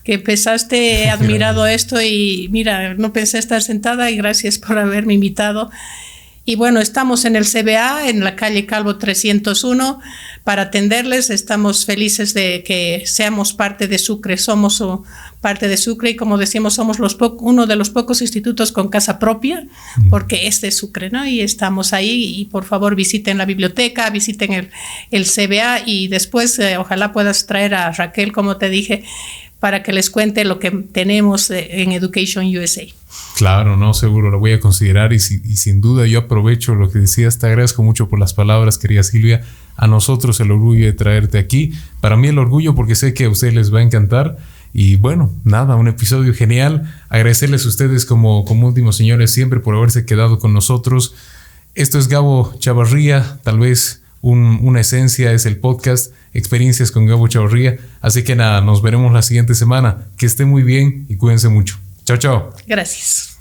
que 0.03 0.15
empezaste, 0.15 1.05
he 1.05 1.11
admirado 1.11 1.67
esto 1.67 2.01
y 2.01 2.49
mira, 2.51 2.95
no 2.95 3.13
pensé 3.13 3.39
estar 3.39 3.63
sentada 3.63 4.11
y 4.11 4.17
gracias 4.17 4.59
por 4.59 4.79
haberme 4.79 5.15
invitado. 5.15 5.71
Y 6.49 6.57
bueno, 6.57 6.81
estamos 6.81 7.27
en 7.27 7.37
el 7.37 7.45
CBA, 7.45 8.09
en 8.09 8.25
la 8.25 8.35
calle 8.35 8.65
Calvo 8.65 8.97
301, 8.97 10.01
para 10.45 10.63
atenderles. 10.63 11.29
Estamos 11.29 11.85
felices 11.85 12.33
de 12.33 12.63
que 12.63 13.03
seamos 13.05 13.53
parte 13.53 13.87
de 13.87 13.99
Sucre, 13.99 14.39
somos 14.39 14.83
parte 15.43 15.69
de 15.69 15.77
Sucre 15.77 16.09
y 16.09 16.17
como 16.17 16.39
decimos, 16.39 16.73
somos 16.73 17.01
los 17.01 17.19
uno 17.41 17.67
de 17.67 17.77
los 17.77 17.91
pocos 17.91 18.23
institutos 18.23 18.73
con 18.73 18.89
casa 18.89 19.19
propia, 19.19 19.67
porque 20.09 20.47
este 20.47 20.69
es 20.69 20.79
Sucre, 20.79 21.11
¿no? 21.11 21.27
Y 21.27 21.43
estamos 21.43 21.93
ahí 21.93 22.39
y 22.39 22.47
por 22.47 22.65
favor 22.65 22.97
visiten 22.97 23.37
la 23.37 23.45
biblioteca, 23.45 24.09
visiten 24.09 24.55
el, 24.55 24.71
el 25.11 25.27
CBA 25.27 25.83
y 25.85 26.09
después 26.09 26.59
eh, 26.59 26.79
ojalá 26.79 27.13
puedas 27.13 27.45
traer 27.45 27.75
a 27.75 27.93
Raquel, 27.93 28.33
como 28.33 28.57
te 28.57 28.71
dije, 28.71 29.05
para 29.61 29.83
que 29.83 29.93
les 29.93 30.09
cuente 30.09 30.47
lo 30.47 30.59
que 30.59 30.71
tenemos 30.71 31.51
en 31.51 31.93
Education 31.93 32.47
USA. 32.57 32.87
Claro, 33.37 33.77
no, 33.77 33.95
seguro, 33.95 34.31
lo 34.31 34.39
voy 34.39 34.53
a 34.53 34.61
considerar 34.61 35.13
y, 35.13 35.19
sin 35.21 35.81
duda 35.81 36.07
yo 36.07 36.21
aprovecho 36.21 36.75
lo 36.75 36.91
que 36.91 36.99
decías, 36.99 37.39
te 37.39 37.47
agradezco 37.47 37.83
mucho 37.83 38.09
por 38.09 38.19
las 38.19 38.35
palabras, 38.35 38.79
querida 38.79 39.03
Silvia. 39.03 39.43
A 39.77 39.87
nosotros 39.87 40.41
el 40.41 40.51
orgullo 40.51 40.87
de 40.87 40.93
traerte 40.93 41.39
aquí. 41.39 41.73
Para 42.01 42.17
mí 42.17 42.29
el 42.29 42.39
orgullo 42.39 42.75
porque 42.75 42.97
sé 42.97 43.15
que 43.15 43.27
a 43.27 43.31
ustedes 43.31 43.55
les 43.55 43.73
va 43.73 43.79
a 43.79 43.83
encantar. 43.83 44.37
Y 44.75 44.97
bueno, 44.97 45.33
nada, 45.45 45.77
un 45.77 45.87
episodio 45.87 46.35
genial. 46.35 46.93
Agradecerles 47.09 47.65
a 47.65 47.69
ustedes 47.69 48.05
como, 48.05 48.45
como 48.45 48.67
últimos 48.67 48.97
señores 48.97 49.31
siempre 49.31 49.61
por 49.61 49.77
haberse 49.77 50.05
quedado 50.05 50.41
con 50.41 50.53
nosotros. 50.53 51.15
Esto 51.77 51.99
es 51.99 52.09
Gabo 52.09 52.55
Chavarría, 52.59 53.39
tal 53.45 53.61
vez 53.61 54.03
una 54.21 54.81
esencia 54.81 55.33
es 55.33 55.47
el 55.47 55.59
podcast 55.59 56.13
Experiencias 56.35 56.91
con 56.91 57.07
Gabo 57.07 57.29
Chavarría. 57.29 57.79
Así 58.01 58.25
que 58.25 58.35
nada, 58.35 58.61
nos 58.61 58.83
veremos 58.83 59.13
la 59.13 59.23
siguiente 59.23 59.55
semana. 59.55 60.09
Que 60.17 60.27
esté 60.27 60.45
muy 60.45 60.65
bien 60.65 61.07
y 61.09 61.17
cuídense 61.17 61.49
mucho. 61.49 61.79
Chao, 62.09 62.17
chao. 62.17 62.51
Gracias. 62.67 63.38